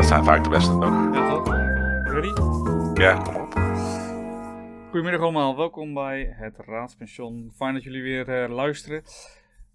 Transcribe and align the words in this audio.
dat 0.00 0.08
zijn 0.08 0.24
vaak 0.24 0.44
de 0.44 0.50
beste 0.50 0.72
toch? 0.72 1.12
Ja, 1.12 1.28
toch? 1.28 1.54
Ready? 2.04 3.00
Ja, 3.00 3.22
kom 3.22 3.34
op. 3.36 3.52
Goedemiddag 4.90 5.20
allemaal, 5.20 5.56
welkom 5.56 5.94
bij 5.94 6.34
het 6.36 6.56
Raadspension. 6.58 7.52
Fijn 7.56 7.74
dat 7.74 7.82
jullie 7.82 8.02
weer 8.02 8.42
uh, 8.42 8.54
luisteren. 8.54 9.02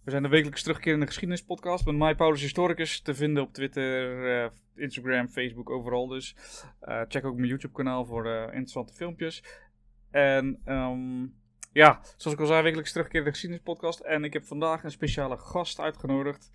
We 0.04 0.12
zijn 0.12 0.24
de 0.24 0.30
wekelijks 0.30 0.62
terugkerende 0.62 1.06
geschiedenispodcast 1.06 1.86
met 1.86 1.96
mij, 1.96 2.16
Paulus 2.16 2.42
Historicus, 2.42 3.02
te 3.02 3.16
vinden 3.16 3.44
op 3.44 3.54
Twitter, 3.54 4.44
uh, 4.44 4.50
Instagram, 4.76 5.28
Facebook, 5.28 5.70
overal 5.70 6.08
dus. 6.08 6.36
Uh, 6.82 7.02
check 7.08 7.26
ook 7.26 7.36
mijn 7.36 7.48
YouTube-kanaal 7.48 8.06
voor 8.06 8.28
interessante 8.28 8.94
filmpjes. 8.94 9.44
En 10.12 10.62
um, 10.66 11.36
ja, 11.72 12.00
zoals 12.18 12.38
ik 12.38 12.40
al 12.40 12.48
zei, 12.48 12.64
wekelijks 12.64 12.92
terugkerende 12.92 13.32
geschiedenispodcast. 13.32 14.00
En 14.00 14.24
ik 14.24 14.34
heb 14.34 14.46
vandaag 14.46 14.84
een 14.84 14.92
speciale 14.92 15.38
gast 15.38 15.80
uitgenodigd, 15.80 16.52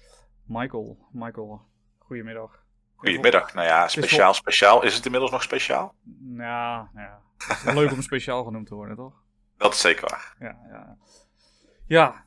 Michael. 0.46 0.98
Michael, 1.12 1.60
goedemiddag. 1.98 2.68
Goedemiddag. 3.00 3.54
Nou 3.54 3.66
ja, 3.66 3.88
speciaal, 3.88 4.34
speciaal. 4.34 4.82
Is 4.82 4.94
het 4.94 5.04
inmiddels 5.04 5.32
nog 5.32 5.42
speciaal? 5.42 5.94
Ja, 6.36 6.90
ja. 6.94 7.20
Het 7.38 7.66
is 7.66 7.74
leuk 7.74 7.92
om 7.92 8.02
speciaal 8.02 8.44
genoemd 8.44 8.66
te 8.66 8.74
worden, 8.74 8.96
toch? 8.96 9.22
Dat 9.56 9.72
is 9.72 9.80
zeker 9.80 10.08
waar. 10.08 10.36
Ja, 10.38 10.56
ja. 10.68 10.96
Ja, 11.86 12.24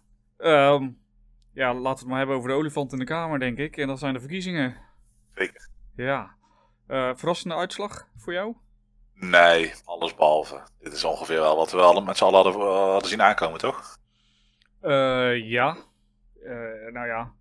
um, 0.74 1.00
ja, 1.54 1.74
laten 1.74 1.84
we 1.84 1.90
het 1.90 2.06
maar 2.08 2.18
hebben 2.18 2.36
over 2.36 2.50
de 2.50 2.56
olifant 2.56 2.92
in 2.94 3.00
de 3.00 3.06
kamer, 3.06 3.40
denk 3.40 3.58
ik. 3.58 3.78
En 3.78 3.88
dat 3.88 4.00
zijn 4.00 4.14
de 4.14 4.20
verkiezingen. 4.20 4.78
Zeker. 5.36 5.70
Ja. 5.96 6.36
Uh, 6.88 7.12
verrassende 7.16 7.56
uitslag 7.56 8.08
voor 8.18 8.34
jou? 8.34 8.56
Nee, 9.14 9.74
alles 9.86 10.16
behalve. 10.16 10.62
Dit 10.80 10.94
is 10.94 11.04
ongeveer 11.04 11.40
wel 11.40 11.56
wat 11.56 11.72
we 11.72 12.02
met 12.06 12.18
z'n 12.18 12.24
allen 12.24 12.44
hadden, 12.44 12.62
uh, 12.62 12.92
hadden 12.92 13.10
zien 13.10 13.22
aankomen, 13.22 13.60
toch? 13.60 13.98
Uh, 14.82 15.50
ja. 15.50 15.78
nou 16.92 17.08
ja, 17.08 17.32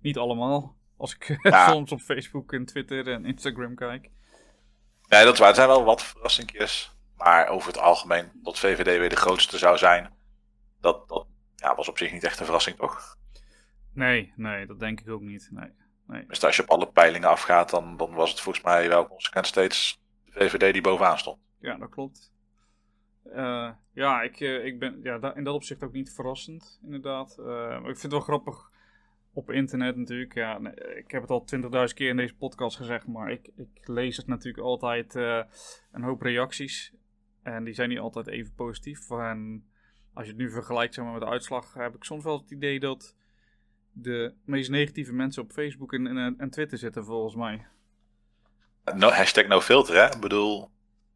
niet 0.00 0.18
allemaal. 0.18 0.76
Als 0.98 1.14
ik 1.14 1.38
ja. 1.42 1.68
soms 1.68 1.92
op 1.92 2.00
Facebook 2.00 2.52
en 2.52 2.64
Twitter 2.64 3.08
en 3.08 3.24
Instagram 3.24 3.74
kijk. 3.74 4.10
Nee, 5.08 5.24
dat 5.24 5.32
is 5.32 5.38
waar. 5.38 5.48
Er 5.48 5.54
zijn 5.54 5.68
wel 5.68 5.84
wat 5.84 6.02
verrassingjes. 6.02 6.96
Maar 7.16 7.48
over 7.48 7.68
het 7.68 7.78
algemeen 7.78 8.30
dat 8.34 8.58
VVD 8.58 8.98
weer 8.98 9.08
de 9.08 9.16
grootste 9.16 9.58
zou 9.58 9.78
zijn. 9.78 10.12
Dat, 10.80 11.08
dat 11.08 11.26
ja, 11.56 11.74
was 11.74 11.88
op 11.88 11.98
zich 11.98 12.12
niet 12.12 12.24
echt 12.24 12.38
een 12.38 12.44
verrassing, 12.44 12.76
toch? 12.76 13.16
Nee, 13.92 14.32
nee, 14.36 14.66
dat 14.66 14.80
denk 14.80 15.00
ik 15.00 15.08
ook 15.08 15.20
niet. 15.20 15.48
Nee, 15.52 15.70
nee. 16.06 16.26
Dus 16.26 16.44
als 16.44 16.56
je 16.56 16.62
op 16.62 16.70
alle 16.70 16.86
peilingen 16.86 17.28
afgaat, 17.28 17.70
dan, 17.70 17.96
dan 17.96 18.14
was 18.14 18.30
het 18.30 18.40
volgens 18.40 18.64
mij 18.64 18.88
wel 18.88 19.08
consequent 19.08 19.46
steeds 19.46 20.00
de 20.24 20.32
VVD 20.32 20.72
die 20.72 20.82
bovenaan 20.82 21.18
stond. 21.18 21.38
Ja, 21.60 21.76
dat 21.76 21.90
klopt. 21.90 22.32
Uh, 23.24 23.70
ja, 23.92 24.22
ik, 24.22 24.40
uh, 24.40 24.64
ik 24.64 24.78
ben 24.78 25.00
ja, 25.02 25.34
in 25.34 25.44
dat 25.44 25.54
opzicht 25.54 25.82
ook 25.82 25.92
niet 25.92 26.12
verrassend, 26.12 26.80
inderdaad. 26.82 27.36
Uh, 27.38 27.46
maar 27.46 27.78
ik 27.78 27.98
vind 27.98 28.02
het 28.02 28.12
wel 28.12 28.20
grappig 28.20 28.70
op 29.38 29.50
internet 29.50 29.96
natuurlijk. 29.96 30.34
Ja, 30.34 30.60
ik 30.96 31.10
heb 31.10 31.22
het 31.22 31.30
al 31.30 31.44
twintigduizend 31.44 31.98
keer 31.98 32.08
in 32.08 32.16
deze 32.16 32.34
podcast 32.34 32.76
gezegd, 32.76 33.06
maar 33.06 33.30
ik, 33.30 33.48
ik 33.56 33.88
lees 33.88 34.16
het 34.16 34.26
natuurlijk 34.26 34.64
altijd 34.64 35.14
uh, 35.14 35.42
een 35.92 36.02
hoop 36.02 36.22
reacties. 36.22 36.92
En 37.42 37.64
die 37.64 37.74
zijn 37.74 37.88
niet 37.88 37.98
altijd 37.98 38.26
even 38.26 38.54
positief. 38.54 39.10
En 39.10 39.64
als 40.12 40.24
je 40.24 40.30
het 40.30 40.40
nu 40.40 40.50
vergelijkt 40.50 40.94
zeg 40.94 41.04
maar, 41.04 41.12
met 41.12 41.22
de 41.22 41.28
uitslag, 41.28 41.74
heb 41.74 41.94
ik 41.94 42.04
soms 42.04 42.24
wel 42.24 42.38
het 42.38 42.50
idee 42.50 42.80
dat 42.80 43.14
de 43.92 44.32
meest 44.44 44.70
negatieve 44.70 45.12
mensen 45.12 45.42
op 45.42 45.52
Facebook 45.52 45.92
en, 45.92 46.06
en, 46.06 46.34
en 46.38 46.50
Twitter 46.50 46.78
zitten, 46.78 47.04
volgens 47.04 47.34
mij. 47.34 47.66
No, 48.94 49.08
hashtag 49.08 49.46
no 49.46 49.60
filter, 49.60 49.94
hè? 49.94 50.14
Ik 50.14 50.20
bedoel, 50.20 50.70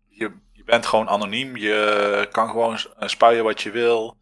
je, 0.09 0.33
je 0.53 0.65
bent 0.65 0.87
gewoon 0.87 1.09
anoniem. 1.09 1.57
Je 1.57 2.29
kan 2.31 2.49
gewoon 2.49 2.79
spuien 2.99 3.45
wat 3.45 3.63
je 3.63 3.71
wil 3.71 4.21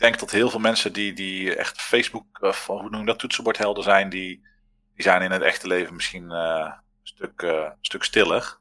denk 0.00 0.18
dat 0.18 0.30
heel 0.30 0.50
veel 0.50 0.60
mensen 0.60 0.92
die, 0.92 1.12
die 1.12 1.56
echt 1.56 1.80
Facebook, 1.80 2.42
of 2.42 2.66
hoe 2.66 2.90
noem 2.90 3.00
je 3.00 3.06
dat, 3.06 3.18
toetsenbordhelden 3.18 3.82
zijn, 3.82 4.08
die, 4.08 4.46
die 4.94 5.02
zijn 5.02 5.22
in 5.22 5.30
het 5.30 5.42
echte 5.42 5.66
leven 5.66 5.94
misschien 5.94 6.24
uh, 6.24 6.72
een, 6.74 7.06
stuk, 7.06 7.42
uh, 7.42 7.50
een 7.50 7.76
stuk 7.80 8.02
stiller. 8.02 8.58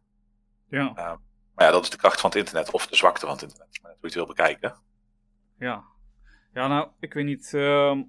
Ja. 0.70 0.92
Maar 1.56 1.68
ja, 1.68 1.72
dat 1.72 1.84
is 1.84 1.90
de 1.90 1.98
kracht 1.98 2.20
van 2.20 2.30
het 2.30 2.40
internet, 2.40 2.72
of 2.72 2.88
de 2.88 2.96
zwakte 2.96 3.26
van 3.26 3.34
het 3.36 3.42
internet, 3.42 3.80
maar 3.82 3.92
hoe 3.92 4.00
je 4.02 4.06
het 4.08 4.16
wil 4.16 4.26
bekijken. 4.26 4.76
Ja. 5.60 5.84
Ja, 6.54 6.68
nou, 6.68 6.90
ik 7.00 7.14
weet 7.14 7.26
niet. 7.26 7.52
Uh, 7.56 8.00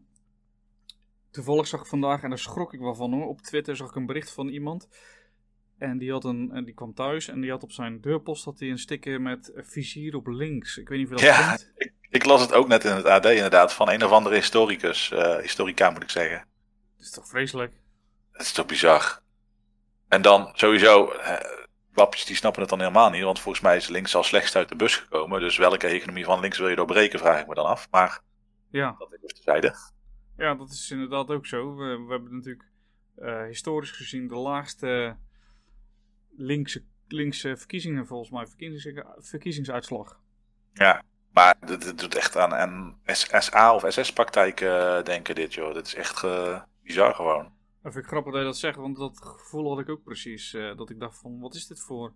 toevallig 1.30 1.66
zag 1.66 1.80
ik 1.80 1.86
vandaag, 1.86 2.22
en 2.22 2.28
daar 2.28 2.38
schrok 2.38 2.72
ik 2.72 2.80
wel 2.80 2.94
van 2.94 3.12
hoor, 3.12 3.26
op 3.26 3.40
Twitter 3.40 3.76
zag 3.76 3.88
ik 3.88 3.94
een 3.94 4.06
bericht 4.06 4.32
van 4.32 4.48
iemand. 4.48 4.88
En 5.78 5.98
die, 5.98 6.10
had 6.10 6.24
een, 6.24 6.50
en 6.52 6.64
die 6.64 6.74
kwam 6.74 6.94
thuis 6.94 7.28
en 7.28 7.40
die 7.40 7.50
had 7.50 7.62
op 7.62 7.72
zijn 7.72 8.00
deurpost 8.00 8.44
had 8.44 8.58
hij 8.58 8.70
een 8.70 8.78
sticker 8.78 9.20
met 9.20 9.52
vizier 9.54 10.16
op 10.16 10.26
links. 10.26 10.78
Ik 10.78 10.88
weet 10.88 10.98
niet 10.98 11.12
of 11.12 11.20
je 11.20 11.26
dat 11.26 11.36
ja, 11.36 11.48
kent. 11.48 11.72
Ik, 11.76 11.92
ik 12.10 12.24
las 12.24 12.40
het 12.40 12.52
ook 12.52 12.68
net 12.68 12.84
in 12.84 12.92
het 12.92 13.04
AD 13.04 13.24
inderdaad, 13.24 13.72
van 13.72 13.90
een 13.90 14.04
of 14.04 14.10
andere 14.10 14.34
historicus, 14.34 15.10
uh, 15.10 15.36
historica 15.36 15.90
moet 15.90 16.02
ik 16.02 16.10
zeggen. 16.10 16.44
Dat 16.96 17.06
is 17.06 17.10
toch 17.10 17.28
vreselijk? 17.28 17.72
Dat 18.32 18.40
is 18.40 18.52
toch 18.52 18.66
bizar. 18.66 19.20
En 20.08 20.22
dan 20.22 20.50
sowieso, 20.52 21.12
uh, 21.12 21.36
wapjes 21.92 22.24
die 22.24 22.36
snappen 22.36 22.60
het 22.60 22.70
dan 22.70 22.78
helemaal 22.78 23.10
niet, 23.10 23.22
want 23.22 23.40
volgens 23.40 23.64
mij 23.64 23.76
is 23.76 23.88
links 23.88 24.14
al 24.14 24.22
slechtst 24.22 24.56
uit 24.56 24.68
de 24.68 24.76
bus 24.76 24.96
gekomen. 24.96 25.40
Dus 25.40 25.56
welke 25.56 25.86
economie 25.86 26.24
van 26.24 26.40
links 26.40 26.58
wil 26.58 26.68
je 26.68 26.76
doorbreken, 26.76 27.18
vraag 27.18 27.40
ik 27.40 27.46
me 27.46 27.54
dan 27.54 27.66
af. 27.66 27.88
Maar 27.90 28.20
ja. 28.70 28.94
dat 28.98 29.12
even 29.12 29.28
terzijde. 29.28 29.74
Ja, 30.36 30.54
dat 30.54 30.70
is 30.70 30.90
inderdaad 30.90 31.28
ook 31.28 31.46
zo. 31.46 31.76
We, 31.76 32.04
we 32.06 32.12
hebben 32.12 32.34
natuurlijk 32.34 32.68
uh, 33.18 33.44
historisch 33.44 33.90
gezien 33.90 34.28
de 34.28 34.36
laagste 34.36 35.16
linkse, 36.36 36.84
linkse 37.08 37.56
verkiezingen, 37.56 38.06
volgens 38.06 38.30
mij, 38.30 38.46
verkiezings, 38.46 39.02
verkiezingsuitslag. 39.18 40.20
Ja, 40.72 41.02
maar 41.32 41.56
dit, 41.66 41.98
doet 41.98 42.14
echt 42.14 42.36
aan, 42.36 42.54
aan 42.54 42.98
SA 43.14 43.74
of 43.74 43.84
SS-praktijken 43.88 45.04
denken 45.04 45.34
dit, 45.34 45.54
joh. 45.54 45.74
Dit 45.74 45.86
is 45.86 45.94
echt 45.94 46.22
uh, 46.22 46.60
bizar 46.82 47.14
gewoon. 47.14 47.52
Dat 47.82 47.92
vind 47.92 48.04
ik 48.04 48.10
grappig 48.10 48.32
dat 48.32 48.40
je 48.40 48.46
dat 48.46 48.58
zegt, 48.58 48.76
want 48.76 48.96
dat 48.96 49.18
gevoel 49.22 49.68
had 49.68 49.78
ik 49.78 49.88
ook 49.88 50.02
precies. 50.02 50.54
Uh, 50.54 50.76
dat 50.76 50.90
ik 50.90 51.00
dacht 51.00 51.18
van, 51.18 51.40
wat 51.40 51.54
is 51.54 51.66
dit 51.66 51.80
voor 51.80 52.14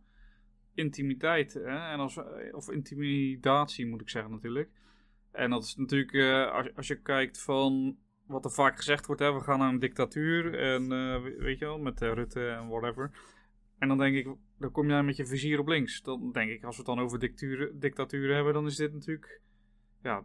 intimiteit? 0.74 1.52
Hè? 1.54 1.90
En 1.92 1.98
als, 1.98 2.18
of 2.52 2.70
intimidatie 2.70 3.86
moet 3.86 4.00
ik 4.00 4.08
zeggen 4.08 4.30
natuurlijk. 4.30 4.70
En 5.32 5.50
dat 5.50 5.64
is 5.64 5.76
natuurlijk, 5.76 6.50
als, 6.52 6.76
als 6.76 6.86
je 6.86 7.02
kijkt 7.02 7.40
van 7.40 7.96
wat 8.26 8.44
er 8.44 8.50
vaak 8.50 8.76
gezegd 8.76 9.06
wordt, 9.06 9.20
hè, 9.20 9.32
we 9.32 9.40
gaan 9.40 9.58
naar 9.58 9.68
een 9.68 9.78
dictatuur. 9.78 10.58
En 10.58 10.88
weet 11.38 11.58
je 11.58 11.64
wel, 11.64 11.78
met 11.78 12.00
Rutte 12.00 12.48
en 12.48 12.68
whatever. 12.68 13.10
En 13.78 13.88
dan 13.88 13.98
denk 13.98 14.16
ik, 14.16 14.34
dan 14.58 14.70
kom 14.70 14.88
jij 14.88 15.02
met 15.02 15.16
je 15.16 15.26
vizier 15.26 15.58
op 15.58 15.66
links. 15.66 16.02
Dan 16.02 16.32
denk 16.32 16.50
ik, 16.50 16.64
als 16.64 16.76
we 16.76 16.82
het 16.82 16.96
dan 16.96 17.04
over 17.04 17.18
dictaturen, 17.78 18.34
hebben, 18.34 18.52
dan 18.52 18.66
is 18.66 18.76
dit 18.76 18.92
natuurlijk. 18.92 19.40
Ja, 20.02 20.24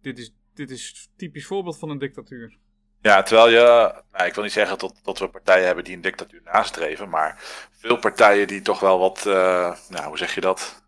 dit 0.00 0.18
is, 0.18 0.34
dit 0.54 0.70
is 0.70 1.10
typisch 1.16 1.46
voorbeeld 1.46 1.78
van 1.78 1.90
een 1.90 1.98
dictatuur. 1.98 2.58
Ja, 3.02 3.22
terwijl 3.22 3.48
je, 3.48 3.94
nou, 4.12 4.26
ik 4.26 4.34
wil 4.34 4.44
niet 4.44 4.52
zeggen 4.52 4.78
dat, 4.78 5.00
dat 5.02 5.18
we 5.18 5.28
partijen 5.28 5.66
hebben 5.66 5.84
die 5.84 5.94
een 5.94 6.00
dictatuur 6.00 6.40
nastreven, 6.44 7.08
maar 7.08 7.34
veel 7.70 7.96
partijen 7.96 8.46
die 8.46 8.62
toch 8.62 8.80
wel 8.80 8.98
wat, 8.98 9.24
uh, 9.26 9.76
nou, 9.88 10.06
hoe 10.06 10.18
zeg 10.18 10.34
je 10.34 10.40
dat, 10.40 10.82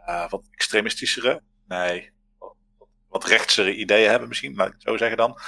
uh, 0.00 0.28
wat 0.28 0.48
extremistischere, 0.50 1.42
nee, 1.68 2.10
wat, 2.38 2.54
wat 3.08 3.24
rechtsere 3.24 3.74
ideeën 3.74 4.10
hebben 4.10 4.28
misschien, 4.28 4.54
laat 4.54 4.68
ik 4.68 4.74
het 4.78 4.98
zeggen 4.98 5.16
dan, 5.16 5.38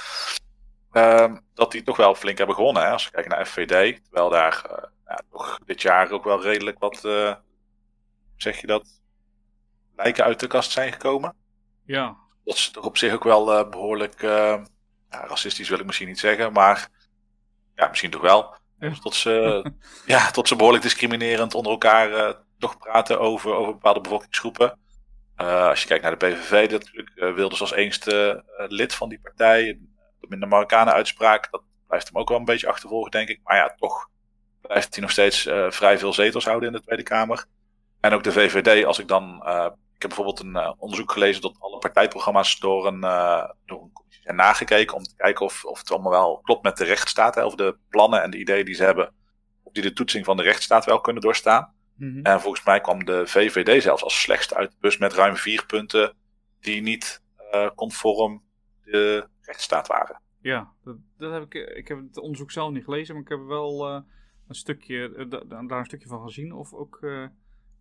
uh, 0.91 1.33
dat 1.53 1.71
die 1.71 1.83
toch 1.83 1.97
wel 1.97 2.15
flink 2.15 2.37
hebben 2.37 2.55
gewonnen. 2.55 2.83
Hè? 2.83 2.89
Als 2.89 3.05
we 3.05 3.11
kijken 3.11 3.31
naar 3.31 3.45
FVD, 3.45 4.03
terwijl 4.03 4.29
daar 4.29 4.89
ja, 5.09 5.21
toch 5.31 5.59
dit 5.65 5.81
jaar 5.81 6.11
ook 6.11 6.23
wel 6.23 6.41
redelijk 6.41 6.79
wat, 6.79 7.03
uh, 7.05 7.35
zeg 8.35 8.61
je 8.61 8.67
dat, 8.67 9.01
lijken 9.95 10.23
uit 10.23 10.39
de 10.39 10.47
kast 10.47 10.71
zijn 10.71 10.91
gekomen. 10.91 11.35
Ja. 11.85 12.17
Dat 12.43 12.55
is 12.55 12.69
toch 12.69 12.85
op 12.85 12.97
zich 12.97 13.13
ook 13.13 13.23
wel 13.23 13.59
uh, 13.59 13.69
behoorlijk, 13.69 14.21
uh, 14.21 14.63
ja, 15.09 15.25
racistisch 15.27 15.69
wil 15.69 15.79
ik 15.79 15.85
misschien 15.85 16.07
niet 16.07 16.19
zeggen, 16.19 16.53
maar 16.53 16.89
ja, 17.75 17.87
misschien 17.87 18.11
toch 18.11 18.21
wel. 18.21 18.57
Tot, 19.01 19.15
ze, 19.15 19.65
ja, 20.05 20.31
tot 20.31 20.47
ze 20.47 20.55
behoorlijk 20.55 20.83
discriminerend 20.83 21.55
onder 21.55 21.71
elkaar 21.71 22.35
toch 22.59 22.77
praten 22.77 23.19
over, 23.19 23.53
over 23.53 23.73
bepaalde 23.73 24.01
bevolkingsgroepen. 24.01 24.79
als 25.35 25.81
je 25.81 25.87
kijkt 25.87 26.03
naar 26.03 26.17
de 26.17 26.25
PVV, 26.25 26.71
natuurlijk 26.71 27.35
Wilders 27.35 27.61
als 27.61 27.73
eenste 27.73 28.43
lid 28.67 28.95
van 28.95 29.09
die 29.09 29.19
partij. 29.19 29.79
De 30.19 30.27
minder 30.29 30.47
Marokkanen 30.47 30.93
uitspraak, 30.93 31.51
dat 31.51 31.63
blijft 31.87 32.07
hem 32.07 32.17
ook 32.17 32.29
wel 32.29 32.37
een 32.37 32.45
beetje 32.45 32.67
achtervolgen, 32.67 33.11
denk 33.11 33.29
ik. 33.29 33.39
Maar 33.43 33.55
ja, 33.55 33.75
toch 33.77 34.09
blijft 34.69 34.93
hij 34.93 35.01
nog 35.01 35.11
steeds 35.11 35.45
uh, 35.45 35.69
vrij 35.69 35.97
veel 35.97 36.13
zetels 36.13 36.45
houden 36.45 36.69
in 36.69 36.75
de 36.75 36.81
Tweede 36.81 37.03
Kamer. 37.03 37.45
En 37.99 38.13
ook 38.13 38.23
de 38.23 38.31
VVD, 38.31 38.85
als 38.85 38.99
ik 38.99 39.07
dan. 39.07 39.41
Uh, 39.45 39.65
ik 39.95 40.01
heb 40.01 40.15
bijvoorbeeld 40.15 40.39
een 40.39 40.55
uh, 40.55 40.71
onderzoek 40.77 41.11
gelezen 41.11 41.41
dat 41.41 41.55
alle 41.59 41.77
partijprogramma's 41.77 42.59
door 42.59 42.87
een, 42.87 43.01
door 43.65 43.81
een 43.81 43.91
commissie 43.93 44.23
zijn 44.23 44.35
nagekeken. 44.35 44.95
Om 44.95 45.03
te 45.03 45.15
kijken 45.15 45.45
of, 45.45 45.65
of 45.65 45.79
het 45.79 45.91
allemaal 45.91 46.11
wel 46.11 46.39
klopt 46.43 46.63
met 46.63 46.77
de 46.77 46.83
rechtsstaat. 46.83 47.35
Hè, 47.35 47.45
of 47.45 47.55
de 47.55 47.77
plannen 47.89 48.21
en 48.21 48.31
de 48.31 48.37
ideeën 48.37 48.65
die 48.65 48.75
ze 48.75 48.83
hebben. 48.83 49.13
Of 49.63 49.73
die 49.73 49.83
de 49.83 49.93
toetsing 49.93 50.25
van 50.25 50.37
de 50.37 50.43
rechtsstaat 50.43 50.85
wel 50.85 51.01
kunnen 51.01 51.21
doorstaan. 51.21 51.73
Mm 51.95 52.13
-hmm. 52.13 52.23
En 52.23 52.41
volgens 52.41 52.65
mij 52.65 52.81
kwam 52.81 53.05
de 53.05 53.27
VVD 53.27 53.81
zelfs 53.81 54.03
als 54.03 54.21
slechtste 54.21 54.55
uit 54.55 54.71
de 54.71 54.77
bus 54.79 54.97
met 54.97 55.13
ruim 55.13 55.35
vier 55.35 55.65
punten. 55.65 56.13
die 56.59 56.81
niet 56.81 57.21
conform 57.75 58.43
de 58.83 59.27
rechtsstaat 59.41 59.87
waren. 59.87 60.21
Ja, 60.41 60.71
dat, 60.83 60.95
dat 61.17 61.31
heb 61.31 61.43
ik. 61.43 61.53
Ik 61.53 61.87
heb 61.87 61.97
het 61.97 62.17
onderzoek 62.17 62.51
zelf 62.51 62.71
niet 62.71 62.83
gelezen, 62.83 63.13
maar 63.13 63.23
ik 63.23 63.29
heb 63.29 63.45
wel 63.47 64.03
een 64.49 64.55
stukje, 64.55 65.27
daar 65.67 65.79
een 65.79 65.85
stukje 65.85 66.07
van 66.07 66.21
gezien 66.21 66.53
of 66.53 66.73
ook 66.73 66.97
uh, 67.01 67.21
in 67.21 67.31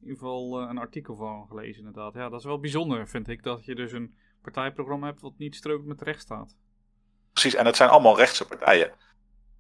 ieder 0.01 0.17
geval 0.17 0.63
uh, 0.63 0.69
een 0.69 0.79
artikel 0.79 1.17
van 1.17 1.47
gelezen 1.49 1.85
inderdaad. 1.85 2.15
Ja, 2.15 2.29
dat 2.29 2.39
is 2.39 2.47
wel 2.47 2.61
bijzonder 2.61 3.09
vind 3.09 3.29
ik, 3.29 3.43
dat 3.43 3.65
je 3.65 3.75
dus 3.75 3.93
een 3.93 4.17
partijprogramma 4.43 5.07
hebt 5.07 5.21
wat 5.21 5.39
niet 5.39 5.57
strookt 5.57 5.87
met 5.87 5.99
de 5.99 6.05
rechtsstaat. 6.05 6.57
Precies, 7.33 7.55
en 7.55 7.67
het 7.67 7.77
zijn 7.77 7.91
allemaal 7.91 8.17
rechtse 8.17 8.47
partijen. 8.47 8.93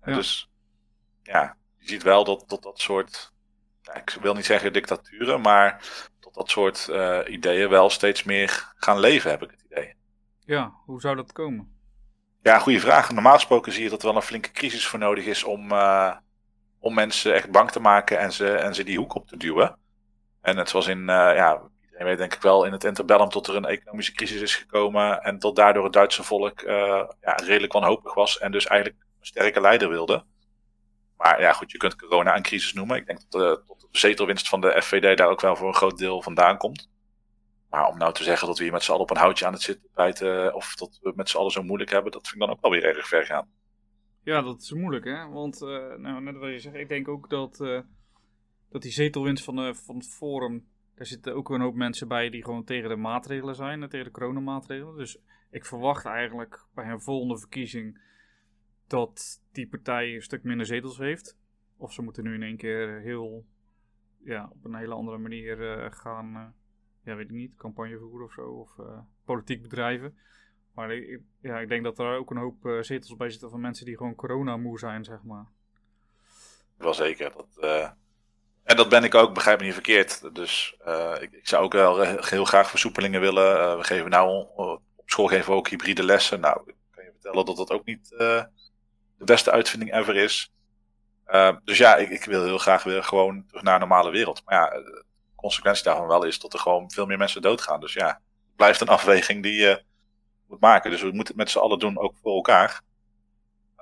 Ja. 0.05 0.14
Dus 0.14 0.50
ja, 1.22 1.56
je 1.76 1.88
ziet 1.88 2.02
wel 2.02 2.25
dat 2.25 2.44
dat, 2.46 2.62
dat 2.62 2.81
soort, 2.81 3.32
ik 3.94 4.19
wil 4.20 4.34
niet 4.34 4.44
zeggen 4.44 4.72
dictaturen, 4.72 5.40
maar 5.40 5.90
dat 6.20 6.34
dat 6.34 6.50
soort 6.50 6.88
uh, 6.90 7.20
ideeën 7.26 7.69
wel 7.69 7.90
steeds 7.90 8.22
meer 8.22 8.72
gaan 8.76 8.99
leven, 8.99 9.31
heb 9.31 9.43
ik 9.43 9.50
het 9.50 9.62
idee. 9.62 9.94
Ja, 10.44 10.75
hoe 10.84 11.00
zou 11.00 11.16
dat 11.16 11.32
komen? 11.32 11.76
Ja, 12.43 12.58
goede 12.58 12.81
vraag. 12.81 13.12
Normaal 13.12 13.34
gesproken 13.34 13.72
zie 13.72 13.82
je 13.82 13.90
dat 13.90 14.00
er 14.00 14.06
wel 14.06 14.16
een 14.16 14.22
flinke 14.22 14.50
crisis 14.50 14.87
voor 14.87 14.99
nodig 14.99 15.25
is 15.25 15.44
om, 15.44 15.72
uh, 15.72 16.16
om 16.78 16.94
mensen 16.94 17.34
echt 17.34 17.50
bang 17.50 17.70
te 17.70 17.80
maken 17.80 18.19
en 18.19 18.32
ze, 18.32 18.54
en 18.54 18.75
ze 18.75 18.84
die 18.84 18.98
hoek 18.98 19.14
op 19.14 19.28
te 19.28 19.36
duwen. 19.36 19.78
En 20.40 20.56
net 20.56 20.69
zoals 20.69 20.86
in, 20.86 20.98
uh, 20.98 21.06
ja, 21.06 21.62
iedereen 21.82 22.06
weet 22.06 22.19
denk 22.19 22.34
ik 22.34 22.42
wel 22.42 22.64
in 22.64 22.72
het 22.72 22.84
interbellum 22.84 23.28
tot 23.28 23.46
er 23.46 23.56
een 23.56 23.64
economische 23.64 24.12
crisis 24.12 24.40
is 24.40 24.56
gekomen 24.56 25.22
en 25.22 25.38
tot 25.38 25.56
daardoor 25.56 25.84
het 25.84 25.92
Duitse 25.92 26.22
volk 26.22 26.62
uh, 26.62 27.04
ja, 27.20 27.34
redelijk 27.34 27.72
wanhopig 27.72 28.14
was 28.14 28.38
en 28.38 28.52
dus 28.52 28.66
eigenlijk 28.66 29.02
een 29.20 29.26
sterke 29.26 29.60
leider 29.60 29.88
wilde. 29.88 30.25
Maar 31.16 31.40
ja, 31.40 31.52
goed, 31.52 31.70
je 31.70 31.78
kunt 31.78 31.96
corona 31.96 32.36
een 32.36 32.42
crisis 32.42 32.72
noemen. 32.72 32.96
Ik 32.96 33.06
denk 33.06 33.20
dat 33.28 33.66
dat 33.66 33.80
de 33.80 33.98
zetelwinst 33.98 34.48
van 34.48 34.60
de 34.60 34.82
FVD 34.82 35.19
daar 35.19 35.28
ook 35.28 35.40
wel 35.40 35.56
voor 35.56 35.69
een 35.69 35.75
groot 35.75 35.98
deel 35.98 36.22
vandaan 36.22 36.56
komt. 36.56 36.88
Maar 37.70 37.86
om 37.86 37.98
nou 37.98 38.12
te 38.12 38.22
zeggen 38.22 38.46
dat 38.46 38.58
we 38.58 38.62
hier 38.64 38.72
met 38.72 38.82
z'n 38.82 38.90
allen 38.90 39.02
op 39.02 39.10
een 39.10 39.16
houtje 39.16 39.46
aan 39.46 39.52
het 39.52 39.62
zitten 39.62 39.88
bijten, 39.94 40.54
of 40.54 40.75
dat 40.75 40.98
we 41.02 41.12
met 41.14 41.28
z'n 41.28 41.36
allen 41.36 41.50
zo 41.50 41.62
moeilijk 41.62 41.90
hebben, 41.90 42.12
dat 42.12 42.28
vind 42.28 42.34
ik 42.34 42.40
dan 42.40 42.56
ook 42.56 42.62
wel 42.62 42.70
weer 42.70 42.84
erg 42.84 43.08
ver 43.08 43.26
gaan. 43.26 43.50
Ja, 44.28 44.42
dat 44.42 44.60
is 44.60 44.72
moeilijk, 44.72 45.04
hè? 45.04 45.28
Want, 45.28 45.62
uh, 45.62 45.94
nou, 45.94 46.22
net 46.22 46.36
wat 46.36 46.50
je 46.50 46.58
zegt, 46.58 46.75
ik 46.75 46.88
denk 46.88 47.08
ook 47.08 47.30
dat, 47.30 47.60
uh, 47.60 47.80
dat 48.69 48.82
die 48.82 48.90
zetelwinst 48.90 49.44
van, 49.44 49.75
van 49.75 49.96
het 49.96 50.08
Forum, 50.08 50.66
daar 50.94 51.06
zitten 51.06 51.34
ook 51.34 51.50
een 51.50 51.60
hoop 51.60 51.75
mensen 51.75 52.08
bij 52.08 52.30
die 52.30 52.44
gewoon 52.44 52.64
tegen 52.64 52.88
de 52.88 52.96
maatregelen 52.96 53.54
zijn, 53.54 53.88
tegen 53.88 54.04
de 54.04 54.10
coronamaatregelen. 54.10 54.96
Dus 54.96 55.19
ik 55.50 55.64
verwacht 55.64 56.04
eigenlijk 56.04 56.66
bij 56.75 56.90
een 56.90 57.00
volgende 57.00 57.38
verkiezing 57.38 58.00
dat 58.86 59.42
die 59.52 59.69
partij 59.69 60.14
een 60.14 60.22
stuk 60.22 60.42
minder 60.42 60.66
zetels 60.66 60.98
heeft. 60.98 61.38
Of 61.76 61.92
ze 61.92 62.02
moeten 62.02 62.25
nu 62.25 62.34
in 62.34 62.42
één 62.42 62.56
keer 62.56 63.00
heel, 63.00 63.44
ja, 64.25 64.48
op 64.52 64.64
een 64.64 64.75
hele 64.75 64.94
andere 64.94 65.19
manier 65.19 65.88
gaan 65.92 66.54
ja, 67.04 67.16
weet 67.16 67.28
ik 67.28 67.30
niet, 67.30 67.54
campagne 67.54 67.98
voeren 67.98 68.26
of 68.26 68.32
zo, 68.32 68.50
of 68.50 68.80
politiek 69.25 69.62
bedrijven. 69.62 70.16
Maar 70.78 70.90
ik, 70.90 71.20
ja, 71.40 71.58
ik 71.58 71.69
denk 71.69 71.84
dat 71.84 71.98
er 71.98 72.16
ook 72.16 72.30
een 72.30 72.36
hoop 72.36 72.64
uh, 72.64 72.82
zetels 72.82 73.16
bij 73.16 73.30
zitten 73.30 73.50
van 73.50 73.60
mensen 73.60 73.84
die 73.84 73.96
gewoon 73.96 74.14
corona-moe 74.14 74.78
zijn, 74.78 75.04
zeg 75.04 75.22
maar. 75.22 75.46
Wel 76.76 76.94
zeker. 76.94 77.32
Dat, 77.32 77.46
uh... 77.60 77.88
En 78.62 78.76
dat 78.76 78.88
ben 78.88 79.04
ik 79.04 79.14
ook, 79.14 79.34
begrijp 79.34 79.58
me 79.58 79.64
niet 79.64 79.75
verkeerd. 79.75 80.34
Dus 80.34 80.76
ik, 81.20 81.32
ik, 81.32 81.48
zou 81.48 81.64
ook 81.64 81.72
wel 81.72 82.00
heel 82.02 82.44
graag 82.44 82.70
versoepelingen 82.70 83.20
willen. 83.20 83.78
we 83.78 83.84
geven 83.84 84.10
nou 84.10 84.46
op 84.56 84.82
school 85.04 85.26
geven 85.26 85.50
we 85.50 85.56
ook 85.56 85.69
hybride 85.69 86.02
lessen. 86.02 86.40
Nou, 86.40 86.62
ik 86.66 86.75
kan 86.90 87.04
je 87.04 87.10
vertellen 87.12 87.44
dat 87.44 87.56
dat 87.56 87.70
ook 87.70 87.84
niet 87.84 88.08
de 88.08 88.48
beste 89.16 89.50
uitvinding 89.50 89.94
ever 89.94 90.16
is. 90.16 90.52
dus 91.64 91.78
ja, 91.78 91.96
ik, 91.96 92.08
ik, 92.08 92.25
wil 92.25 92.44
heel 92.44 92.58
graag 92.58 92.82
weer 92.82 93.04
gewoon 93.04 93.44
terug 93.46 93.62
naar 93.62 93.75
een 93.75 93.80
normale 93.80 94.10
wereld. 94.10 94.42
Maar 94.44 94.54
ja, 94.54 94.82
consequentie 95.34 95.84
daarvan 95.84 96.06
wel 96.06 96.25
is 96.25 96.38
dat 96.38 96.52
er 96.52 96.58
gewoon 96.58 96.90
veel 96.90 97.06
meer 97.06 97.19
mensen 97.19 97.42
doodgaan. 97.42 97.80
Dus 97.80 97.92
ja, 97.92 98.06
het 98.06 98.56
blijft 98.56 98.80
een 98.80 98.88
afweging 98.88 99.42
die 99.42 99.86
moet 100.49 100.61
maken. 100.61 100.91
Dus 100.91 101.00
we 101.00 101.06
moeten 101.06 101.27
het 101.27 101.37
met 101.37 101.50
z'n 101.50 101.59
allen 101.59 101.79
doen, 101.79 101.99
ook 101.99 102.15
voor 102.23 102.35
elkaar. 102.35 102.81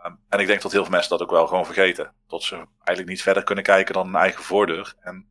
Um, 0.05 0.19
en 0.29 0.39
ik 0.39 0.47
denk 0.47 0.63
dat 0.63 0.73
heel 0.73 0.83
veel 0.83 0.91
mensen 0.91 1.11
dat 1.11 1.23
ook 1.23 1.31
wel 1.31 1.47
gewoon 1.47 1.65
vergeten. 1.65 2.13
Dat 2.27 2.43
ze 2.43 2.55
eigenlijk 2.57 3.09
niet 3.09 3.23
verder 3.23 3.45
kunnen 3.45 3.65
kijken 3.65 3.95
dan 3.95 4.07
hun 4.07 4.15
eigen 4.15 4.45
voordeur. 4.45 4.95
En 5.01 5.29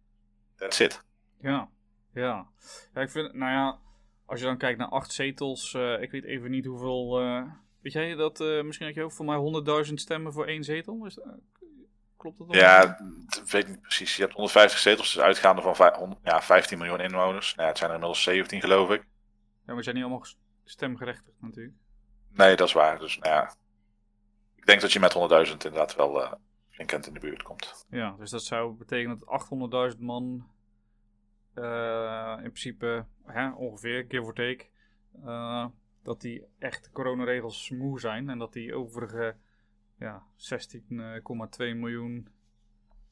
that's 0.56 0.80
it. 0.80 1.04
Ja, 1.40 1.70
ja. 2.14 2.48
ja 2.94 3.02
ik 3.02 3.10
vind, 3.10 3.34
nou 3.34 3.52
ja, 3.52 3.80
als 4.26 4.40
je 4.40 4.46
dan 4.46 4.58
kijkt 4.58 4.80
naar 4.80 4.88
acht 4.88 5.12
zetels, 5.12 5.74
uh, 5.74 6.02
ik 6.02 6.12
weet 6.12 6.24
even 6.24 6.52
niet 6.52 6.66
hoeveel. 6.66 7.22
Uh, 7.22 7.44
weet 7.82 7.94
jij 7.94 8.16
dat? 8.16 8.40
Uh, 8.40 8.64
misschien 8.64 8.86
had 8.86 8.96
je 8.96 9.04
ook 9.04 9.12
voor 9.12 9.26
mij 9.26 9.86
100.000 9.88 9.94
stemmen 9.94 10.34
voor 10.34 10.46
één 10.46 10.64
zetel. 10.64 11.06
Is, 11.06 11.20
Klopt 12.18 12.38
dat? 12.38 12.56
Ja, 12.56 12.86
dat 13.26 13.52
weet 13.52 13.64
ik 13.64 13.70
niet 13.70 13.82
precies. 13.82 14.16
Je 14.16 14.22
hebt 14.22 14.34
150 14.34 14.80
zetels, 14.80 15.14
dus 15.14 15.24
uitgaande 15.24 15.62
van 15.62 15.76
5, 15.76 15.98
ja, 16.24 16.42
15 16.42 16.78
miljoen 16.78 17.00
inwoners. 17.00 17.56
Nou, 17.56 17.62
ja, 17.62 17.68
het 17.68 17.78
zijn 17.78 17.90
er 17.90 17.96
inmiddels 17.96 18.24
17, 18.24 18.62
geloof 18.62 18.90
ik. 18.90 19.06
Ja, 19.66 19.74
maar 19.74 19.84
zijn 19.84 19.96
niet 19.96 20.04
allemaal 20.04 20.26
stemgerechtigd 20.66 21.42
natuurlijk. 21.42 21.76
Nee, 22.30 22.56
dat 22.56 22.68
is 22.68 22.74
waar. 22.74 23.00
Dus 23.00 23.18
nou 23.18 23.34
ja, 23.34 23.56
ik 24.56 24.66
denk 24.66 24.82
dat 24.82 24.94
je 24.94 25.00
met 25.00 25.14
100.000 25.48 25.52
inderdaad 25.52 25.96
wel 25.96 26.22
uh, 26.22 26.34
flink 26.70 26.92
in 26.92 27.14
de 27.14 27.20
buurt 27.20 27.44
komt. 27.44 27.86
Ja, 27.90 28.16
dus 28.20 28.30
dat 28.30 28.44
zou 28.44 28.74
betekenen 28.74 29.18
dat 29.18 29.94
800.000 29.96 30.00
man 30.00 30.48
uh, 31.56 32.34
in 32.38 32.52
principe 32.52 33.06
hè, 33.24 33.50
ongeveer, 33.50 34.06
give 34.08 34.24
or 34.24 34.34
take, 34.34 34.66
uh, 35.26 35.66
dat 36.04 36.22
die 36.22 36.46
echt 36.60 36.92
coronaregels 36.92 37.70
moe 37.70 38.00
zijn 38.00 38.30
en 38.30 38.38
dat 38.38 38.54
die 38.54 38.76
overige 38.76 39.36
ja, 40.00 40.24
16,2 40.38 40.80
miljoen. 41.58 42.28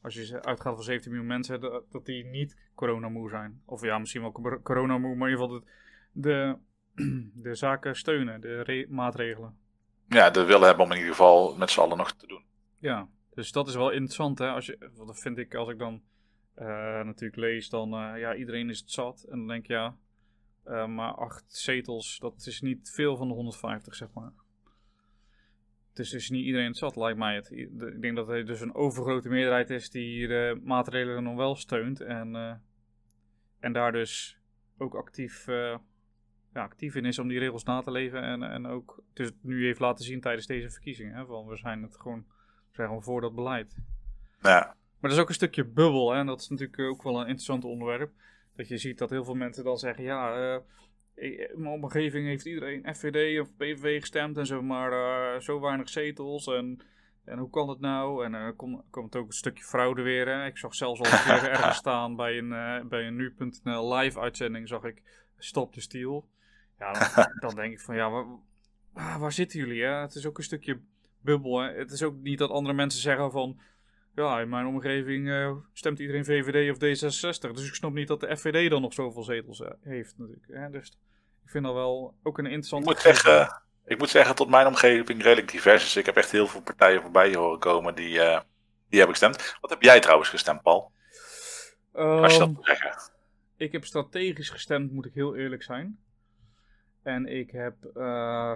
Als 0.01 0.13
je 0.13 0.43
uitgaat 0.43 0.75
van 0.75 0.83
17 0.83 1.11
miljoen 1.11 1.29
mensen, 1.29 1.61
dat, 1.61 1.91
dat 1.91 2.05
die 2.05 2.25
niet 2.25 2.57
coronamoe 2.75 3.29
zijn. 3.29 3.61
Of 3.65 3.81
ja, 3.81 3.97
misschien 3.97 4.21
wel 4.21 4.61
coronamoe, 4.63 5.15
maar 5.15 5.29
in 5.29 5.33
ieder 5.33 5.45
geval 5.45 5.59
de, 5.59 5.65
de, 6.11 6.57
de 7.45 7.55
zaken 7.55 7.95
steunen, 7.95 8.41
de 8.41 8.85
maatregelen. 8.89 9.57
Ja, 10.07 10.29
de 10.29 10.43
willen 10.43 10.67
hebben 10.67 10.85
om 10.85 10.91
in 10.91 10.97
ieder 10.97 11.11
geval 11.11 11.55
met 11.55 11.69
z'n 11.69 11.79
allen 11.79 11.97
nog 11.97 12.11
te 12.11 12.27
doen. 12.27 12.43
Ja, 12.79 13.07
dus 13.33 13.51
dat 13.51 13.67
is 13.67 13.75
wel 13.75 13.91
interessant, 13.91 14.39
hè. 14.39 14.49
Als 14.49 14.65
je, 14.65 14.77
dat 14.95 15.19
vind 15.19 15.37
ik, 15.37 15.55
als 15.55 15.69
ik 15.69 15.77
dan 15.77 16.01
uh, 16.59 16.65
natuurlijk 17.01 17.35
lees, 17.35 17.69
dan 17.69 17.93
uh, 17.93 18.19
ja, 18.19 18.35
iedereen 18.35 18.69
is 18.69 18.79
het 18.79 18.91
zat. 18.91 19.23
En 19.23 19.37
dan 19.37 19.47
denk 19.47 19.67
je, 19.67 19.73
ja, 19.73 19.97
uh, 20.67 20.87
maar 20.87 21.13
acht 21.13 21.43
zetels, 21.47 22.19
dat 22.19 22.45
is 22.45 22.61
niet 22.61 22.91
veel 22.93 23.15
van 23.15 23.27
de 23.27 23.33
150, 23.33 23.95
zeg 23.95 24.09
maar. 24.13 24.31
Dus 25.93 26.13
is 26.13 26.29
niet 26.29 26.45
iedereen 26.45 26.67
het 26.67 26.77
zat, 26.77 26.95
lijkt 26.95 27.17
mij 27.17 27.35
het. 27.35 27.51
Ik 27.51 28.01
denk 28.01 28.15
dat 28.15 28.29
er 28.29 28.45
dus 28.45 28.61
een 28.61 28.75
overgrote 28.75 29.29
meerderheid 29.29 29.69
is 29.69 29.89
die 29.89 30.27
de 30.27 30.59
maatregelen 30.63 31.23
nog 31.23 31.35
wel 31.35 31.55
steunt. 31.55 32.01
En, 32.01 32.61
en 33.59 33.73
daar 33.73 33.91
dus 33.91 34.37
ook 34.77 34.95
actief, 34.95 35.47
ja, 36.53 36.61
actief 36.61 36.95
in 36.95 37.05
is 37.05 37.19
om 37.19 37.27
die 37.27 37.39
regels 37.39 37.63
na 37.63 37.81
te 37.81 37.91
leven. 37.91 38.21
En, 38.21 38.43
en 38.43 38.65
ook 38.65 39.03
dus 39.13 39.31
nu 39.41 39.65
heeft 39.65 39.79
laten 39.79 40.05
zien 40.05 40.21
tijdens 40.21 40.45
deze 40.45 40.69
verkiezingen. 40.69 41.15
Hè, 41.15 41.25
van 41.25 41.47
we 41.47 41.57
zijn 41.57 41.81
het 41.81 41.97
gewoon, 41.99 42.25
we 42.69 42.75
zijn 42.75 42.87
gewoon 42.87 43.03
voor 43.03 43.21
dat 43.21 43.35
beleid. 43.35 43.75
Ja. 44.41 44.75
Maar 44.99 45.09
dat 45.09 45.11
is 45.11 45.19
ook 45.19 45.29
een 45.29 45.33
stukje 45.33 45.65
bubbel. 45.65 46.11
Hè, 46.11 46.19
en 46.19 46.25
dat 46.25 46.41
is 46.41 46.49
natuurlijk 46.49 46.79
ook 46.79 47.03
wel 47.03 47.15
een 47.15 47.27
interessant 47.27 47.65
onderwerp. 47.65 48.11
Dat 48.55 48.67
je 48.67 48.77
ziet 48.77 48.97
dat 48.97 49.09
heel 49.09 49.23
veel 49.23 49.35
mensen 49.35 49.63
dan 49.63 49.77
zeggen, 49.77 50.03
ja... 50.03 50.53
Uh, 50.53 50.59
in 51.15 51.49
mijn 51.55 51.73
omgeving 51.73 52.27
heeft 52.27 52.45
iedereen 52.45 52.95
FVD 52.95 53.39
of 53.41 53.55
PVV 53.55 53.99
gestemd 53.99 54.37
en 54.37 54.45
zo, 54.45 54.61
maar 54.61 54.91
uh, 54.91 55.39
zo 55.39 55.59
weinig 55.59 55.89
zetels. 55.89 56.47
En, 56.47 56.79
en 57.25 57.37
hoe 57.37 57.49
kan 57.49 57.69
het 57.69 57.79
nou? 57.79 58.25
En 58.25 58.31
dan 58.31 58.41
uh, 58.41 58.55
komt, 58.55 58.83
komt 58.89 59.15
ook 59.15 59.27
een 59.27 59.33
stukje 59.33 59.63
fraude 59.63 60.01
weer. 60.01 60.27
Hè? 60.27 60.45
Ik 60.45 60.57
zag 60.57 60.75
zelfs 60.75 60.99
al 60.99 61.05
ergens 61.49 61.77
staan 61.77 62.15
bij 62.15 62.37
een, 62.37 62.51
uh, 62.51 62.89
bij 62.89 63.07
een 63.07 63.15
nu.nl 63.15 63.93
live 63.93 64.19
uitzending, 64.19 64.67
zag 64.67 64.83
ik 64.83 65.01
stop 65.37 65.73
de 65.73 65.81
stiel. 65.81 66.29
Ja, 66.79 66.91
dan, 67.39 67.55
denk 67.55 67.73
ik 67.73 67.79
van 67.79 67.95
ja, 67.95 68.09
waar, 68.93 69.19
waar 69.19 69.31
zitten 69.31 69.59
jullie? 69.59 69.83
Hè? 69.83 69.91
Het 69.91 70.15
is 70.15 70.25
ook 70.25 70.37
een 70.37 70.43
stukje 70.43 70.79
bubbel. 71.21 71.59
Hè? 71.59 71.73
Het 71.73 71.91
is 71.91 72.03
ook 72.03 72.15
niet 72.15 72.37
dat 72.37 72.49
andere 72.49 72.75
mensen 72.75 73.01
zeggen 73.01 73.31
van 73.31 73.59
ja, 74.15 74.39
in 74.39 74.49
mijn 74.49 74.65
omgeving 74.65 75.27
uh, 75.27 75.51
stemt 75.73 75.99
iedereen 75.99 76.25
VVD 76.25 76.71
of 76.71 76.77
D66. 76.77 77.51
Dus 77.51 77.67
ik 77.67 77.73
snap 77.73 77.93
niet 77.93 78.07
dat 78.07 78.19
de 78.19 78.37
FVD 78.37 78.69
dan 78.69 78.81
nog 78.81 78.93
zoveel 78.93 79.23
zetels 79.23 79.59
uh, 79.59 79.67
heeft 79.81 80.17
natuurlijk. 80.17 80.47
Hè? 80.47 80.69
Dus 80.69 80.87
ik 81.43 81.49
vind 81.49 81.63
dat 81.63 81.73
wel 81.73 82.15
ook 82.23 82.37
een 82.37 82.45
interessante... 82.45 82.89
Ik 82.89 82.95
moet, 82.95 83.03
zeggen, 83.03 83.61
ik 83.85 83.97
moet 83.97 84.09
zeggen, 84.09 84.35
tot 84.35 84.49
mijn 84.49 84.67
omgeving 84.67 85.23
redelijk 85.23 85.51
divers 85.51 85.83
is. 85.83 85.95
Ik 85.95 86.05
heb 86.05 86.15
echt 86.15 86.31
heel 86.31 86.47
veel 86.47 86.61
partijen 86.61 87.01
voorbij 87.01 87.33
horen 87.33 87.59
komen 87.59 87.95
die, 87.95 88.13
uh, 88.13 88.39
die 88.89 88.99
hebben 88.99 89.17
gestemd. 89.17 89.57
Wat 89.61 89.69
heb 89.69 89.81
jij 89.81 89.99
trouwens 89.99 90.29
gestemd, 90.29 90.61
Paul? 90.61 90.91
Um, 91.95 92.23
Als 92.23 92.33
je 92.33 92.39
dat 92.39 92.53
moet 92.53 92.65
zeggen. 92.65 93.11
Ik 93.57 93.71
heb 93.71 93.85
strategisch 93.85 94.49
gestemd, 94.49 94.91
moet 94.91 95.05
ik 95.05 95.13
heel 95.13 95.35
eerlijk 95.35 95.63
zijn. 95.63 95.99
En 97.03 97.25
ik 97.25 97.51
heb 97.51 97.75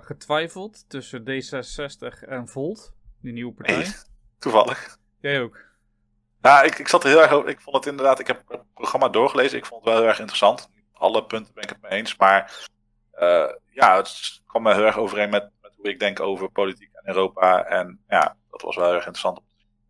getwijfeld 0.04 0.90
tussen 0.90 1.22
D66 1.22 2.28
en 2.28 2.48
Volt, 2.48 2.94
die 3.22 3.34
nieuwe 3.34 3.54
partij. 3.54 3.76
Hey, 3.76 3.94
toevallig. 4.40 4.98
Jij 5.20 5.42
ook? 5.42 5.68
Ja, 6.42 6.62
ik, 6.62 6.80
ik 6.80 6.88
zat 6.88 7.04
er 7.04 7.10
heel 7.10 7.22
erg 7.22 7.32
over. 7.32 7.50
Ik 7.50 7.62
vond 7.62 7.76
het 7.76 7.86
inderdaad. 7.86 8.20
Ik 8.20 8.28
heb 8.28 8.44
het 8.48 8.74
programma 8.74 9.10
doorgelezen. 9.10 9.58
Ik 9.58 9.66
vond 9.66 9.84
het 9.84 9.90
wel 9.90 10.00
heel 10.00 10.10
erg 10.10 10.20
interessant. 10.20 10.70
Alle 10.94 11.26
punten 11.26 11.54
ben 11.54 11.64
ik 11.64 11.70
het 11.70 11.82
mee 11.82 11.92
eens. 11.92 12.18
Maar 12.18 12.68
uh, 13.20 13.50
ja, 13.70 13.96
het 13.98 14.42
kwam 14.46 14.64
me 14.64 14.74
heel 14.74 14.86
erg 14.86 14.98
overeen 14.98 15.30
met, 15.30 15.50
met, 15.62 15.76
hoe 15.76 15.90
ik 15.90 16.00
denk 16.00 16.20
over 16.20 16.52
politiek 16.52 16.90
en 16.94 17.08
Europa. 17.08 17.66
En 17.66 18.00
ja, 18.08 18.38
dat 18.50 18.62
was 18.62 18.76
wel 18.76 18.86
heel 18.86 18.96
erg 18.96 19.06
interessant. 19.06 19.42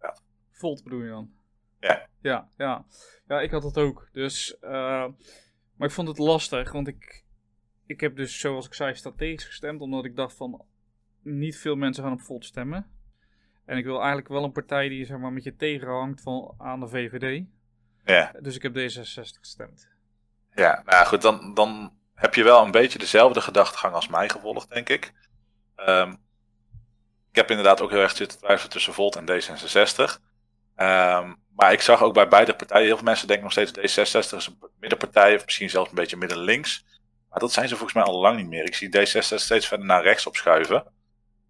Ja. 0.01 0.17
Volt 0.51 0.83
bedoel 0.83 1.01
je 1.01 1.09
dan? 1.09 1.31
Ja. 1.79 2.07
Ja, 2.21 2.49
ja. 2.57 2.85
Ja, 3.27 3.41
ik 3.41 3.51
had 3.51 3.61
dat 3.61 3.77
ook. 3.77 4.09
Dus, 4.11 4.57
uh, 4.61 4.69
maar 5.75 5.87
ik 5.87 5.91
vond 5.91 6.07
het 6.07 6.17
lastig. 6.17 6.71
Want 6.71 6.87
ik, 6.87 7.25
ik 7.87 7.99
heb 7.99 8.15
dus, 8.15 8.39
zoals 8.39 8.65
ik 8.65 8.73
zei, 8.73 8.95
strategisch 8.95 9.45
gestemd. 9.45 9.81
Omdat 9.81 10.05
ik 10.05 10.15
dacht 10.15 10.35
van. 10.35 10.65
Niet 11.21 11.57
veel 11.57 11.75
mensen 11.75 12.03
gaan 12.03 12.13
op 12.13 12.21
Volt 12.21 12.45
stemmen. 12.45 12.87
En 13.65 13.77
ik 13.77 13.85
wil 13.85 13.97
eigenlijk 13.97 14.27
wel 14.27 14.43
een 14.43 14.51
partij 14.51 14.89
die 14.89 15.05
zeg 15.05 15.17
maar, 15.17 15.33
met 15.33 15.43
je 15.43 15.55
tegenhangt 15.55 16.21
van, 16.21 16.55
aan 16.57 16.79
de 16.79 16.87
VVD. 16.87 17.45
Ja. 18.05 18.31
Dus 18.39 18.55
ik 18.55 18.61
heb 18.61 18.75
D66 18.75 19.39
gestemd. 19.39 19.87
Ja, 20.55 20.81
nou 20.85 21.05
goed, 21.05 21.21
dan, 21.21 21.53
dan 21.53 21.93
heb 22.13 22.35
je 22.35 22.43
wel 22.43 22.65
een 22.65 22.71
beetje 22.71 22.99
dezelfde 22.99 23.41
gedachtegang 23.41 23.93
als 23.93 24.07
mij 24.07 24.29
gevolgd, 24.29 24.69
denk 24.69 24.89
ik. 24.89 25.13
Um, 25.77 26.11
ik 27.29 27.35
heb 27.35 27.49
inderdaad 27.49 27.81
ook 27.81 27.89
heel 27.89 28.01
erg 28.01 28.15
zitten 28.15 28.37
twijfelen 28.37 28.71
tussen 28.71 28.93
Volt 28.93 29.15
en 29.15 29.25
D66. 29.25 30.21
Ehm, 30.75 31.33
maar 31.55 31.71
ik 31.71 31.81
zag 31.81 32.01
ook 32.01 32.13
bij 32.13 32.27
beide 32.27 32.55
partijen, 32.55 32.85
heel 32.85 32.95
veel 32.95 33.05
mensen 33.05 33.27
denken 33.27 33.43
nog 33.43 33.53
steeds 33.53 33.71
D66 33.71 34.35
is 34.37 34.47
een 34.47 34.69
middenpartij, 34.79 35.35
of 35.35 35.45
misschien 35.45 35.69
zelfs 35.69 35.89
een 35.89 35.95
beetje 35.95 36.17
midden-links. 36.17 36.85
Maar 37.37 37.45
dat 37.45 37.55
zijn 37.55 37.67
ze 37.67 37.75
volgens 37.75 37.93
mij 37.93 38.13
al 38.13 38.19
lang 38.19 38.37
niet 38.37 38.47
meer. 38.47 38.63
Ik 38.63 38.75
zie 38.75 38.97
D66 38.97 39.35
steeds 39.35 39.67
verder 39.67 39.85
naar 39.85 40.03
rechts 40.03 40.27
opschuiven. 40.27 40.75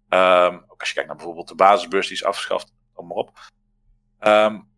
Um, 0.08 0.64
ook 0.68 0.80
als 0.80 0.88
je 0.88 0.94
kijkt 0.94 1.08
naar 1.08 1.16
bijvoorbeeld 1.16 1.48
de 1.48 1.54
basisbeurs 1.54 2.06
die 2.06 2.16
is 2.16 2.24
afgeschaft, 2.24 2.72
kom 2.92 3.06
maar 3.06 3.16
op. 3.16 3.38
Um, 4.20 4.68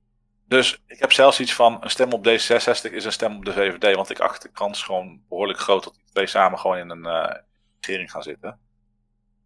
dus 0.49 0.83
ik 0.87 0.99
heb 0.99 1.13
zelfs 1.13 1.41
iets 1.41 1.55
van 1.55 1.79
een 1.81 1.91
stem 1.91 2.13
op 2.13 2.27
D66 2.27 2.93
is 2.93 3.05
een 3.05 3.13
stem 3.13 3.37
op 3.37 3.45
de 3.45 3.53
VVD, 3.53 3.95
want 3.95 4.11
ik 4.11 4.19
acht 4.19 4.43
de 4.43 4.49
kans 4.49 4.83
gewoon 4.83 5.23
behoorlijk 5.29 5.59
groot 5.59 5.85
dat 5.85 5.95
die 5.95 6.05
twee 6.13 6.27
samen 6.27 6.59
gewoon 6.59 6.77
in 6.77 6.91
een 6.91 7.07
uh, 7.07 7.35
regering 7.81 8.11
gaan 8.11 8.23
zitten. 8.23 8.59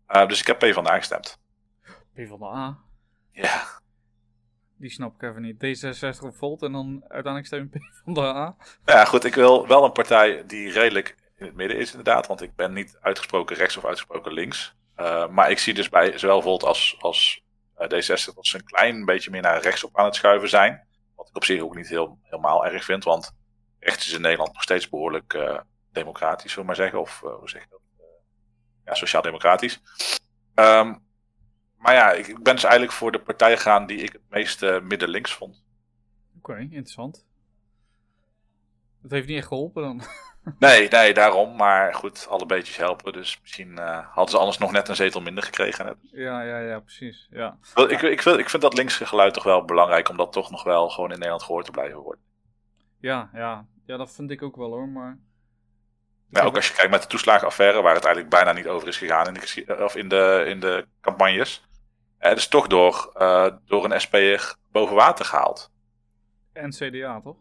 Uh, 0.09 0.27
dus 0.27 0.41
ik 0.41 0.47
heb 0.47 0.59
P 0.59 0.75
van 0.75 0.85
de 0.85 0.91
A 0.91 0.97
gestemd. 0.97 1.39
P 2.15 2.21
van 2.29 2.39
de 2.39 2.47
A? 2.47 2.79
Ja. 3.31 3.63
Die 4.77 4.91
snap 4.91 5.15
ik 5.15 5.23
even 5.23 5.43
niet. 5.43 5.57
D66 5.57 6.25
op 6.25 6.37
Volt 6.37 6.63
en 6.63 6.73
dan 6.73 7.05
uiteindelijk 7.09 7.47
stem 7.47 7.69
P 7.71 7.77
van 8.05 8.15
de 8.15 8.21
A. 8.21 8.57
Ja, 8.85 9.05
goed. 9.05 9.25
Ik 9.25 9.35
wil 9.35 9.67
wel 9.67 9.85
een 9.85 9.93
partij 9.93 10.47
die 10.47 10.73
redelijk 10.73 11.23
in 11.45 11.51
het 11.51 11.59
midden 11.59 11.79
is, 11.79 11.91
inderdaad. 11.91 12.27
Want 12.27 12.43
ik 12.43 12.55
ben 12.55 12.73
niet 12.73 12.99
uitgesproken 13.01 13.57
rechts 13.57 13.77
of 13.77 13.85
uitgesproken 13.85 14.33
links. 14.33 14.75
Uh, 14.97 15.29
maar 15.29 15.51
ik 15.51 15.59
zie 15.59 15.75
dus 15.75 15.89
bij 15.89 16.19
zowel 16.19 16.43
Volt 16.43 16.63
als, 16.63 16.97
als 16.99 17.43
uh, 17.79 17.85
D66 17.85 18.35
dat 18.35 18.47
ze 18.47 18.57
een 18.57 18.65
klein 18.65 19.05
beetje 19.05 19.31
meer 19.31 19.43
naar 19.43 19.61
rechts 19.61 19.85
op 19.85 19.99
aan 19.99 20.05
het 20.05 20.15
schuiven 20.15 20.49
zijn. 20.49 20.87
Wat 21.17 21.29
ik 21.29 21.37
op 21.37 21.45
zich 21.45 21.61
ook 21.61 21.75
niet 21.75 21.89
heel, 21.89 22.19
helemaal 22.23 22.67
erg 22.67 22.85
vind. 22.85 23.05
Want 23.05 23.37
rechts 23.79 24.07
is 24.07 24.13
in 24.13 24.21
Nederland 24.21 24.53
nog 24.53 24.63
steeds 24.63 24.89
behoorlijk 24.89 25.35
uh, 25.35 25.61
democratisch, 25.93 26.53
zullen 26.53 26.61
we 26.61 26.67
maar 26.67 26.77
zeggen. 26.77 27.01
Of 27.01 27.21
hoe 27.21 27.49
zeg 27.49 27.63
je 27.63 27.69
dat? 27.71 27.81
ja, 28.85 28.95
sociaal-democratisch. 28.95 29.81
Um, 30.55 31.03
maar 31.77 31.95
ja, 31.95 32.13
ik 32.13 32.43
ben 32.43 32.55
dus 32.55 32.65
eigenlijk 32.65 32.93
voor 32.93 33.13
de 33.13 33.21
partij 33.21 33.57
gegaan 33.57 33.87
die 33.87 33.99
ik 33.99 34.13
het 34.13 34.23
meest 34.29 34.61
midden-links 34.83 35.33
vond. 35.33 35.65
Oké, 36.37 36.59
interessant. 36.59 37.27
Dat 39.03 39.11
heeft 39.11 39.27
niet 39.27 39.37
echt 39.37 39.47
geholpen 39.47 39.83
dan. 39.83 40.03
nee, 40.59 40.89
nee, 40.89 41.15
daarom. 41.15 41.57
Maar 41.57 41.95
goed, 41.95 42.27
alle 42.29 42.47
beetjes 42.47 42.77
helpen. 42.77 43.13
Dus 43.13 43.39
misschien 43.41 43.71
uh, 43.71 44.07
hadden 44.07 44.29
ze 44.31 44.39
anders 44.39 44.59
nog 44.59 44.73
net 44.73 44.89
een 44.89 44.97
zetel 44.97 45.21
minder 45.21 45.45
gekregen. 45.45 45.85
Net. 45.85 45.97
Ja, 46.01 46.43
ja, 46.43 46.59
ja, 46.59 46.81
precies. 46.81 47.29
Ja. 47.31 47.59
Ik, 47.75 47.91
ik, 47.91 48.03
ik, 48.03 48.23
vind, 48.23 48.39
ik 48.39 48.51
vind 48.51 48.63
dat 48.63 48.77
linkse 48.77 49.07
geluid 49.07 49.35
toch 49.35 49.45
wel 49.45 49.65
belangrijk, 49.65 50.09
om 50.09 50.17
dat 50.17 50.33
toch 50.33 50.51
nog 50.51 50.65
wel 50.65 50.89
gewoon 50.89 51.11
in 51.11 51.17
Nederland 51.17 51.43
gehoord 51.43 51.65
te 51.65 51.71
blijven 51.71 51.99
worden. 51.99 52.23
Ja, 53.01 53.31
ja. 53.33 53.67
ja 53.87 53.97
dat 53.97 54.13
vind 54.13 54.31
ik 54.31 54.43
ook 54.43 54.57
wel 54.57 54.71
hoor. 54.71 54.89
Maar 54.89 55.19
ja, 56.29 56.43
ook 56.43 56.57
als 56.57 56.69
je 56.69 56.75
kijkt 56.75 56.91
met 56.91 57.03
de 57.03 57.09
toeslagenaffaire, 57.09 57.83
waar 57.83 57.95
het 57.95 58.05
eigenlijk 58.05 58.35
bijna 58.35 58.53
niet 58.53 58.67
over 58.67 58.89
is 58.89 58.97
gegaan 58.97 59.27
in 59.27 59.35
de, 59.35 59.77
of 59.85 59.97
in 59.97 60.09
de, 60.09 60.45
in 60.47 60.61
de 60.61 60.87
campagnes. 61.01 61.67
Het 62.19 62.39
is 62.39 62.49
toch 62.49 62.67
door, 62.67 63.13
uh, 63.17 63.47
door 63.67 63.85
een 63.85 64.01
SP'er 64.01 64.55
boven 64.73 64.97
water 64.97 65.25
gehaald. 65.25 65.71
En 66.53 66.71
CDA, 66.71 67.21
toch? 67.21 67.37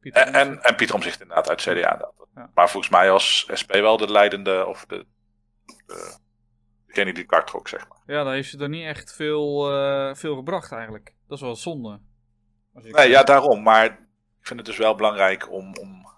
Pieter 0.00 0.22
en, 0.22 0.34
en, 0.34 0.62
en, 0.62 0.74
Pieter 0.74 0.94
Omzicht 0.94 1.20
inderdaad 1.20 1.48
uit 1.48 1.60
CDA. 1.60 2.10
Ja. 2.34 2.50
Maar 2.54 2.70
volgens 2.70 2.92
mij 2.92 3.10
als 3.10 3.48
SP 3.60 3.72
wel 3.72 3.96
de 3.96 4.10
leidende, 4.10 4.66
of 4.66 4.84
de, 4.86 5.06
de, 5.86 6.18
degene 6.86 7.12
die 7.12 7.26
de 7.26 7.42
trok, 7.44 7.68
zeg 7.68 7.88
maar. 7.88 7.98
Ja, 8.06 8.24
dan 8.24 8.32
heeft 8.32 8.50
ze 8.50 8.58
er 8.58 8.68
niet 8.68 8.84
echt 8.84 9.12
veel, 9.14 9.72
uh, 9.72 10.14
veel 10.14 10.36
gebracht 10.36 10.72
eigenlijk. 10.72 11.14
Dat 11.28 11.38
is 11.38 11.44
wel 11.44 11.56
zonde. 11.56 12.00
Nee, 12.72 13.08
ja, 13.08 13.22
daarom. 13.22 13.62
Maar 13.62 13.84
ik 13.84 14.46
vind 14.46 14.58
het 14.58 14.68
dus 14.68 14.78
wel 14.78 14.94
belangrijk 14.94 15.50
om, 15.50 15.76
om 15.76 16.10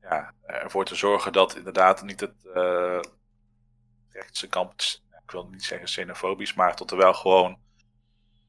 ja, 0.00 0.34
ervoor 0.42 0.84
te 0.84 0.94
zorgen 0.94 1.32
dat 1.32 1.56
inderdaad 1.56 2.02
niet 2.02 2.20
het 2.20 2.44
uh, 2.44 3.00
rechtse 4.08 4.48
kamp, 4.48 4.80
ik 5.24 5.30
wil 5.30 5.48
niet 5.48 5.64
zeggen 5.64 5.86
xenofobisch, 5.86 6.54
maar 6.54 6.76
tot 6.76 6.90
er 6.90 6.96
wel 6.96 7.14
gewoon 7.14 7.58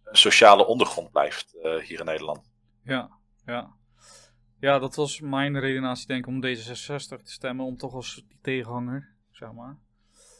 een 0.03 0.17
sociale 0.17 0.65
ondergrond 0.65 1.11
blijft 1.11 1.55
uh, 1.55 1.77
hier 1.77 1.99
in 1.99 2.05
Nederland. 2.05 2.51
Ja, 2.83 3.09
ja. 3.45 3.77
Ja, 4.59 4.79
dat 4.79 4.95
was 4.95 5.19
mijn 5.19 5.59
redenatie 5.59 6.07
denk 6.07 6.25
ik 6.25 6.27
om 6.27 6.45
D66 6.45 7.23
te 7.23 7.31
stemmen, 7.31 7.65
om 7.65 7.77
toch 7.77 7.93
als 7.93 8.23
die 8.27 8.39
tegenhanger, 8.41 9.09
zeg 9.31 9.51
maar. 9.51 9.77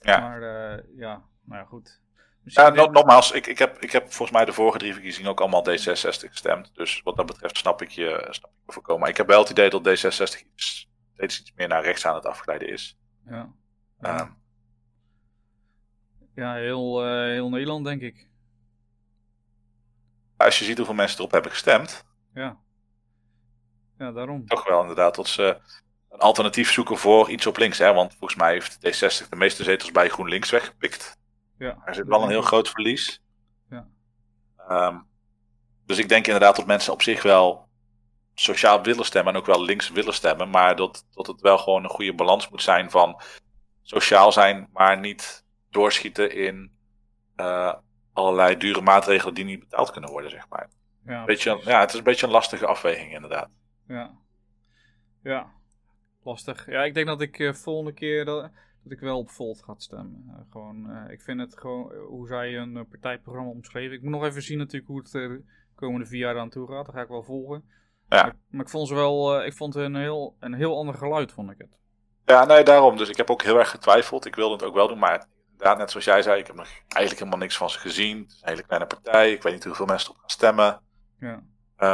Ja. 0.02 0.20
Maar 0.20 0.42
uh, 0.42 0.84
ja, 0.98 1.24
nou 1.44 1.62
ja, 1.62 1.64
goed. 1.64 2.00
Ja, 2.44 2.70
no, 2.70 2.86
nogmaals, 2.86 3.32
ik, 3.32 3.48
ik, 3.48 3.58
heb, 3.58 3.78
ik 3.78 3.92
heb 3.92 4.04
volgens 4.04 4.32
mij 4.32 4.46
de 4.46 4.54
vorige 4.54 4.78
drie 4.78 4.94
verkiezingen 4.94 5.30
ook 5.30 5.40
allemaal 5.40 5.66
D66 5.70 6.30
gestemd. 6.30 6.76
Dus 6.76 7.02
wat 7.04 7.16
dat 7.16 7.26
betreft 7.26 7.58
snap 7.58 7.82
ik 7.82 7.90
je, 7.90 8.28
snap 8.30 8.50
ik 8.52 8.58
je 8.66 8.72
voorkomen. 8.72 9.02
Maar 9.02 9.10
ik 9.10 9.18
heb 9.18 9.28
wel 9.28 9.40
het 9.40 9.50
idee 9.50 9.70
dat 9.70 9.88
D66 9.88 10.48
iets 10.56 10.90
steeds 11.14 11.40
iets 11.40 11.54
meer 11.56 11.68
naar 11.68 11.84
rechts 11.84 12.06
aan 12.06 12.16
het 12.16 12.26
afgeleiden 12.26 12.70
is. 12.70 12.98
Ja, 13.26 13.54
ja. 14.02 14.22
Um, 14.22 14.38
ja 16.36 16.54
heel, 16.54 17.06
uh, 17.06 17.24
heel 17.24 17.50
Nederland 17.50 17.86
denk 17.86 18.02
ik. 18.02 18.28
Als 20.38 20.60
je 20.60 20.66
ziet 20.66 20.78
hoeveel 20.78 20.96
mensen 20.96 21.18
erop 21.18 21.32
hebben 21.32 21.52
gestemd. 21.52 22.06
Ja. 22.34 22.58
Ja, 24.00 24.12
daarom. 24.12 24.48
Toch 24.48 24.68
wel 24.68 24.82
inderdaad 24.82 25.16
dat 25.16 25.28
ze 25.28 25.58
een 26.10 26.20
alternatief 26.20 26.72
zoeken 26.72 26.98
voor 26.98 27.30
iets 27.30 27.46
op 27.48 27.58
links. 27.58 27.78
Hè? 27.78 27.94
Want 27.94 28.16
volgens 28.18 28.40
mij 28.40 28.52
heeft 28.52 28.78
D60 28.78 29.30
de 29.30 29.36
meeste 29.36 29.64
zetels 29.64 29.92
bij 29.92 30.10
GroenLinks 30.10 30.50
weggepikt. 30.50 31.18
Ja. 31.58 31.78
Er 31.86 31.96
zit 31.96 32.08
wel 32.08 32.24
een 32.24 32.30
heel 32.30 32.42
groot 32.42 32.70
verlies. 32.70 33.22
Ja. 33.70 33.88
Um, 34.70 35.08
dus 35.86 35.98
ik 35.98 36.10
denk 36.10 36.26
inderdaad 36.26 36.56
dat 36.56 36.66
mensen 36.66 36.94
op 36.94 37.02
zich 37.02 37.24
wel 37.24 37.68
sociaal 38.34 38.82
willen 38.82 39.06
stemmen 39.06 39.34
en 39.34 39.40
ook 39.40 39.46
wel 39.46 39.64
links 39.64 39.90
willen 39.90 40.14
stemmen. 40.14 40.50
Maar 40.50 40.76
dat, 40.76 41.06
dat 41.14 41.28
het 41.28 41.42
wel 41.42 41.58
gewoon 41.58 41.84
een 41.84 41.90
goede 41.90 42.14
balans 42.14 42.50
moet 42.50 42.62
zijn 42.62 42.92
van 42.92 43.22
sociaal 43.82 44.32
zijn, 44.32 44.70
maar 44.74 45.00
niet 45.00 45.46
doorschieten 45.70 46.36
in 46.36 46.72
uh, 47.36 47.74
allerlei 48.14 48.58
dure 48.58 48.82
maatregelen 48.82 49.34
die 49.34 49.46
niet 49.46 49.60
betaald 49.60 49.92
kunnen 49.92 50.10
worden, 50.10 50.32
zeg 50.32 50.46
maar. 50.50 50.70
Ja, 51.06 51.26
beetje, 51.26 51.62
ja, 51.64 51.80
het 51.80 51.90
is 51.92 51.98
een 51.98 52.04
beetje 52.04 52.26
een 52.26 52.32
lastige 52.32 52.66
afweging, 52.66 53.14
inderdaad. 53.14 53.50
Ja, 53.90 54.12
ja. 55.24 55.52
lastig. 56.24 56.66
Ja, 56.66 56.84
ik 56.84 56.94
denk 56.94 57.08
dat 57.08 57.22
ik 57.22 57.40
uh, 57.40 57.54
volgende 57.54 57.94
keer 57.94 58.26
dat, 58.26 58.52
dat 58.84 58.92
ik 58.92 59.00
wel 59.00 59.18
op 59.18 59.30
Volt 59.30 59.64
ga 59.64 59.74
stemmen. 59.78 60.24
Uh, 60.28 60.36
gewoon, 60.52 61.08
ik 61.10 61.22
vind 61.22 61.40
het 61.40 61.60
gewoon, 61.60 61.96
hoe 61.96 62.28
zij 62.28 62.58
een 62.58 62.88
partijprogramma 62.88 63.50
omschreven. 63.50 63.96
Ik 63.96 64.02
moet 64.02 64.12
nog 64.12 64.24
even 64.24 64.42
zien 64.42 64.58
natuurlijk 64.58 64.88
hoe 64.88 65.00
het 65.00 65.12
de 65.12 65.44
komende 65.76 66.06
vier 66.06 66.20
jaar 66.20 66.40
aan 66.40 66.50
toe 66.50 66.68
gaat. 66.68 66.86
Dat 66.86 66.96
ga 66.96 67.02
ik 67.02 67.08
wel 67.08 67.24
volgen. 67.24 67.64
Ja. 68.10 68.36
Maar, 68.50 68.62
ik 68.62 68.70
vond 68.70 68.88
ze 68.88 68.94
wel, 68.94 69.46
ik 69.46 69.54
vond 69.54 69.76
een 69.76 69.96
heel, 69.96 70.36
een 70.40 70.54
heel 70.54 70.78
ander 70.78 70.96
geluid, 70.96 71.32
vond 71.32 71.52
ik 71.52 71.58
het. 71.58 71.78
Ja, 72.26 72.46
nee, 72.46 72.64
daarom. 72.64 72.98
Dus 72.98 73.10
ik 73.10 73.18
heb 73.18 73.30
ook 73.30 73.44
heel 73.44 73.60
erg 73.60 73.70
getwijfeld. 73.70 74.26
Ik 74.26 74.36
wilde 74.36 74.54
het 74.54 74.64
ook 74.64 74.74
wel 74.74 74.88
doen, 74.88 75.00
maar 75.00 75.28
inderdaad, 75.52 75.78
net 75.78 75.92
zoals 75.92 76.06
jij 76.06 76.22
zei, 76.22 76.40
ik 76.40 76.48
heb 76.48 76.56
nog 76.56 76.68
eigenlijk 76.88 77.18
helemaal 77.18 77.40
niks 77.40 77.58
van 77.58 77.70
ze 77.70 77.80
gezien. 77.80 78.18
Het 78.18 78.32
is 78.32 78.42
een 78.42 78.50
hele 78.50 78.64
kleine 78.64 78.88
partij. 78.88 79.32
Ik 79.32 79.44
weet 79.44 79.54
niet 79.54 79.64
hoeveel 79.64 79.86
mensen 79.86 80.10
erop 80.10 80.20
gaan 80.20 80.30
stemmen. 80.30 80.82
Ja. 81.20 81.44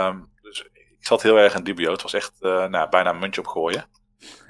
Um, 0.09 0.19
dus 0.19 0.34
ik 1.05 1.12
zat 1.12 1.21
heel 1.21 1.38
erg 1.38 1.55
in 1.55 1.63
dubio. 1.63 1.91
Het 1.91 2.01
was 2.01 2.13
echt 2.13 2.33
uh, 2.39 2.67
nou, 2.67 2.89
bijna 2.89 3.09
een 3.09 3.19
muntje 3.19 3.41
opgooien. 3.41 3.85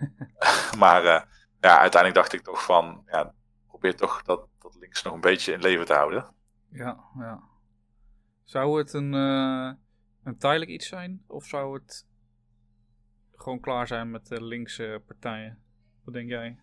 maar 0.77 1.03
uh, 1.03 1.21
ja, 1.59 1.79
uiteindelijk 1.79 2.13
dacht 2.13 2.33
ik 2.33 2.41
toch 2.41 2.63
van, 2.63 3.03
ja, 3.05 3.33
probeer 3.67 3.95
toch 3.95 4.21
dat, 4.21 4.47
dat 4.61 4.75
links 4.75 5.03
nog 5.03 5.13
een 5.13 5.21
beetje 5.21 5.53
in 5.53 5.61
leven 5.61 5.85
te 5.85 5.93
houden. 5.93 6.33
Ja, 6.71 6.97
ja. 7.19 7.39
Zou 8.43 8.77
het 8.77 8.93
een 8.93 9.13
een 10.25 10.37
tijdelijk 10.37 10.71
iets 10.71 10.87
zijn? 10.87 11.23
Of 11.27 11.45
zou 11.45 11.73
het 11.73 12.05
gewoon 13.35 13.59
klaar 13.59 13.87
zijn 13.87 14.11
met 14.11 14.27
de 14.27 14.43
linkse 14.43 15.01
partijen? 15.07 15.63
Wat 16.03 16.13
denk 16.13 16.29
jij? 16.29 16.59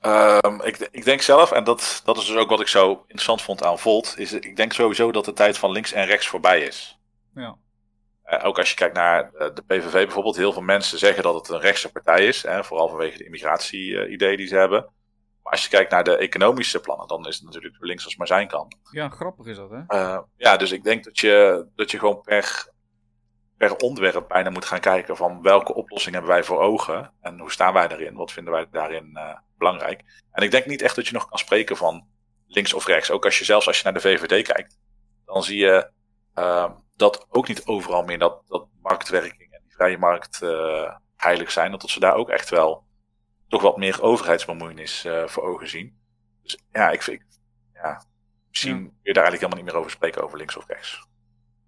Um, 0.00 0.60
ik, 0.62 0.76
ik, 0.78 1.04
denk 1.04 1.20
zelf, 1.20 1.52
en 1.52 1.64
dat, 1.64 2.02
dat 2.04 2.16
is 2.16 2.26
dus 2.26 2.36
ook 2.36 2.48
wat 2.48 2.60
ik 2.60 2.68
zo 2.68 2.92
interessant 2.92 3.42
vond 3.42 3.64
aan 3.64 3.78
Volt, 3.78 4.14
is 4.18 4.32
ik 4.32 4.56
denk 4.56 4.72
sowieso 4.72 5.12
dat 5.12 5.24
de 5.24 5.32
tijd 5.32 5.58
van 5.58 5.70
links 5.70 5.92
en 5.92 6.06
rechts 6.06 6.28
voorbij 6.28 6.60
is. 6.60 6.98
Ja. 7.34 7.56
Uh, 8.26 8.44
ook 8.44 8.58
als 8.58 8.70
je 8.70 8.76
kijkt 8.76 8.94
naar 8.94 9.30
uh, 9.34 9.38
de 9.54 9.62
PVV 9.66 9.92
bijvoorbeeld, 9.92 10.36
heel 10.36 10.52
veel 10.52 10.62
mensen 10.62 10.98
zeggen 10.98 11.22
dat 11.22 11.34
het 11.34 11.48
een 11.48 11.60
rechtse 11.60 11.92
partij 11.92 12.26
is, 12.26 12.42
hè, 12.42 12.64
vooral 12.64 12.88
vanwege 12.88 13.18
de 13.18 13.24
immigratie-ideeën 13.24 14.32
uh, 14.32 14.36
die 14.36 14.46
ze 14.46 14.56
hebben. 14.56 14.80
Maar 15.42 15.52
als 15.52 15.62
je 15.62 15.68
kijkt 15.68 15.90
naar 15.90 16.04
de 16.04 16.16
economische 16.16 16.80
plannen, 16.80 17.08
dan 17.08 17.26
is 17.26 17.34
het 17.34 17.44
natuurlijk 17.44 17.76
links 17.78 18.04
als 18.04 18.16
maar 18.16 18.26
zijn 18.26 18.48
kan. 18.48 18.72
Ja, 18.90 19.08
grappig 19.08 19.46
is 19.46 19.56
dat, 19.56 19.70
hè? 19.70 19.78
Uh, 19.88 20.18
ja, 20.36 20.56
dus 20.56 20.72
ik 20.72 20.84
denk 20.84 21.04
dat 21.04 21.18
je, 21.18 21.66
dat 21.74 21.90
je 21.90 21.98
gewoon 21.98 22.20
per, 22.22 22.68
per 23.56 23.76
onderwerp 23.76 24.28
bijna 24.28 24.50
moet 24.50 24.64
gaan 24.64 24.80
kijken 24.80 25.16
van 25.16 25.42
welke 25.42 25.74
oplossing 25.74 26.14
hebben 26.14 26.32
wij 26.32 26.44
voor 26.44 26.60
ogen 26.60 27.12
en 27.20 27.38
hoe 27.38 27.52
staan 27.52 27.72
wij 27.72 27.88
daarin, 27.88 28.14
wat 28.14 28.32
vinden 28.32 28.52
wij 28.52 28.66
daarin 28.70 29.10
uh, 29.14 29.36
belangrijk. 29.58 30.02
En 30.32 30.42
ik 30.42 30.50
denk 30.50 30.66
niet 30.66 30.82
echt 30.82 30.96
dat 30.96 31.06
je 31.06 31.12
nog 31.12 31.28
kan 31.28 31.38
spreken 31.38 31.76
van 31.76 32.06
links 32.46 32.74
of 32.74 32.86
rechts. 32.86 33.10
Ook 33.10 33.24
als 33.24 33.38
je 33.38 33.44
zelfs 33.44 33.66
als 33.66 33.76
je 33.76 33.84
naar 33.84 33.92
de 33.92 34.00
VVD 34.00 34.46
kijkt, 34.46 34.78
dan 35.24 35.42
zie 35.42 35.58
je 35.58 35.90
uh, 36.34 36.70
dat 37.02 37.26
ook 37.28 37.48
niet 37.48 37.66
overal 37.66 38.02
meer 38.02 38.18
dat, 38.18 38.42
dat 38.46 38.68
marktwerking 38.82 39.52
en 39.52 39.60
die 39.62 39.72
vrije 39.72 39.98
markt 39.98 40.40
uh, 40.42 40.96
heilig 41.16 41.50
zijn. 41.50 41.70
Dat 41.70 41.90
ze 41.90 42.00
daar 42.00 42.14
ook 42.14 42.28
echt 42.28 42.50
wel 42.50 42.84
toch 43.48 43.62
wat 43.62 43.76
meer 43.76 44.02
overheidsbemoeienis 44.02 45.04
uh, 45.04 45.26
voor 45.26 45.42
ogen 45.42 45.68
zien. 45.68 45.98
Dus 46.42 46.58
ja, 46.72 46.90
ik 46.90 47.02
vind, 47.02 47.22
ja, 47.74 48.02
misschien 48.48 48.76
ja. 48.76 48.82
kun 48.82 48.98
je 49.02 49.12
daar 49.12 49.22
eigenlijk 49.22 49.42
helemaal 49.42 49.56
niet 49.56 49.72
meer 49.72 49.80
over 49.80 49.90
spreken 49.90 50.22
over 50.22 50.38
links 50.38 50.56
of 50.56 50.66
rechts. 50.66 51.06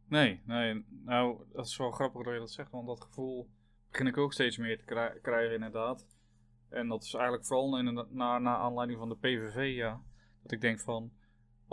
Nee, 0.08 0.42
nee, 0.46 0.84
nou, 1.04 1.38
dat 1.52 1.66
is 1.66 1.76
wel 1.76 1.90
grappig 1.90 2.22
dat 2.22 2.32
je 2.32 2.38
dat 2.38 2.50
zegt, 2.50 2.70
want 2.70 2.86
dat 2.86 3.00
gevoel 3.00 3.48
begin 3.90 4.06
ik 4.06 4.16
ook 4.16 4.32
steeds 4.32 4.56
meer 4.56 4.78
te 4.78 4.84
kri 4.84 5.20
krijgen, 5.22 5.54
inderdaad. 5.54 6.06
En 6.68 6.88
dat 6.88 7.02
is 7.02 7.14
eigenlijk 7.14 7.46
vooral 7.46 7.78
in, 7.78 8.06
na, 8.10 8.38
na 8.38 8.56
aanleiding 8.56 8.98
van 8.98 9.08
de 9.08 9.16
PVV, 9.16 9.74
ja. 9.76 10.02
Dat 10.42 10.52
ik 10.52 10.60
denk 10.60 10.80
van, 10.80 11.12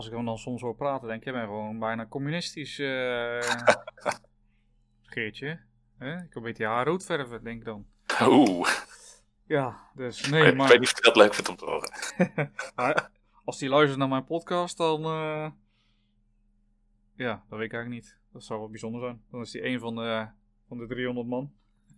als 0.01 0.09
ik 0.09 0.15
hem 0.15 0.25
dan 0.25 0.37
soms 0.37 0.61
hoor 0.61 0.75
praten, 0.75 1.07
denk 1.07 1.19
ik, 1.19 1.23
jij 1.25 1.33
bent 1.33 1.45
gewoon 1.45 1.79
bijna 1.79 2.05
communistisch. 2.07 2.79
eh 2.79 3.39
Geertje. 5.13 5.59
Hè? 5.97 6.11
Ik 6.13 6.19
wil 6.19 6.27
een 6.33 6.41
beetje 6.43 6.65
haar 6.65 6.85
rood 6.85 7.05
verven, 7.05 7.43
denk 7.43 7.59
ik 7.59 7.65
dan. 7.65 7.85
Oeh, 8.21 8.69
Ja, 9.45 9.89
dus 9.95 10.29
nee, 10.29 10.45
ik 10.47 10.55
maar 10.57 10.67
weet 10.67 10.79
niet 10.79 10.89
of 10.91 10.95
je 10.97 11.01
dat 11.03 11.15
leuk 11.15 11.33
vindt 11.33 11.49
om 11.49 11.55
te 11.55 11.65
horen. 11.65 11.91
als 13.45 13.57
die 13.59 13.69
luistert 13.69 13.99
naar 13.99 14.07
mijn 14.07 14.25
podcast, 14.25 14.77
dan. 14.77 15.03
eh, 15.03 15.51
ja, 17.15 17.43
dat 17.49 17.57
weet 17.59 17.67
ik 17.67 17.73
eigenlijk 17.73 17.89
niet. 18.03 18.17
Dat 18.33 18.43
zou 18.43 18.59
wel 18.59 18.69
bijzonder 18.69 19.01
zijn. 19.01 19.21
Dan 19.31 19.41
is 19.41 19.53
hij 19.53 19.63
een 19.63 19.79
van 19.79 19.95
de, 19.95 20.27
van 20.67 20.77
de 20.77 20.87
300 20.87 21.27
man. 21.27 21.51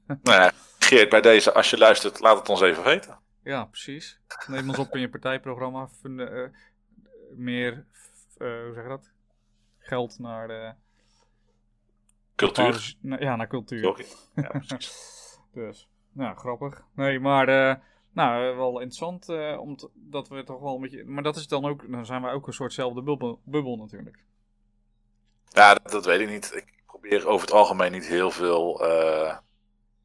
Nou 0.23 0.41
ja, 0.41 0.51
Geert, 0.79 1.09
bij 1.09 1.21
deze, 1.21 1.53
als 1.53 1.69
je 1.69 1.77
luistert, 1.77 2.19
laat 2.19 2.37
het 2.37 2.49
ons 2.49 2.61
even 2.61 2.83
weten. 2.83 3.19
Ja, 3.43 3.65
precies. 3.65 4.19
Neem 4.47 4.69
ons 4.69 4.77
op 4.79 4.95
in 4.95 4.99
je 5.01 5.09
partijprogramma. 5.09 5.87
Fund- 5.87 6.19
eh, 6.19 6.43
meer, 7.37 7.85
eh, 8.37 8.63
hoe 8.63 8.71
zeg 8.73 8.83
je 8.83 8.89
dat? 8.89 9.11
Geld 9.77 10.19
naar 10.19 10.47
de. 10.47 10.73
Cultuur. 12.35 12.95
ja, 13.01 13.35
naar 13.35 13.47
cultuur. 13.47 13.83
Sorry. 13.83 14.05
Ja, 14.35 14.47
precies. 14.67 15.13
Dus, 15.53 15.89
nou, 16.11 16.37
grappig. 16.37 16.85
Nee, 16.95 17.19
maar, 17.19 17.47
eh, 17.47 17.75
nou, 18.11 18.49
eh, 18.49 18.55
wel 18.57 18.71
interessant, 18.71 19.29
eh, 19.29 19.59
omdat 19.59 19.89
dat 19.93 20.27
we 20.27 20.43
toch 20.43 20.59
wel 20.59 20.75
een 20.75 20.81
beetje... 20.81 21.05
Maar 21.05 21.23
dat 21.23 21.35
is 21.35 21.47
dan 21.47 21.65
ook, 21.65 21.91
dan 21.91 22.05
zijn 22.05 22.21
wij 22.21 22.33
ook 22.33 22.47
een 22.47 22.53
soortzelfde 22.53 23.01
bubbel, 23.01 23.39
bubbel 23.43 23.77
natuurlijk. 23.77 24.23
Ja, 25.49 25.73
dat, 25.73 25.91
dat 25.91 26.05
weet 26.05 26.19
ik 26.19 26.29
niet. 26.29 26.51
Ik 26.55 26.83
probeer 26.85 27.27
over 27.27 27.47
het 27.47 27.55
algemeen 27.55 27.91
niet 27.91 28.07
heel 28.07 28.31
veel 28.31 28.81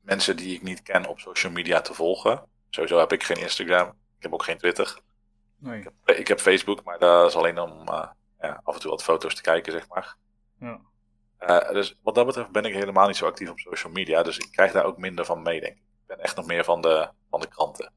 mensen 0.00 0.36
die 0.36 0.54
ik 0.54 0.62
niet 0.62 0.82
ken 0.82 1.06
op 1.06 1.18
social 1.18 1.52
media 1.52 1.80
te 1.80 1.94
volgen. 1.94 2.42
Sowieso 2.70 2.98
heb 2.98 3.12
ik 3.12 3.22
geen 3.22 3.40
Instagram. 3.40 3.88
Ik 3.88 4.22
heb 4.22 4.32
ook 4.32 4.44
geen 4.44 4.58
Twitter. 4.58 5.00
Nee, 5.58 5.78
Ik 5.78 5.84
heb, 5.84 6.16
ik 6.16 6.28
heb 6.28 6.40
Facebook, 6.40 6.84
maar 6.84 6.98
dat 6.98 7.28
is 7.28 7.36
alleen 7.36 7.58
om 7.58 7.88
eh, 7.88 8.08
ja, 8.40 8.60
af 8.64 8.74
en 8.74 8.80
toe 8.80 8.90
wat 8.90 9.02
foto's 9.02 9.34
te 9.34 9.42
kijken, 9.42 9.72
zeg 9.72 9.88
maar. 9.88 10.16
ja. 10.60 10.80
Eh, 11.38 11.72
dus 11.72 11.98
wat 12.02 12.14
dat 12.14 12.26
betreft 12.26 12.50
ben 12.50 12.64
ik 12.64 12.74
helemaal 12.74 13.06
niet 13.06 13.16
zo 13.16 13.26
actief 13.26 13.50
op 13.50 13.58
social 13.58 13.92
media. 13.92 14.22
Dus 14.22 14.38
ik 14.38 14.52
krijg 14.52 14.72
daar 14.72 14.84
ook 14.84 14.98
minder 14.98 15.24
van 15.24 15.42
mee, 15.42 15.60
denk 15.60 15.72
ik. 15.76 15.82
Ik 15.82 16.06
ben 16.06 16.20
echt 16.20 16.36
nog 16.36 16.46
meer 16.46 16.64
van 16.64 16.80
de, 16.80 17.10
van 17.30 17.40
de 17.40 17.48
kranten. 17.48 17.92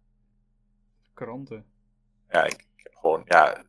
Kranten. 1.13 1.65
Ja, 2.29 2.43
ik, 2.43 2.53
ik 2.75 2.83
heb 2.83 2.95
gewoon, 2.95 3.21
ja, 3.25 3.63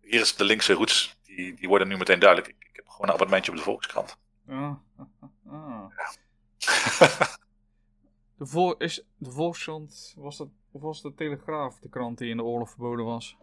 hier 0.00 0.20
is 0.20 0.36
de 0.36 0.44
linkse 0.44 0.72
roots, 0.72 1.18
die, 1.22 1.54
die 1.54 1.68
worden 1.68 1.88
nu 1.88 1.96
meteen 1.96 2.18
duidelijk. 2.18 2.50
Ik, 2.50 2.64
ik 2.70 2.76
heb 2.76 2.88
gewoon 2.88 3.06
een 3.06 3.12
abonnementje 3.12 3.50
op 3.50 3.56
de 3.56 3.62
Volkskrant. 3.62 4.16
Ah, 4.48 4.72
ah, 4.98 5.52
ah. 5.52 5.90
De, 8.36 8.46
vol 8.46 8.76
is, 8.76 9.04
de 9.16 9.30
Volkskrant, 9.30 10.14
was 10.16 10.36
dat, 10.36 10.48
of 10.74 10.82
was 10.82 11.02
de 11.02 11.14
Telegraaf 11.14 11.78
de 11.78 11.88
krant 11.88 12.18
die 12.18 12.30
in 12.30 12.36
de 12.36 12.42
oorlog 12.42 12.70
verboden 12.70 13.04
was? 13.04 13.36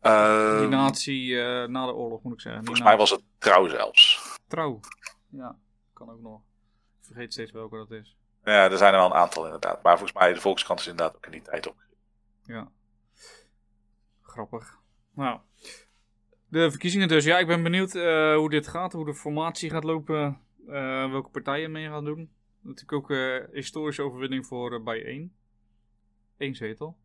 Eh, 0.00 0.58
Die 0.58 0.68
natie, 0.68 1.40
eh, 1.40 1.68
na 1.68 1.86
de 1.86 1.92
oorlog 1.94 2.22
moet 2.22 2.32
ik 2.32 2.40
zeggen. 2.40 2.60
Die 2.60 2.66
volgens 2.70 2.88
mij 2.88 2.96
was 2.98 3.10
het 3.10 3.22
trouw 3.38 3.68
zelfs. 3.68 4.34
Trouw. 4.48 4.80
Ja, 5.30 5.56
kan 5.92 6.10
ook 6.10 6.20
nog. 6.20 6.40
Ik 7.00 7.06
vergeet 7.06 7.32
steeds 7.32 7.52
welke 7.52 7.76
dat 7.76 7.90
is. 7.90 8.16
Ja, 8.44 8.70
er 8.70 8.76
zijn 8.78 8.92
er 8.92 8.98
wel 8.98 9.08
een 9.08 9.16
aantal 9.16 9.44
inderdaad. 9.44 9.82
Maar 9.82 9.98
volgens 9.98 10.18
mij, 10.18 10.32
de 10.32 10.40
Volkskrant 10.40 10.80
is 10.80 10.86
inderdaad 10.86 11.16
ook 11.16 11.24
in 11.26 11.32
die 11.32 11.42
tijd 11.42 11.68
op. 11.68 11.76
Ja. 12.42 12.70
Grappig. 14.22 14.78
Nou. 15.14 15.40
De 16.48 16.70
verkiezingen 16.70 17.08
dus. 17.08 17.24
Ja, 17.24 17.38
ik 17.38 17.46
ben 17.46 17.62
benieuwd 17.62 17.94
eh, 17.94 18.34
hoe 18.36 18.50
dit 18.50 18.66
gaat. 18.68 18.92
Hoe 18.92 19.04
de 19.04 19.14
formatie 19.14 19.70
gaat 19.70 19.84
lopen. 19.84 20.40
eh, 20.68 21.10
welke 21.10 21.30
partijen 21.30 21.70
mee 21.70 21.88
gaan 21.88 22.04
doen. 22.04 22.30
Natuurlijk 22.60 22.92
ook 22.92 23.16
historische 23.52 24.02
overwinning 24.02 24.46
voor 24.46 24.82
bij 24.82 25.04
één. 25.04 25.34
Eén 26.36 26.54
zetel. 26.54 26.96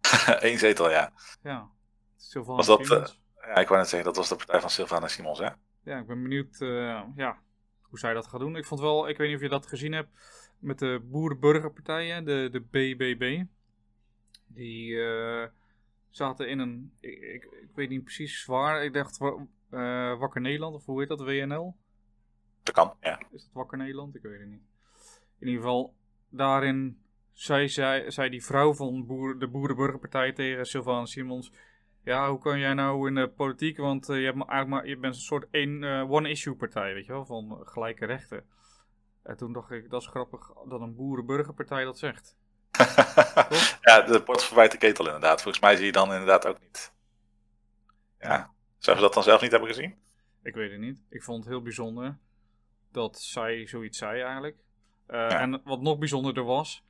Eén 0.40 0.58
zetel, 0.58 0.90
ja. 0.90 1.12
Ja. 1.42 1.70
Sylvana 2.16 2.56
Was 2.56 2.66
dat, 2.66 2.86
Simons. 2.86 3.20
Ja, 3.40 3.54
ik 3.56 3.68
wou 3.68 3.80
net 3.80 3.88
zeggen, 3.88 4.04
dat 4.04 4.16
was 4.16 4.28
de 4.28 4.36
partij 4.36 4.60
van 4.60 4.70
Sylvana 4.70 5.08
Simons, 5.08 5.38
hè? 5.38 5.48
Ja, 5.82 5.98
ik 5.98 6.06
ben 6.06 6.22
benieuwd 6.22 6.60
eh, 6.60 7.02
ja, 7.16 7.38
hoe 7.82 7.98
zij 7.98 8.14
dat 8.14 8.26
gaat 8.26 8.40
doen. 8.40 8.56
Ik 8.56 8.64
vond 8.64 8.80
wel, 8.80 9.08
ik 9.08 9.16
weet 9.16 9.26
niet 9.28 9.36
of 9.36 9.42
je 9.42 9.48
dat 9.48 9.66
gezien 9.66 9.92
hebt, 9.92 10.08
met 10.58 10.78
de 10.78 11.00
boerenburgerpartijen, 11.04 12.24
de, 12.24 12.48
de 12.52 12.60
BBB. 12.60 13.44
Die 14.46 15.02
eh, 15.04 15.48
zaten 16.10 16.48
in 16.48 16.58
een, 16.58 16.92
ik, 17.00 17.18
ik, 17.22 17.44
ik 17.44 17.68
weet 17.74 17.88
niet 17.88 18.04
precies 18.04 18.44
waar, 18.44 18.84
ik 18.84 18.92
dacht 18.92 19.18
wa- 19.18 19.46
eh, 19.70 20.18
Wakker 20.18 20.40
Nederland, 20.40 20.74
of 20.74 20.84
hoe 20.84 21.00
heet 21.00 21.08
dat, 21.08 21.20
WNL? 21.20 21.76
Dat 22.62 22.74
kan, 22.74 22.96
ja. 23.00 23.18
Is 23.30 23.42
dat 23.42 23.52
Wakker 23.52 23.78
Nederland? 23.78 24.14
Ik 24.14 24.22
weet 24.22 24.38
het 24.40 24.48
niet. 24.48 24.62
In 25.38 25.46
ieder 25.46 25.62
geval, 25.62 25.94
daarin 26.28 26.98
zei, 27.34 27.68
zei, 27.68 28.10
zei 28.10 28.30
die 28.30 28.44
vrouw 28.44 28.74
van 28.74 29.06
boer, 29.06 29.38
de 29.38 29.48
Boerenburgerpartij 29.48 30.32
tegen 30.32 30.66
Sylvana 30.66 31.06
Simons... 31.06 31.52
Ja, 32.04 32.30
hoe 32.30 32.38
kan 32.38 32.58
jij 32.58 32.74
nou 32.74 33.08
in 33.08 33.14
de 33.14 33.28
politiek, 33.28 33.76
want 33.76 34.08
eh, 34.08 34.18
je, 34.18 34.24
hebt 34.24 34.36
eigenlijk 34.36 34.68
maar, 34.68 34.86
je 34.86 34.96
bent 34.96 35.14
een 35.14 35.20
soort 35.20 35.46
één, 35.50 35.84
eh, 35.84 36.10
one-issue 36.10 36.54
partij, 36.54 36.94
weet 36.94 37.06
je 37.06 37.12
wel, 37.12 37.24
van 37.24 37.60
gelijke 37.64 38.06
rechten. 38.06 38.44
En 39.22 39.36
toen 39.36 39.52
dacht 39.52 39.70
ik, 39.70 39.90
dat 39.90 40.00
is 40.00 40.06
grappig 40.06 40.52
dat 40.68 40.80
een 40.80 40.94
Boerenburgerpartij 40.94 41.84
dat 41.84 41.98
zegt. 41.98 42.36
ja, 43.80 44.00
de 44.00 44.22
pot 44.24 44.44
verwijt 44.44 44.70
de 44.70 44.78
ketel 44.78 45.04
inderdaad. 45.04 45.42
Volgens 45.42 45.62
mij 45.62 45.76
zie 45.76 45.86
je 45.86 45.92
dan 45.92 46.12
inderdaad 46.12 46.46
ook 46.46 46.60
niet. 46.60 46.92
Ja. 48.18 48.52
Zou 48.78 48.96
ze 48.96 49.02
dat 49.02 49.14
dan 49.14 49.22
zelf 49.22 49.40
niet 49.40 49.50
hebben 49.50 49.68
gezien? 49.68 49.98
Ik 50.42 50.54
weet 50.54 50.70
het 50.70 50.80
niet. 50.80 51.02
Ik 51.08 51.22
vond 51.22 51.44
het 51.44 51.52
heel 51.52 51.62
bijzonder 51.62 52.18
dat 52.92 53.20
zij 53.20 53.66
zoiets 53.66 53.98
zei 53.98 54.20
eigenlijk. 54.20 54.56
Eh, 55.06 55.18
Ja. 55.18 55.40
En 55.40 55.60
wat 55.64 55.80
nog 55.80 55.98
bijzonderder 55.98 56.44
was, 56.44 56.84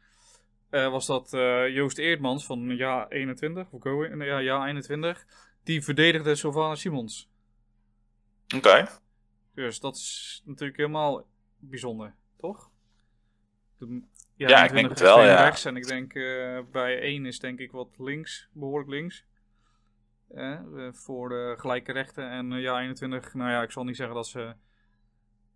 eh, 0.74 0.90
was 0.90 1.06
dat 1.06 1.32
eh, 1.32 1.68
Joost 1.68 1.98
Eerdmans 1.98 2.46
van 2.46 2.76
Ja 2.76 3.08
21, 3.08 3.70
of 3.70 3.82
Go, 3.82 4.04
ja, 4.04 4.38
ja 4.38 4.66
21, 4.66 5.26
die 5.62 5.82
verdedigde 5.82 6.34
Sylvana 6.34 6.74
Simons. 6.74 7.30
Oké. 8.56 8.88
Dus 9.54 9.80
dat 9.80 9.96
is 9.96 10.42
natuurlijk 10.44 10.78
helemaal 10.78 11.26
bijzonder, 11.58 12.14
toch? 12.36 12.70
De, 13.78 14.02
Ja, 14.36 14.64
ik 14.64 14.72
denk 14.72 14.88
het 14.88 15.00
wel, 15.00 15.22
ja. 15.22 15.42
rechts 15.42 15.64
en 15.64 15.76
ik 15.76 15.86
denk 15.86 16.14
eh, 16.14 16.60
bij 16.72 17.00
1 17.00 17.26
is 17.26 17.38
denk 17.38 17.58
ik 17.58 17.72
wat 17.72 17.98
links, 17.98 18.48
behoorlijk 18.52 18.90
links. 18.90 19.26
Eh, 20.28 20.60
voor 20.92 21.28
de 21.28 21.54
gelijke 21.56 21.92
rechten. 21.92 22.30
En 22.30 22.50
ja, 22.50 22.80
21, 22.80 23.34
nou 23.34 23.50
ja, 23.50 23.62
ik 23.62 23.70
zal 23.70 23.84
niet 23.84 23.96
zeggen 23.96 24.14
dat 24.14 24.26
ze 24.26 24.54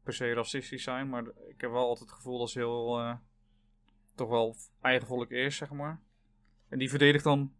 per 0.03 0.13
se 0.13 0.33
racistisch 0.33 0.83
zijn, 0.83 1.09
maar 1.09 1.25
ik 1.49 1.61
heb 1.61 1.71
wel 1.71 1.87
altijd 1.87 2.09
het 2.09 2.17
gevoel 2.19 2.39
dat 2.39 2.51
ze 2.51 2.59
heel, 2.59 3.19
toch 4.19 4.29
wel 4.29 4.57
eigen 4.83 5.07
volk 5.07 5.31
eerst, 5.31 5.59
zeg 5.59 5.71
maar. 5.71 6.01
En 6.69 6.79
die 6.79 6.91
verdedigt 6.91 7.25
dan 7.25 7.53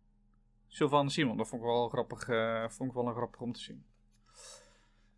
Sylvana 0.69 1.09
Simon. 1.09 1.37
Dat 1.37 1.49
vond 1.49 1.63
ik 1.63 1.69
wel 1.69 1.89
grappig, 1.89 2.29
eh, 2.29 2.65
vond 2.69 2.89
ik 2.91 2.95
wel 2.97 3.07
een 3.07 3.15
grappig 3.15 3.41
om 3.41 3.53
te 3.53 3.61
zien. 3.61 3.87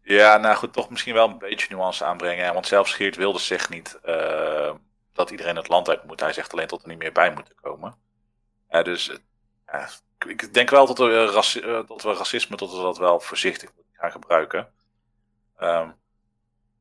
Ja, 0.03 0.37
nou 0.37 0.57
goed, 0.57 0.72
toch 0.72 0.90
misschien 0.90 1.14
wel 1.14 1.29
een 1.29 1.38
beetje 1.38 1.74
nuance 1.74 2.05
aanbrengen. 2.05 2.53
Want 2.55 2.66
zelfs 2.66 2.94
Geert 2.94 3.16
Wilders 3.16 3.46
zegt 3.46 3.68
niet 3.68 3.98
eh, 4.03 4.74
dat 5.12 5.31
iedereen 5.31 5.57
het 5.57 5.68
land 5.68 5.88
uit 5.88 6.05
moet. 6.05 6.20
Hij 6.20 6.33
zegt 6.33 6.53
alleen 6.53 6.66
dat 6.68 6.83
er 6.83 6.88
niet 6.88 6.98
meer 6.98 7.12
bij 7.12 7.33
moeten 7.35 7.55
komen. 7.55 7.94
Eh, 8.68 8.83
dus 8.85 9.20
eh, 9.64 9.88
ik- 10.26 10.55
denk 10.55 10.70
wel 10.70 10.87
dat, 10.87 10.98
we, 10.98 11.85
dat 11.87 12.03
we 12.03 12.12
racisme 12.14 12.57
dat 12.57 12.70
we 12.70 12.83
dat 12.83 12.98
wel 12.98 13.20
voorzichtig 13.20 13.70
gaan 13.92 14.11
gebruiken. 14.11 14.72
Ehm, 15.57 15.90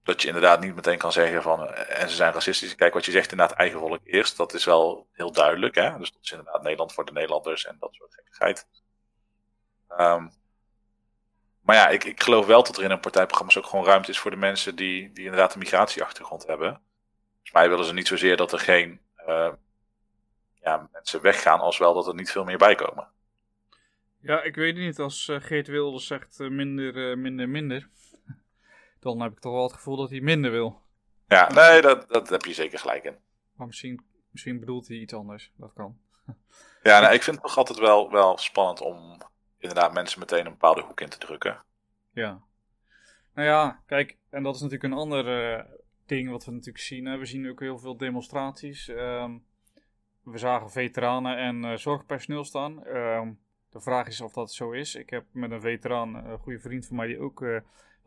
dat 0.04 0.22
je 0.22 0.28
inderdaad 0.28 0.60
niet 0.60 0.76
meteen 0.76 0.98
kan 0.98 1.12
zeggen 1.12 1.42
van 1.42 1.68
eh, 1.68 2.02
en 2.02 2.10
ze 2.10 2.16
zijn 2.16 2.34
racistisch. 2.34 2.76
Kijk, 2.76 2.94
wat 2.94 3.06
je 3.06 3.12
zegt 3.12 3.32
inderdaad 3.32 3.58
eigen 3.58 3.80
volk 3.80 4.00
eerst, 4.04 4.38
dat 4.38 4.54
is 4.54 4.66
wel 4.66 5.08
heel 5.12 5.32
duidelijk. 5.32 5.76
Hè? 5.76 5.98
Dus 5.98 6.12
dat 6.12 6.22
is 6.22 6.32
inderdaad 6.32 6.62
Nederland 6.62 6.94
voor 6.94 7.06
de 7.06 7.12
Nederlanders 7.12 7.66
en 7.66 7.78
dat 7.80 7.94
soort 7.94 8.14
gekkigheid. 8.14 8.68
Ehm, 9.88 10.28
maar 11.62 11.76
ja, 11.76 11.90
ik, 11.90 12.04
ik 12.04 12.24
geloof 12.24 12.46
wel 12.46 12.64
dat 12.64 12.78
er 12.78 12.84
in 12.84 12.92
een 12.92 13.00
partijprogramma's 13.00 13.58
ook 13.58 13.66
gewoon 13.66 13.86
ruimte 13.86 14.12
is 14.12 14.20
voor 14.20 14.32
de 14.32 14.38
mensen 14.38 14.76
die, 14.76 15.12
die 15.12 15.24
inderdaad 15.24 15.54
een 15.54 15.60
migratieachtergrond 15.60 16.48
hebben. 16.48 16.82
Volgens 17.34 17.52
mij 17.54 17.70
willen 17.70 17.86
ze 17.86 17.94
niet 17.94 18.08
zozeer 18.08 18.38
dat 18.38 18.52
er 18.52 18.60
geen 18.60 19.02
eh, 19.16 19.54
ja, 20.62 20.90
mensen 20.92 21.22
weggaan, 21.22 21.60
als 21.60 21.78
wel 21.78 21.94
dat 21.94 22.08
er 22.08 22.16
niet 22.16 22.32
veel 22.32 22.44
meer 22.44 22.58
bij 22.58 22.76
komen. 22.76 23.08
Ja, 24.22 24.42
ik 24.42 24.56
weet 24.56 24.76
niet. 24.76 25.00
Als 25.00 25.28
eh, 25.28 25.42
Geert 25.42 25.68
Wilders 25.68 26.08
zegt 26.08 26.40
eh, 26.40 26.50
minder, 26.50 27.18
minder, 27.18 27.50
minder. 27.50 27.90
Dan 29.00 29.22
heb 29.22 29.32
ik 29.32 29.40
toch 29.40 29.54
wel 29.54 29.64
het 29.64 29.74
gevoel 29.74 29.96
dat 29.96 30.10
hij 30.10 30.22
minder 30.22 30.52
wil. 30.52 30.82
Ja, 31.28 31.54
nee, 31.54 31.82
dat, 31.82 32.10
dat 32.10 32.30
heb 32.30 32.46
je 32.46 32.54
zeker 32.54 32.80
gelijk 32.80 33.04
in. 33.04 33.16
Maar 33.56 33.68
misschien, 33.68 34.06
misschien 34.32 34.60
bedoelt 34.60 34.88
hij 34.88 34.98
iets 34.98 35.14
anders. 35.14 35.52
Dat 35.56 35.74
kan. 35.74 35.98
Ja, 36.84 37.00
nou, 37.00 37.14
ik 37.14 37.24
vind 37.24 37.36
het 37.36 37.46
toch 37.46 37.58
altijd 37.58 37.80
wel, 37.80 38.12
wel 38.12 38.38
spannend 38.38 38.82
om 38.82 39.22
inderdaad 39.58 39.94
mensen 39.94 40.20
meteen 40.20 40.46
een 40.46 40.52
bepaalde 40.52 40.82
hoek 40.82 41.02
in 41.02 41.10
te 41.10 41.18
drukken. 41.18 41.64
Ja. 42.14 42.42
Nou 43.34 43.48
ja, 43.48 43.84
kijk, 43.86 44.18
en 44.30 44.44
dat 44.44 44.56
is 44.56 44.62
natuurlijk 44.62 44.94
een 44.94 45.00
ander 45.00 45.54
eh, 45.54 45.66
ding 46.06 46.30
wat 46.30 46.46
we 46.46 46.52
natuurlijk 46.52 46.84
zien. 46.84 47.06
Hè. 47.06 47.18
We 47.18 47.26
zien 47.26 47.50
ook 47.50 47.60
heel 47.60 47.78
veel 47.78 47.98
demonstraties. 47.98 48.88
Ehm, 48.88 49.38
we 50.24 50.38
zagen 50.38 50.72
veteranen 50.72 51.38
en 51.38 51.64
eh, 51.64 51.78
zorgpersoneel 51.78 52.44
staan. 52.44 52.86
Ehm, 52.86 53.32
de 53.70 53.82
vraag 53.82 54.08
is 54.08 54.22
of 54.22 54.34
dat 54.34 54.54
zo 54.54 54.72
is. 54.72 54.96
Ik 54.96 55.10
heb 55.10 55.26
met 55.32 55.52
een 55.52 55.62
veteraan, 55.62 56.16
eh, 56.16 56.32
een 56.32 56.40
goede 56.40 56.60
vriend 56.60 56.86
van 56.86 56.96
mij 56.96 57.08
die 57.08 57.20
ook 57.20 57.44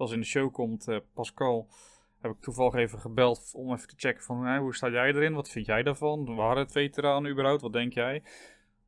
eh, 0.02 0.08
eens 0.08 0.12
in 0.12 0.20
de 0.20 0.40
show 0.40 0.52
komt, 0.52 0.88
eh, 0.88 0.98
Pascal, 1.14 1.68
heb 2.20 2.32
ik 2.32 2.40
toevallig 2.40 2.74
even 2.74 2.98
gebeld 2.98 3.52
om 3.54 3.72
even 3.72 3.88
te 3.88 3.94
checken 3.96 4.22
van 4.22 4.56
hoe 4.56 4.74
sta 4.74 4.88
jij 4.88 5.08
erin? 5.08 5.34
Wat 5.34 5.50
vind 5.50 5.66
jij 5.66 5.82
daarvan? 5.82 6.34
Waren 6.34 6.62
het 6.62 6.72
veteranen 6.72 7.30
überhaupt? 7.30 7.62
Wat 7.62 7.72
denk 7.72 7.92
jij? 7.92 8.22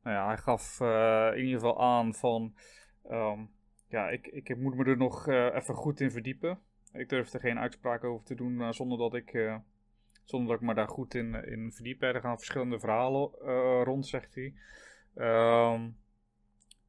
Nou 0.03 0.15
ja, 0.15 0.27
hij 0.27 0.37
gaf 0.37 0.79
eh, 0.81 1.29
in 1.33 1.43
ieder 1.43 1.59
geval 1.59 1.81
aan 1.81 2.13
van... 2.13 2.55
ehm, 3.03 3.39
ja, 3.87 4.09
ik, 4.09 4.27
ik 4.27 4.57
moet 4.57 4.75
me 4.75 4.85
er 4.85 4.97
nog 4.97 5.27
even 5.27 5.75
goed 5.75 5.99
in 5.99 6.11
verdiepen. 6.11 6.59
Ik 6.93 7.09
durf 7.09 7.33
er 7.33 7.39
geen 7.39 7.59
uitspraak 7.59 8.03
over 8.03 8.25
te 8.25 8.35
doen 8.35 8.73
zonder 8.73 8.97
dat 8.97 9.13
ik 9.13 9.59
zonder 10.23 10.49
dat 10.49 10.61
ik 10.61 10.67
me 10.67 10.73
daar 10.73 10.87
goed 10.87 11.13
in, 11.13 11.33
in 11.33 11.71
verdiep. 11.71 12.01
Er 12.01 12.21
gaan 12.21 12.37
verschillende 12.37 12.79
verhalen 12.79 13.29
rond, 13.83 14.07
zegt 14.07 14.35
hij. 14.35 14.53
Ehm, 15.15 15.89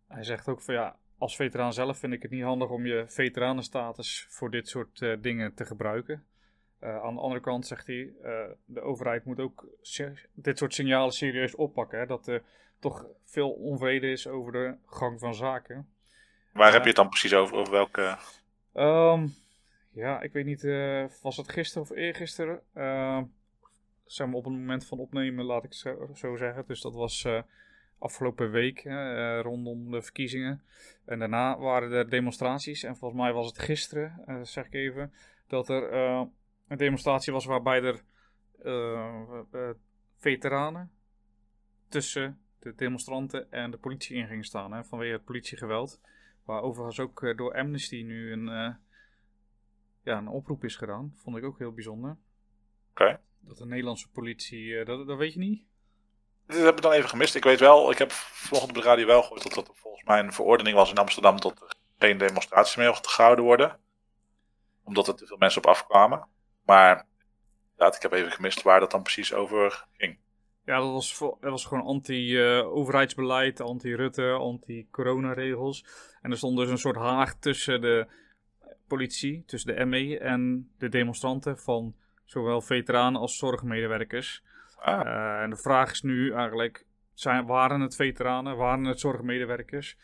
hij 0.09 0.23
zegt 0.23 0.49
ook 0.49 0.63
van 0.63 0.75
ja, 0.75 0.97
als 1.19 1.37
veteraan 1.37 1.73
zelf 1.73 1.99
vind 1.99 2.13
ik 2.13 2.23
het 2.23 2.31
niet 2.31 2.43
handig 2.43 2.69
om 2.69 2.87
je 2.87 3.05
veteranenstatus 3.09 4.27
voor 4.29 4.51
dit 4.51 4.69
soort 4.69 5.01
uh, 5.01 5.17
dingen 5.21 5.55
te 5.55 5.65
gebruiken. 5.65 6.25
Uh, 6.81 7.03
aan 7.03 7.15
de 7.15 7.21
andere 7.21 7.41
kant 7.41 7.67
zegt 7.67 7.87
hij, 7.87 8.13
uh, 8.23 8.45
de 8.65 8.81
overheid 8.81 9.25
moet 9.25 9.41
ook 9.41 9.67
dit 10.35 10.59
soort 10.59 10.75
signalen 10.75 11.13
serieus 11.13 11.55
oppakken. 11.55 11.99
Hè, 11.99 12.07
dat 12.07 12.27
er 12.27 12.43
toch 12.79 13.07
veel 13.25 13.51
onvrede 13.51 14.11
is 14.11 14.27
over 14.27 14.53
de 14.53 14.75
gang 14.87 15.21
van 15.21 15.35
zaken. 15.35 15.89
Waar 16.53 16.73
heb 16.73 16.81
je 16.81 16.87
het 16.87 16.97
dan 16.97 17.09
precies 17.09 17.35
over? 17.35 17.57
Over 17.57 17.73
welke? 17.73 18.17
Um, 18.75 19.35
ja, 19.91 20.21
ik 20.21 20.33
weet 20.33 20.45
niet, 20.45 20.63
was 21.23 21.37
het 21.37 21.49
gisteren 21.49 21.83
of 21.83 21.97
eergisteren? 21.97 22.61
zeg 24.05 24.27
maar 24.27 24.37
op 24.37 24.45
het 24.45 24.53
moment 24.53 24.87
van 24.87 24.99
opnemen, 24.99 25.45
laat 25.45 25.65
ik 25.65 25.73
zo, 25.73 26.11
zo 26.15 26.37
zeggen. 26.37 26.65
Dus 26.67 26.81
dat 26.81 26.95
was 26.95 27.27
afgelopen 27.99 28.51
week 28.51 28.85
uh, 28.85 29.41
rondom 29.41 29.91
de 29.91 30.03
verkiezingen. 30.03 30.63
En 31.05 31.19
daarna 31.19 31.59
waren 31.59 31.93
er 31.93 32.11
demonstraties. 32.11 32.83
En 32.83 32.97
volgens 32.97 33.21
mij 33.21 33.33
was 33.33 33.47
het 33.47 33.59
gisteren, 33.59 34.25
uh, 34.29 34.43
zeg 34.43 34.67
ik 34.67 34.75
even, 34.75 35.13
dat 35.47 35.69
er 35.69 35.93
uh, 35.93 36.23
een 36.69 36.77
demonstratie 36.77 37.33
was 37.33 37.45
waarbij 37.45 37.83
er 37.83 38.05
veteranen 40.17 40.91
tussen 41.89 42.41
de 42.59 42.75
demonstranten 42.75 43.51
en 43.51 43.71
de 43.71 43.77
politie 43.77 44.17
in 44.17 44.27
gingen 44.27 44.45
staan. 44.45 44.73
Hè, 44.73 44.85
vanwege 44.85 45.13
het 45.13 45.25
politiegeweld. 45.25 46.01
Waar 46.45 46.63
overigens 46.63 47.01
ook 47.01 47.37
door 47.37 47.55
Amnesty 47.55 48.03
nu 48.03 48.33
een, 48.33 48.47
ja, 50.03 50.19
een 50.19 50.29
oproep 50.29 50.65
is 50.65 50.77
gedaan. 50.77 51.13
Vond 51.17 51.37
ik 51.37 51.45
ook 51.45 51.59
heel 51.59 51.73
bijzonder. 51.73 52.17
Oké. 52.91 53.21
Dat 53.41 53.59
de 53.59 53.67
Nederlandse 53.67 54.11
politie, 54.11 54.85
dat, 54.85 55.07
dat 55.07 55.19
weet 55.19 55.33
je 55.33 55.39
niet? 55.39 55.65
Dit 56.47 56.63
heb 56.63 56.77
ik 56.77 56.83
dan 56.83 56.93
even 56.93 57.09
gemist. 57.09 57.35
Ik 57.35 57.45
weet 57.45 57.61
wel, 57.61 57.91
ik 57.91 57.99
heb 57.99 58.13
vanochtend 58.13 58.77
op 58.77 58.83
de 58.83 58.89
radio 58.89 59.07
wel 59.07 59.23
gehoord 59.23 59.43
dat 59.43 59.55
dat 59.55 59.71
volgens 59.75 60.05
mij 60.05 60.19
een 60.19 60.33
verordening 60.33 60.77
was 60.77 60.91
in 60.91 60.99
Amsterdam 60.99 61.41
dat 61.41 61.61
er 61.61 61.77
geen 61.99 62.19
demonstraties 62.19 62.77
meer 62.77 62.99
gehouden 63.03 63.45
worden. 63.45 63.79
Omdat 64.85 65.09
er 65.09 65.15
te 65.15 65.27
veel 65.27 65.37
mensen 65.37 65.63
op 65.65 65.69
afkwamen. 65.69 66.29
Maar 66.65 67.07
ja, 67.77 67.87
ik 67.87 68.03
heb 68.03 68.13
even 68.13 68.33
gemist 68.33 68.63
waar 68.63 68.81
dat 68.81 68.91
dan 68.91 69.03
precies 69.03 69.35
over 69.35 69.87
ging. 69.93 70.19
Ja, 70.65 70.79
dat 70.79 70.93
was, 70.93 71.19
dat 71.19 71.51
was 71.51 71.65
gewoon 71.65 71.85
anti-overheidsbeleid, 71.85 73.61
anti-Rutte, 73.61 74.31
anti-coronaregels. 74.31 75.85
En 76.23 76.31
er 76.31 76.37
stond 76.37 76.57
dus 76.57 76.71
een 76.71 76.79
soort 76.79 76.97
haag 76.97 77.35
tussen 77.35 77.81
de 77.81 78.07
politie, 78.89 79.45
tussen 79.47 79.77
de 79.77 79.85
ME 79.85 80.19
en 80.19 80.71
de 80.79 80.89
demonstranten 80.89 81.59
van 81.59 81.95
zowel 82.25 82.61
veteranen 82.61 83.21
als 83.21 83.37
zorgmedewerkers. 83.37 84.43
Ah. 84.77 85.07
Eh, 85.07 85.43
en 85.43 85.51
de 85.51 85.57
vraag 85.57 85.91
is 85.91 86.03
nu 86.03 86.33
eigenlijk, 86.33 86.87
zijn, 87.13 87.47
waren 87.47 87.81
het 87.81 87.97
veteranen, 87.97 88.57
waren 88.57 88.85
het 88.85 89.01
zorgmedewerkers? 89.01 89.99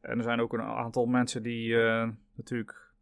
En 0.00 0.18
er 0.18 0.24
zijn 0.24 0.40
ook 0.40 0.52
een 0.52 0.62
aantal 0.62 1.06
mensen 1.06 1.42
die 1.42 1.68
uh, 1.68 2.08
natuurlijk 2.34 2.92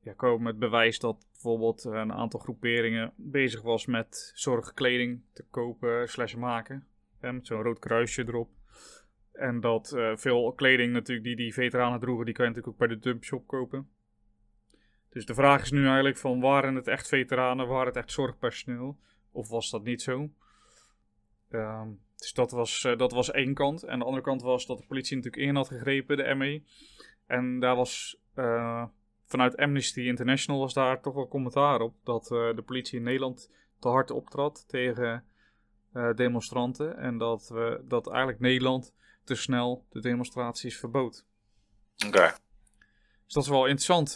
ja, 0.00 0.12
komen 0.12 0.42
met 0.42 0.58
bewijs 0.58 0.98
dat 0.98 1.26
bijvoorbeeld 1.32 1.84
een 1.84 2.12
aantal 2.12 2.40
groeperingen 2.40 3.12
bezig 3.16 3.62
was 3.62 3.86
met 3.86 4.32
zorgkleding 4.34 5.22
te 5.32 5.44
kopen 5.50 6.08
slash 6.08 6.34
maken. 6.34 6.86
Met 7.20 7.46
zo'n 7.46 7.62
rood 7.62 7.78
kruisje 7.78 8.24
erop. 8.26 8.50
En 9.32 9.60
dat 9.60 9.92
uh, 9.96 10.16
veel 10.16 10.52
kleding 10.52 10.92
natuurlijk 10.92 11.26
die 11.26 11.36
die 11.36 11.54
veteranen 11.54 12.00
droegen, 12.00 12.24
die 12.24 12.34
kan 12.34 12.44
je 12.44 12.50
natuurlijk 12.50 12.82
ook 12.82 12.88
bij 12.88 12.96
de 12.96 13.02
dumpshop 13.02 13.46
kopen. 13.46 13.88
Dus 15.10 15.26
de 15.26 15.34
vraag 15.34 15.62
is 15.62 15.70
nu 15.70 15.84
eigenlijk 15.84 16.16
van 16.16 16.40
waren 16.40 16.74
het 16.74 16.86
echt 16.86 17.08
veteranen, 17.08 17.66
waren 17.66 17.86
het 17.86 17.96
echt 17.96 18.12
zorgpersoneel? 18.12 18.98
Of 19.32 19.48
was 19.48 19.70
dat 19.70 19.84
niet 19.84 20.02
zo? 20.02 20.30
Ehm, 21.52 21.88
dus 22.16 22.32
dat 22.32 22.50
was, 22.50 22.84
uh, 22.84 22.96
dat 22.96 23.12
was 23.12 23.30
één 23.30 23.54
kant. 23.54 23.82
En 23.82 23.98
de 23.98 24.04
andere 24.04 24.22
kant 24.22 24.42
was 24.42 24.66
dat 24.66 24.78
de 24.78 24.86
politie 24.86 25.16
natuurlijk 25.16 25.42
in 25.42 25.54
had 25.54 25.68
gegrepen, 25.68 26.16
de 26.16 26.34
ME. 26.34 26.62
En 27.26 27.60
daar 27.60 27.76
was 27.76 28.20
uh, 28.34 28.84
vanuit 29.24 29.56
Amnesty 29.56 30.00
International 30.00 30.60
was 30.60 30.74
daar 30.74 31.00
toch 31.00 31.14
wel 31.14 31.28
commentaar 31.28 31.80
op. 31.80 31.94
Dat 32.04 32.30
uh, 32.30 32.54
de 32.54 32.62
politie 32.62 32.98
in 32.98 33.04
Nederland 33.04 33.50
te 33.78 33.88
hard 33.88 34.10
optrad 34.10 34.64
tegen 34.68 35.24
demonstranten. 36.14 36.96
En 36.96 37.18
dat, 37.18 37.48
we, 37.48 37.80
dat 37.84 38.08
eigenlijk 38.08 38.40
Nederland 38.40 38.94
te 39.24 39.34
snel 39.34 39.86
de 39.90 40.00
demonstraties 40.00 40.78
verbood. 40.78 41.26
Oké. 42.06 42.34
Dus 43.24 43.34
dat 43.34 43.42
is 43.42 43.48
wel 43.48 43.66
interessant. 43.66 44.14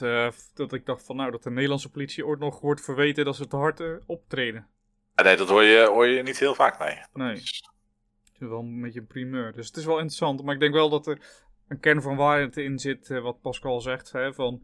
dat 0.55 0.72
ik 0.72 0.87
dacht 0.87 1.05
van 1.05 1.16
nou 1.16 1.31
dat 1.31 1.42
de 1.42 1.50
Nederlandse 1.50 1.90
politie 1.90 2.26
ooit 2.26 2.38
nog 2.38 2.61
wordt 2.61 2.81
verweten 2.81 3.24
dat 3.24 3.37
ze 3.37 3.46
te 3.46 3.57
hard 3.57 4.07
optreden 4.07 4.68
nee, 5.24 5.37
dat 5.37 5.48
hoor 5.48 5.62
je, 5.62 5.87
hoor 5.87 6.07
je 6.07 6.22
niet 6.22 6.38
heel 6.38 6.55
vaak, 6.55 6.79
nee. 6.79 7.00
Nee. 7.12 7.35
Het 7.35 8.44
is 8.44 8.48
wel 8.48 8.59
een 8.59 8.81
beetje 8.81 9.00
een 9.00 9.07
primeur. 9.07 9.52
Dus 9.52 9.66
het 9.66 9.76
is 9.76 9.85
wel 9.85 9.96
interessant. 9.96 10.42
Maar 10.42 10.55
ik 10.55 10.61
denk 10.61 10.74
wel 10.74 10.88
dat 10.88 11.07
er 11.07 11.44
een 11.68 11.81
kern 11.81 12.02
van 12.02 12.16
waarheid 12.16 12.57
in 12.57 12.79
zit, 12.79 13.11
eh, 13.11 13.22
wat 13.22 13.40
Pascal 13.40 13.81
zegt. 13.81 14.12
Hè, 14.12 14.35
van, 14.35 14.62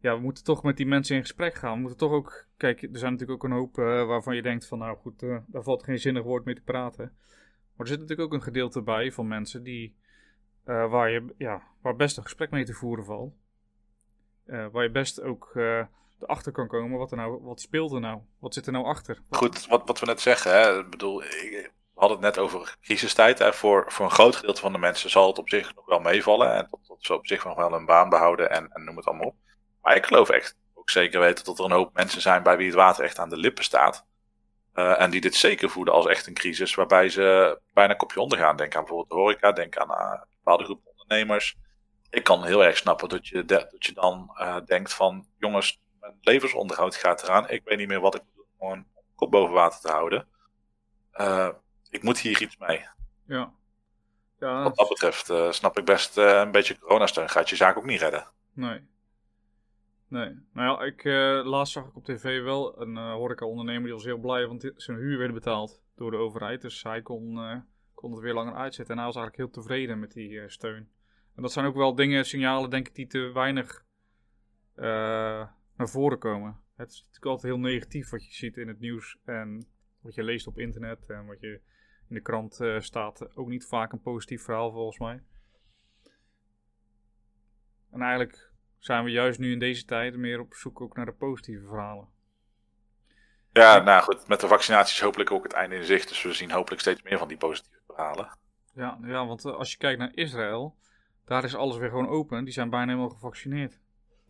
ja, 0.00 0.14
we 0.14 0.20
moeten 0.20 0.44
toch 0.44 0.62
met 0.62 0.76
die 0.76 0.86
mensen 0.86 1.16
in 1.16 1.22
gesprek 1.22 1.54
gaan. 1.54 1.72
We 1.72 1.80
moeten 1.80 1.98
toch 1.98 2.12
ook... 2.12 2.46
Kijk, 2.56 2.82
er 2.82 2.98
zijn 2.98 3.12
natuurlijk 3.12 3.44
ook 3.44 3.50
een 3.50 3.56
hoop 3.56 3.78
uh, 3.78 4.06
waarvan 4.06 4.36
je 4.36 4.42
denkt 4.42 4.66
van... 4.66 4.78
Nou 4.78 4.96
goed, 4.96 5.22
uh, 5.22 5.38
daar 5.46 5.62
valt 5.62 5.82
geen 5.82 5.98
zinnig 5.98 6.22
woord 6.22 6.44
mee 6.44 6.54
te 6.54 6.62
praten. 6.62 7.12
Maar 7.76 7.86
er 7.86 7.92
zit 7.92 8.00
natuurlijk 8.00 8.28
ook 8.28 8.34
een 8.34 8.42
gedeelte 8.42 8.82
bij 8.82 9.12
van 9.12 9.28
mensen 9.28 9.62
die... 9.62 9.96
waar, 10.64 11.10
je, 11.10 11.34
ja, 11.38 11.62
waar 11.80 11.96
best 11.96 12.16
een 12.16 12.22
gesprek 12.22 12.50
mee 12.50 12.64
te 12.64 12.72
voeren 12.72 13.04
valt. 13.04 13.34
waar 14.44 14.82
je 14.82 14.90
best 14.90 15.20
ook 15.20 15.52
achter 16.26 16.52
kan 16.52 16.68
komen 16.68 16.98
wat 16.98 17.10
er 17.10 17.16
nou, 17.16 17.42
wat 17.42 17.60
speelt 17.60 17.92
er 17.92 18.00
nou? 18.00 18.20
Wat 18.38 18.54
zit 18.54 18.66
er 18.66 18.72
nou 18.72 18.84
achter? 18.84 19.22
Goed, 19.30 19.66
wat, 19.66 19.82
wat 19.84 20.00
we 20.00 20.06
net 20.06 20.20
zeggen, 20.20 20.52
hè? 20.52 20.78
Ik 20.78 20.90
bedoel, 20.90 21.22
ik, 21.22 21.72
we 21.94 22.00
hadden 22.00 22.16
het 22.16 22.26
net 22.26 22.44
over 22.44 22.76
crisistijd. 22.80 23.54
Voor, 23.54 23.84
voor 23.88 24.04
een 24.04 24.10
groot 24.10 24.36
gedeelte 24.36 24.60
van 24.60 24.72
de 24.72 24.78
mensen 24.78 25.10
zal 25.10 25.26
het 25.26 25.38
op 25.38 25.48
zich 25.48 25.74
nog 25.74 25.86
wel 25.86 26.00
meevallen. 26.00 26.54
En 26.54 26.68
dat, 26.70 26.96
ze 26.98 27.14
op 27.14 27.26
zich 27.26 27.44
nog 27.44 27.56
wel 27.56 27.72
een 27.72 27.86
baan 27.86 28.08
behouden 28.08 28.50
en, 28.50 28.68
en 28.72 28.84
noem 28.84 28.96
het 28.96 29.06
allemaal 29.06 29.26
op. 29.26 29.36
Maar 29.82 29.96
ik 29.96 30.06
geloof 30.06 30.28
echt 30.28 30.56
ook 30.74 30.90
zeker 30.90 31.20
weten 31.20 31.44
dat 31.44 31.58
er 31.58 31.64
een 31.64 31.70
hoop 31.70 31.94
mensen 31.94 32.20
zijn 32.20 32.42
bij 32.42 32.56
wie 32.56 32.66
het 32.66 32.74
water 32.74 33.04
echt 33.04 33.18
aan 33.18 33.28
de 33.28 33.36
lippen 33.36 33.64
staat. 33.64 34.06
Uh, 34.74 35.00
en 35.00 35.10
die 35.10 35.20
dit 35.20 35.34
zeker 35.34 35.70
voelen 35.70 35.94
als 35.94 36.06
echt 36.06 36.26
een 36.26 36.34
crisis 36.34 36.74
waarbij 36.74 37.08
ze 37.08 37.58
bijna 37.72 37.94
kopje 37.94 38.20
ondergaan. 38.20 38.56
Denk 38.56 38.74
aan 38.74 38.80
bijvoorbeeld 38.80 39.10
de 39.10 39.14
horeca, 39.14 39.52
denk 39.52 39.76
aan 39.76 39.90
uh, 39.90 40.20
bepaalde 40.36 40.64
groepen 40.64 40.90
ondernemers. 40.90 41.56
Ik 42.10 42.24
kan 42.24 42.44
heel 42.44 42.64
erg 42.64 42.76
snappen 42.76 43.08
dat 43.08 43.28
je, 43.28 43.44
dat 43.44 43.76
je 43.78 43.92
dan 43.92 44.30
uh, 44.40 44.56
denkt 44.66 44.94
van 44.94 45.26
jongens, 45.38 45.80
mijn 46.02 46.18
levensonderhoud 46.20 46.96
gaat 46.96 47.22
eraan. 47.22 47.48
Ik 47.48 47.62
weet 47.64 47.78
niet 47.78 47.88
meer 47.88 48.00
wat 48.00 48.14
ik 48.14 48.22
moet 48.22 48.34
doen 48.34 48.68
om 48.70 48.86
kop 49.14 49.30
boven 49.30 49.54
water 49.54 49.80
te 49.80 49.90
houden. 49.90 50.26
Uh, 51.14 51.48
ik 51.90 52.02
moet 52.02 52.18
hier 52.18 52.42
iets 52.42 52.56
mee. 52.56 52.86
Ja. 53.26 53.54
ja 54.38 54.62
wat 54.62 54.76
dat 54.76 54.88
betreft 54.88 55.30
uh, 55.30 55.50
snap 55.50 55.78
ik 55.78 55.84
best 55.84 56.18
uh, 56.18 56.40
een 56.40 56.50
beetje 56.50 56.78
coronasteun. 56.78 57.28
Gaat 57.28 57.48
je 57.48 57.56
zaak 57.56 57.76
ook 57.76 57.84
niet 57.84 58.00
redden. 58.00 58.26
Nee. 58.52 58.90
Nee. 60.08 60.38
Nou 60.52 60.68
ja, 60.68 60.86
ik, 60.86 61.04
laatst 61.44 61.72
zag 61.72 61.86
ik 61.86 61.96
op 61.96 62.04
tv 62.04 62.42
wel 62.42 62.80
een 62.80 62.96
horeca-ondernemer 62.96 63.82
die 63.82 63.92
was 63.92 64.04
heel 64.04 64.18
blij, 64.18 64.46
want 64.46 64.72
zijn 64.76 64.98
huur 64.98 65.18
werd 65.18 65.32
betaald 65.32 65.82
door 65.96 66.10
de 66.10 66.16
overheid. 66.16 66.60
Dus 66.60 66.82
hij 66.82 67.02
kon, 67.02 67.38
kon 67.94 68.12
het 68.12 68.20
weer 68.20 68.34
langer 68.34 68.54
uitzetten. 68.54 68.94
En 68.94 69.00
hij 69.02 69.12
was 69.12 69.16
eigenlijk 69.16 69.36
heel 69.36 69.62
tevreden 69.62 69.98
met 69.98 70.12
die 70.12 70.48
steun. 70.48 70.90
En 71.36 71.42
dat 71.42 71.52
zijn 71.52 71.66
ook 71.66 71.76
wel 71.76 71.94
dingen, 71.94 72.24
signalen, 72.24 72.70
denk 72.70 72.88
ik, 72.88 72.94
die 72.94 73.06
te 73.06 73.30
weinig 73.32 73.84
naar 75.76 75.88
voren 75.88 76.18
komen. 76.18 76.60
Het 76.76 76.90
is 76.90 76.98
natuurlijk 76.98 77.26
altijd 77.26 77.52
heel 77.52 77.62
negatief 77.62 78.10
wat 78.10 78.26
je 78.26 78.32
ziet 78.32 78.56
in 78.56 78.68
het 78.68 78.80
nieuws 78.80 79.18
en 79.24 79.66
wat 80.00 80.14
je 80.14 80.22
leest 80.22 80.46
op 80.46 80.58
internet 80.58 81.06
en 81.10 81.26
wat 81.26 81.40
je 81.40 81.60
in 82.08 82.14
de 82.14 82.20
krant 82.20 82.60
uh, 82.60 82.80
staat. 82.80 83.36
Ook 83.36 83.48
niet 83.48 83.66
vaak 83.66 83.92
een 83.92 84.00
positief 84.00 84.42
verhaal 84.42 84.72
volgens 84.72 84.98
mij. 84.98 85.22
En 87.90 88.00
eigenlijk 88.00 88.50
zijn 88.78 89.04
we 89.04 89.10
juist 89.10 89.38
nu 89.38 89.52
in 89.52 89.58
deze 89.58 89.84
tijd 89.84 90.16
meer 90.16 90.40
op 90.40 90.54
zoek 90.54 90.80
ook 90.80 90.96
naar 90.96 91.06
de 91.06 91.12
positieve 91.12 91.66
verhalen. 91.66 92.08
Ja, 93.52 93.78
nou 93.78 94.02
goed, 94.02 94.28
met 94.28 94.40
de 94.40 94.46
vaccinaties 94.46 95.00
hopelijk 95.00 95.30
ook 95.30 95.42
het 95.42 95.52
einde 95.52 95.76
in 95.76 95.84
zicht. 95.84 96.08
Dus 96.08 96.22
we 96.22 96.32
zien 96.32 96.50
hopelijk 96.50 96.80
steeds 96.80 97.02
meer 97.02 97.18
van 97.18 97.28
die 97.28 97.36
positieve 97.36 97.82
verhalen. 97.86 98.38
Ja, 98.74 98.98
ja 99.02 99.26
want 99.26 99.44
eh, 99.44 99.54
als 99.54 99.70
je 99.70 99.76
kijkt 99.76 99.98
naar 99.98 100.14
Israël, 100.14 100.76
daar 101.24 101.44
is 101.44 101.54
alles 101.54 101.76
weer 101.76 101.88
gewoon 101.88 102.08
open. 102.08 102.44
Die 102.44 102.52
zijn 102.52 102.70
bijna 102.70 102.86
helemaal 102.86 103.08
gevaccineerd. 103.08 103.80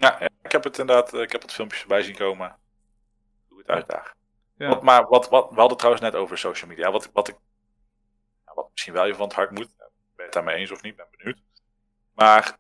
Ja, 0.03 0.21
ik 0.21 0.53
heb 0.53 0.65
het 0.65 0.79
inderdaad, 0.79 1.15
eh, 1.15 1.21
ik 1.21 1.33
heb 1.33 1.43
het 1.43 1.53
filmpjes 1.53 1.81
voorbij 1.81 2.03
zien 2.03 2.17
komen. 2.17 2.57
Hoe 3.49 3.59
het 3.59 3.69
uitdaagt. 3.69 4.15
Ja. 4.57 4.69
Wat, 4.69 4.83
maar 4.83 5.07
wat, 5.07 5.29
wat, 5.29 5.51
we 5.51 5.61
hadden 5.61 5.77
trouwens 5.77 6.05
net 6.05 6.15
over 6.15 6.39
social 6.39 6.71
media. 6.71 6.91
Wat, 6.91 7.11
wat, 7.13 7.29
ik, 7.29 7.37
wat 8.55 8.69
misschien 8.71 8.93
wel 8.93 9.05
even 9.05 9.17
van 9.17 9.27
het 9.27 9.37
hart 9.37 9.51
moet. 9.51 9.77
Ben 9.77 9.91
je 10.17 10.23
het 10.23 10.33
daarmee 10.33 10.57
eens 10.57 10.71
of 10.71 10.83
niet? 10.83 10.97
Ben 10.97 11.07
benieuwd. 11.17 11.39
Maar 12.15 12.57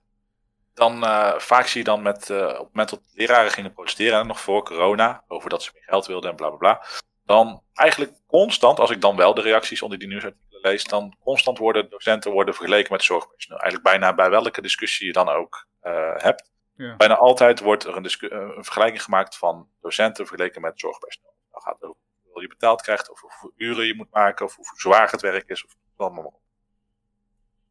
dan 0.74 1.04
uh, 1.04 1.38
vaak 1.38 1.66
zie 1.66 1.78
je 1.78 1.84
dan 1.84 2.02
met, 2.02 2.28
uh, 2.28 2.38
op 2.38 2.48
het 2.48 2.58
moment 2.58 2.90
dat 2.90 3.00
leraren 3.14 3.50
gingen 3.50 3.72
protesteren, 3.72 4.26
nog 4.26 4.40
voor 4.40 4.64
corona, 4.64 5.24
over 5.28 5.50
dat 5.50 5.62
ze 5.62 5.70
meer 5.74 5.84
geld 5.86 6.06
wilden 6.06 6.30
en 6.30 6.36
bla 6.36 6.48
bla 6.48 6.56
bla. 6.56 6.86
Dan 7.24 7.62
eigenlijk 7.74 8.12
constant, 8.26 8.78
als 8.78 8.90
ik 8.90 9.00
dan 9.00 9.16
wel 9.16 9.34
de 9.34 9.40
reacties 9.40 9.82
onder 9.82 9.98
die 9.98 10.08
nieuwsartikelen 10.08 10.60
lees, 10.60 10.84
dan 10.84 11.16
constant 11.20 11.58
worden 11.58 11.90
docenten 11.90 12.32
worden 12.32 12.54
vergeleken 12.54 12.92
met 12.92 13.02
zorgpersoneel. 13.02 13.60
Eigenlijk 13.60 13.90
bijna 13.90 14.14
bij 14.14 14.30
welke 14.30 14.62
discussie 14.62 15.06
je 15.06 15.12
dan 15.12 15.28
ook 15.28 15.66
eh, 15.80 16.14
hebt, 16.16 16.52
Ja. 16.76 16.96
bijna 16.96 17.16
altijd 17.16 17.60
wordt 17.60 17.84
er 17.84 17.96
eh, 17.96 18.30
een 18.30 18.64
vergelijking 18.64 19.02
gemaakt 19.02 19.36
van 19.36 19.68
docenten 19.80 20.26
vergeleken 20.26 20.60
met 20.60 20.80
zorgpersoneel. 20.80 21.34
Dan 21.50 21.60
gaat 21.60 21.74
het 21.74 21.82
over 21.84 22.00
hoeveel 22.22 22.42
je 22.42 22.48
betaald 22.48 22.82
krijgt, 22.82 23.10
of 23.10 23.20
hoeveel 23.20 23.52
uren 23.56 23.86
je 23.86 23.94
moet 23.94 24.10
maken, 24.10 24.46
of 24.46 24.56
hoe 24.56 24.64
zwaar 24.76 25.10
het 25.10 25.20
werk 25.20 25.48
is, 25.48 25.64
of 25.64 25.76
allemaal. 25.96 26.40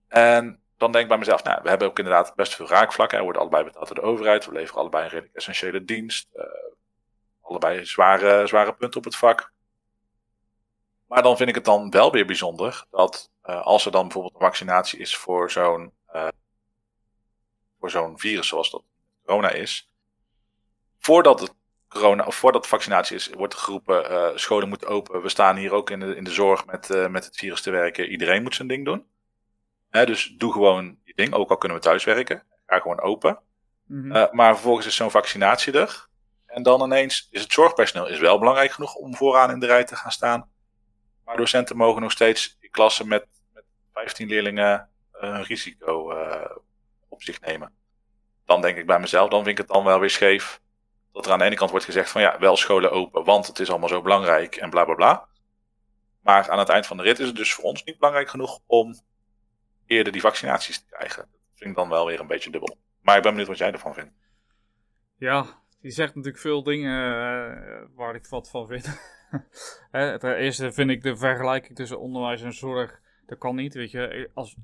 En 0.08 0.64
dan 0.78 0.92
denk 0.92 1.04
ik 1.04 1.10
bij 1.10 1.18
mezelf, 1.18 1.44
nou, 1.44 1.62
we 1.64 1.70
hebben 1.70 1.88
ook 1.88 1.98
inderdaad 1.98 2.36
best 2.36 2.56
veel 2.56 2.68
raakvlakken. 2.68 3.18
We 3.18 3.24
worden 3.24 3.42
allebei 3.42 3.64
betaald 3.64 3.88
door 3.88 3.96
de 3.96 4.02
overheid, 4.02 4.46
we 4.46 4.52
leveren 4.52 4.82
allebei 4.82 5.04
een 5.04 5.10
redelijk 5.10 5.36
essentiële 5.36 5.86
dienst. 5.86 6.28
eh, 6.34 6.44
allebei 7.42 7.86
zware, 7.86 8.48
zware 8.48 8.74
punten 8.74 8.98
op 8.98 9.04
het 9.06 9.16
vak. 9.16 9.52
Maar 11.08 11.24
dan 11.24 11.38
vind 11.38 11.50
ik 11.50 11.56
het 11.56 11.66
dan 11.66 11.90
wel 11.90 12.12
weer 12.12 12.26
bijzonder 12.26 12.86
dat 12.90 13.32
eh, 13.42 13.62
als 13.62 13.86
er 13.86 13.92
dan 13.92 14.02
bijvoorbeeld 14.02 14.34
een 14.34 14.40
vaccinatie 14.40 15.00
is 15.00 15.18
voor 15.18 15.52
zo'n 15.52 15.94
voor 17.80 17.90
zo'n 17.90 18.20
virus 18.20 18.48
zoals 18.48 18.72
dat 18.72 18.84
corona 19.26 19.50
is, 19.50 19.94
voordat 20.98 21.40
het 21.40 21.54
corona 21.92 22.26
of 22.26 22.36
voordat 22.36 22.64
de 22.64 22.70
vaccinatie 22.70 23.16
is, 23.16 23.30
wordt 23.30 23.54
er 23.54 23.60
geroepen 23.60 24.10
eh, 24.10 24.38
scholen 24.38 24.70
moeten 24.70 24.88
open. 24.88 25.22
We 25.22 25.30
staan 25.30 25.56
hier 25.56 25.74
ook 25.74 25.90
in 25.90 26.00
de, 26.00 26.16
in 26.16 26.24
de 26.24 26.32
zorg 26.32 26.66
met, 26.66 26.90
eh, 26.90 27.08
met 27.08 27.26
het 27.26 27.36
virus 27.36 27.62
te 27.62 27.72
werken. 27.72 28.10
Iedereen 28.10 28.44
moet 28.44 28.56
zijn 28.56 28.68
ding 28.68 28.86
doen. 28.86 29.06
Hè, 29.90 30.06
dus 30.06 30.36
doe 30.38 30.52
gewoon 30.52 30.98
je 31.04 31.14
ding, 31.16 31.34
ook 31.34 31.50
al 31.50 31.58
kunnen 31.58 31.78
we 31.78 31.84
thuis 31.84 32.04
werken. 32.04 32.44
Ga 32.66 32.80
gewoon 32.80 33.02
open. 33.02 33.40
Mhm. 33.86 34.12
Eh, 34.12 34.32
maar 34.32 34.54
vervolgens 34.54 34.86
is 34.86 34.96
zo'n 34.96 35.12
vaccinatie 35.12 35.74
er. 35.74 36.08
En 36.46 36.64
dan 36.64 36.82
ineens 36.82 37.28
is 37.32 37.42
het 37.42 37.52
zorgpersoneel 37.52 38.08
is 38.08 38.20
wel 38.20 38.40
belangrijk 38.40 38.72
genoeg 38.72 38.96
om 38.96 39.16
vooraan 39.16 39.52
in 39.52 39.60
de 39.60 39.66
rij 39.66 39.84
te 39.84 39.96
gaan 39.96 40.12
staan. 40.12 40.50
Maar 41.26 41.38
docenten 41.38 41.78
mogen 41.78 42.02
nog 42.02 42.12
steeds 42.12 42.58
in 42.60 42.70
klassen 42.70 43.08
met, 43.08 43.26
met 43.54 43.64
15 43.94 44.28
leerlingen 44.28 44.90
een 45.12 45.44
risico 45.44 46.14
op 47.10 47.24
zich 47.24 47.42
nemen. 47.42 47.81
Dan 48.52 48.62
denk 48.62 48.78
ik 48.78 48.86
bij 48.86 49.00
mezelf, 49.00 49.30
dan 49.30 49.44
vind 49.44 49.60
ik 49.60 49.66
het 49.66 49.74
dan 49.74 49.84
wel 49.84 50.00
weer 50.00 50.10
scheef. 50.10 50.62
Dat 51.12 51.26
er 51.26 51.32
aan 51.32 51.40
de 51.40 51.46
ene 51.46 51.56
kant 51.56 51.70
wordt 51.70 51.86
gezegd 51.86 52.10
van 52.10 52.22
ja, 52.22 52.40
wel 52.40 52.58
scholen 52.58 52.92
open, 52.92 53.24
want 53.24 53.48
het 53.48 53.60
is 53.60 53.70
allemaal 53.70 53.90
zo 53.90 54.02
belangrijk 54.02 54.56
en 54.56 54.70
bla 54.70 54.86
bla 54.86 54.94
bla. 54.96 55.28
Maar 56.22 56.50
aan 56.50 56.60
het 56.60 56.70
eind 56.70 56.88
van 56.88 56.98
de 56.98 57.04
rit 57.04 57.20
is 57.20 57.28
het 57.28 57.36
dus 57.36 57.54
voor 57.54 57.64
ons 57.64 57.84
niet 57.84 57.98
belangrijk 57.98 58.30
genoeg 58.30 58.60
om 58.66 59.00
eerder 59.86 60.12
die 60.12 60.22
vaccinaties 60.22 60.80
te 60.80 60.86
krijgen. 60.96 61.22
Dat 61.32 61.40
vind 61.56 61.70
ik 61.70 61.76
dan 61.76 61.90
wel 61.90 62.06
weer 62.06 62.20
een 62.20 62.28
beetje 62.28 62.52
dubbel. 62.52 62.78
Maar 63.02 63.18
ik 63.18 63.22
ben 63.22 63.32
benieuwd 63.32 63.50
wat 63.50 63.58
jij 63.58 63.72
ervan 63.72 63.94
vindt. 63.94 64.14
Ja, 65.18 65.46
die 65.82 65.92
zegt 65.92 66.16
natuurlijk 66.16 66.44
veel 66.44 66.64
dingen 66.64 66.98
eh, 67.02 67.88
waar 67.96 68.16
ik 68.16 68.26
wat 68.26 68.50
van 68.50 68.68
vind. 68.68 68.86
Hè, 69.92 70.20
Ten 70.20 70.36
eerste 70.36 70.72
vind 70.72 70.90
ik 70.90 71.04
de 71.04 71.18
vergelijking 71.18 71.76
tussen 71.76 72.00
onderwijs 72.00 72.42
en 72.42 72.54
zorg, 72.54 73.00
dat 73.26 73.38
kan 73.38 73.56
niet. 73.56 73.74
Weet 73.74 73.92
je, 73.92 74.30
als 74.34 74.56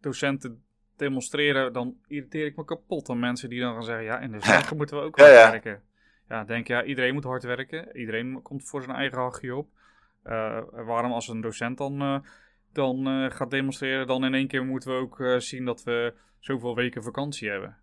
docenten 0.00 0.64
demonstreren, 1.02 1.72
dan 1.72 1.96
irriteer 2.06 2.46
ik 2.46 2.56
me 2.56 2.64
kapot 2.64 3.08
aan 3.08 3.18
mensen 3.18 3.48
die 3.48 3.60
dan 3.60 3.72
gaan 3.72 3.84
zeggen, 3.84 4.04
ja, 4.04 4.18
in 4.18 4.32
de 4.32 4.40
zorg 4.40 4.74
moeten 4.74 4.96
we 4.96 5.02
ook 5.02 5.18
hard 5.18 5.30
ja. 5.30 5.50
werken. 5.50 5.82
Ja, 6.28 6.44
denk 6.44 6.66
ja, 6.66 6.84
iedereen 6.84 7.14
moet 7.14 7.24
hard 7.24 7.42
werken. 7.42 7.96
Iedereen 7.96 8.42
komt 8.42 8.68
voor 8.68 8.82
zijn 8.82 8.96
eigen 8.96 9.18
hachje 9.18 9.56
op. 9.56 9.68
Eh, 10.22 10.62
waarom 10.70 11.12
als 11.12 11.28
een 11.28 11.40
docent 11.40 11.78
dan, 11.78 12.00
eh, 12.00 12.18
dan 12.72 13.06
eh, 13.06 13.30
gaat 13.30 13.50
demonstreren, 13.50 14.06
dan 14.06 14.24
in 14.24 14.34
één 14.34 14.46
keer 14.46 14.64
moeten 14.64 14.90
we 14.90 14.96
ook 14.96 15.40
zien 15.42 15.64
dat 15.64 15.82
we 15.82 16.14
zoveel 16.38 16.74
weken 16.74 17.02
vakantie 17.02 17.50
hebben, 17.50 17.76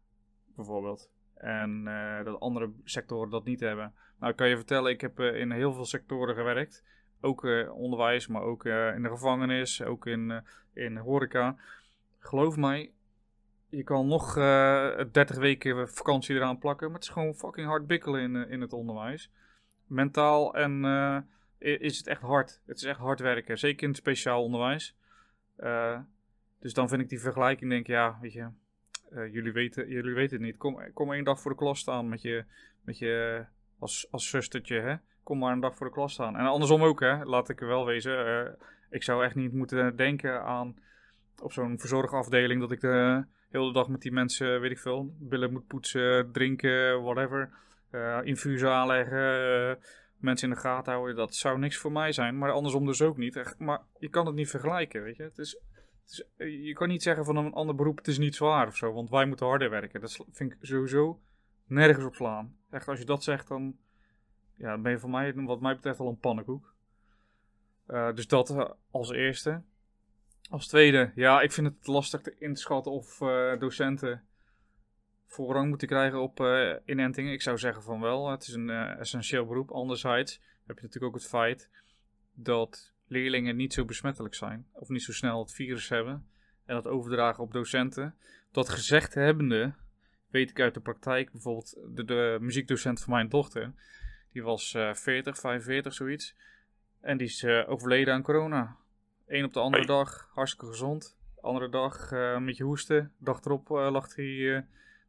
bijvoorbeeld. 0.56 1.10
En 1.36 1.84
dat 2.24 2.40
andere 2.40 2.72
sectoren 2.84 3.30
dat 3.30 3.46
niet 3.46 3.60
hebben. 3.60 3.94
Nou, 4.20 4.32
ik 4.32 4.38
kan 4.38 4.50
je 4.50 4.56
vertellen, 4.56 4.92
ik 4.92 5.02
heb 5.02 5.20
in 5.20 5.52
heel 5.52 5.74
veel 5.74 5.86
sectoren 5.86 6.36
gewerkt. 6.36 6.84
Ook 7.22 7.44
onderwijs, 7.74 8.28
maar 8.28 8.42
ook 8.42 8.66
in 8.66 9.04
de 9.04 9.10
gevangenis, 9.10 9.84
ook 9.84 10.06
in, 10.06 10.44
in 10.74 10.98
horeca. 10.98 11.56
Geloof 12.20 12.56
mij, 12.56 12.92
je 13.70 13.84
kan 13.84 14.08
nog 14.08 14.38
eh 14.38 15.00
30 15.12 15.38
weken 15.38 15.90
vakantie 15.90 16.36
eraan 16.36 16.58
plakken, 16.60 16.88
maar 16.88 16.96
het 16.96 17.08
is 17.08 17.14
gewoon 17.14 17.36
fucking 17.36 17.68
hard 17.68 17.88
bikkelen 17.88 18.22
in, 18.22 18.36
eh, 18.36 18.52
in 18.52 18.62
het 18.62 18.74
onderwijs. 18.74 19.32
Mentaal 19.88 20.56
en 20.56 20.86
eh, 20.86 21.18
is 21.82 21.98
het 21.98 22.08
echt 22.08 22.22
hard. 22.22 22.62
Het 22.66 22.78
is 22.78 22.84
echt 22.84 23.00
hard 23.00 23.20
werken, 23.20 23.58
zeker 23.58 23.84
in 23.84 23.90
het 23.90 23.98
speciaal 23.98 24.44
onderwijs. 24.44 24.96
Eh, 25.56 26.00
dus 26.60 26.74
dan 26.74 26.90
vind 26.90 27.02
ik 27.02 27.10
die 27.10 27.20
vergelijking, 27.20 27.70
denk 27.70 27.88
ja, 27.88 28.18
weet 28.22 28.34
je, 28.34 28.48
eh, 29.10 29.34
jullie, 29.34 29.52
weten, 29.52 29.88
jullie 29.88 30.14
weten 30.14 30.38
het 30.38 30.46
niet. 30.46 30.58
Kom, 30.58 30.94
kom 30.94 31.14
één 31.14 31.24
dag 31.24 31.40
voor 31.40 31.52
de 31.52 31.58
klas 31.58 31.80
staan 31.80 32.10
met 32.10 32.22
je, 32.22 32.46
met 32.82 32.98
je 32.98 33.46
als, 33.80 34.08
als 34.12 34.30
zustertje, 34.30 34.80
hè. 34.80 34.96
Kom 35.24 35.38
maar 35.38 35.52
een 35.52 35.60
dag 35.60 35.76
voor 35.76 35.86
de 35.86 35.94
klas 35.94 36.14
staan. 36.14 36.36
En 36.36 36.46
andersom 36.46 36.84
ook, 36.84 37.00
hè. 37.00 37.24
Laat 37.24 37.50
ik 37.50 37.62
er 37.62 37.68
wel 37.68 37.86
wezen. 37.86 38.26
eh, 38.26 38.54
ik 38.90 39.04
zou 39.04 39.24
echt 39.24 39.36
niet 39.36 39.54
moeten 39.54 39.96
denken 39.96 40.44
aan 40.44 40.76
op 41.42 41.52
zo'n 41.52 41.80
verzorgafdeling 41.80 42.60
dat 42.60 42.72
ik 42.72 42.82
de 42.82 43.26
hele 43.50 43.74
dag 43.74 43.88
met 43.88 44.02
die 44.02 44.12
mensen, 44.12 44.62
weet 44.62 44.72
ik 44.72 44.80
veel, 44.80 45.14
billen 45.18 45.52
moet 45.52 45.68
poetsen, 45.68 46.32
drinken, 46.32 47.04
whatever. 47.04 47.50
eh 47.90 48.20
infusen 48.24 48.72
aanleggen, 48.72 49.20
eh, 49.70 49.76
mensen 50.18 50.50
in 50.50 50.54
de 50.54 50.60
gaten 50.60 50.94
houden. 50.94 51.16
Dat 51.16 51.36
zou 51.36 51.60
niks 51.60 51.78
voor 51.78 51.92
mij 51.92 52.12
zijn. 52.12 52.38
Maar 52.38 52.52
andersom 52.52 52.86
dus 52.86 53.02
ook 53.02 53.18
niet. 53.18 53.36
Echt, 53.36 53.60
Maar 53.60 53.82
je 54.00 54.10
kan 54.10 54.26
het 54.26 54.36
niet 54.36 54.50
vergelijken, 54.50 55.04
weet 55.04 55.16
je. 55.16 55.24
Het 55.24 55.38
is, 55.38 55.60
het 56.02 56.12
is, 56.12 56.24
eh, 56.38 56.66
je 56.66 56.74
kan 56.74 56.88
niet 56.88 57.04
zeggen 57.04 57.26
van 57.26 57.36
een 57.36 57.54
ander 57.54 57.76
beroep, 57.76 57.98
het 57.98 58.08
is 58.08 58.18
niet 58.18 58.36
zwaar 58.36 58.68
of 58.68 58.76
zo. 58.76 58.94
Want 58.94 59.10
wij 59.10 59.26
moeten 59.26 59.46
harder 59.46 59.70
werken. 59.70 60.02
Dat 60.02 60.26
vind 60.32 60.52
ik 60.52 60.58
sowieso 60.62 61.20
nergens 61.66 62.06
op 62.06 62.16
slaan. 62.16 62.56
Echt, 62.70 62.88
als 62.88 63.00
je 63.00 63.06
dat 63.06 63.24
zegt, 63.24 63.48
dan, 63.48 63.78
ja, 64.56 64.78
ben 64.78 64.92
je 64.92 65.00
voor 65.00 65.10
mij, 65.10 65.34
wat 65.34 65.62
mij 65.62 65.76
betreft, 65.76 66.00
al 66.00 66.08
een 66.08 66.20
pannenkoek. 66.20 66.74
Eh, 67.86 68.14
dus 68.14 68.28
dat 68.28 68.50
eh, 68.50 68.70
als 68.92 69.12
eerste. 69.12 69.62
Als 70.50 70.68
tweede, 70.68 71.12
ja, 71.16 71.42
ik 71.42 71.52
vind 71.52 71.68
het 71.68 71.88
lastig 71.88 72.22
te 72.22 72.36
inschatten 72.40 72.92
of 72.92 73.22
eh, 73.22 73.60
docenten 73.60 74.24
voorrang 75.26 75.70
moeten 75.70 75.88
krijgen 75.88 76.22
op 76.22 76.40
eh, 76.40 76.76
inentingen. 76.86 77.34
Ik 77.34 77.42
zou 77.42 77.58
zeggen 77.58 77.84
van 77.84 78.00
wel, 78.02 78.30
het 78.30 78.48
is 78.48 78.54
een 78.54 78.70
eh, 78.70 79.00
essentieel 79.00 79.46
beroep. 79.46 79.72
Anderzijds 79.72 80.42
heb 80.66 80.76
je 80.78 80.84
natuurlijk 80.84 81.14
ook 81.14 81.22
het 81.22 81.30
feit 81.30 81.70
dat 82.34 82.94
leerlingen 83.08 83.56
niet 83.56 83.74
zo 83.74 83.86
besmettelijk 83.86 84.36
zijn. 84.36 84.68
Of 84.72 84.90
niet 84.90 85.04
zo 85.04 85.12
snel 85.12 85.40
het 85.40 85.52
virus 85.52 85.90
hebben. 85.90 86.28
En 86.66 86.76
dat 86.76 86.88
overdragen 86.88 87.44
op 87.44 87.54
docenten. 87.54 88.16
Dat 88.52 88.70
gezegd 88.70 89.14
hebbende, 89.14 89.74
weet 90.30 90.50
ik 90.50 90.60
uit 90.60 90.74
de 90.74 90.82
praktijk, 90.82 91.32
bijvoorbeeld 91.32 91.78
de, 91.88 92.06
de 92.06 92.38
muziekdocent 92.42 93.00
van 93.00 93.14
mijn 93.14 93.30
dochter. 93.30 93.74
Die 94.32 94.44
was 94.44 94.74
eh 94.74 94.94
40, 94.94 95.38
45, 95.38 95.94
zoiets. 95.94 96.36
En 97.02 97.18
die 97.18 97.28
is 97.28 97.46
overleden 97.46 98.14
aan 98.14 98.22
corona. 98.22 98.78
Eén 99.30 99.44
op 99.46 99.54
de 99.54 99.60
andere 99.60 99.86
Hey. 99.86 99.96
dag, 99.96 100.30
hartstikke 100.34 100.66
gezond. 100.68 101.18
De 101.36 101.42
andere 101.42 101.70
dag 101.70 102.12
eh, 102.12 102.38
met 102.40 102.58
je 102.58 102.64
hoesten. 102.64 103.14
De 103.18 103.24
dag 103.26 103.44
erop 103.44 103.70
eh, 103.72 103.92
lag 103.92 104.16
hij 104.16 104.56
eh, 104.56 104.62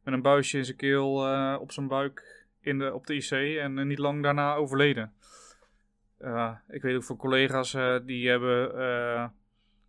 met 0.03 0.13
een 0.13 0.21
buisje 0.21 0.57
in 0.57 0.65
zijn 0.65 0.77
keel 0.77 1.27
eh, 1.27 1.57
op 1.59 1.71
zijn 1.71 1.87
buik 1.87 2.45
in 2.59 2.79
de, 2.79 2.93
op 2.93 3.07
de 3.07 3.15
IC. 3.15 3.31
En 3.59 3.77
eh, 3.79 3.85
niet 3.85 3.97
lang 3.99 4.23
daarna 4.23 4.53
overleden. 4.55 5.13
Eh, 6.17 6.51
ik 6.69 6.81
weet 6.81 6.95
ook 6.95 7.03
van 7.03 7.17
collega's 7.17 7.73
eh, 7.73 7.95
die 8.05 8.29
hebben. 8.29 8.79
eh 8.79 9.27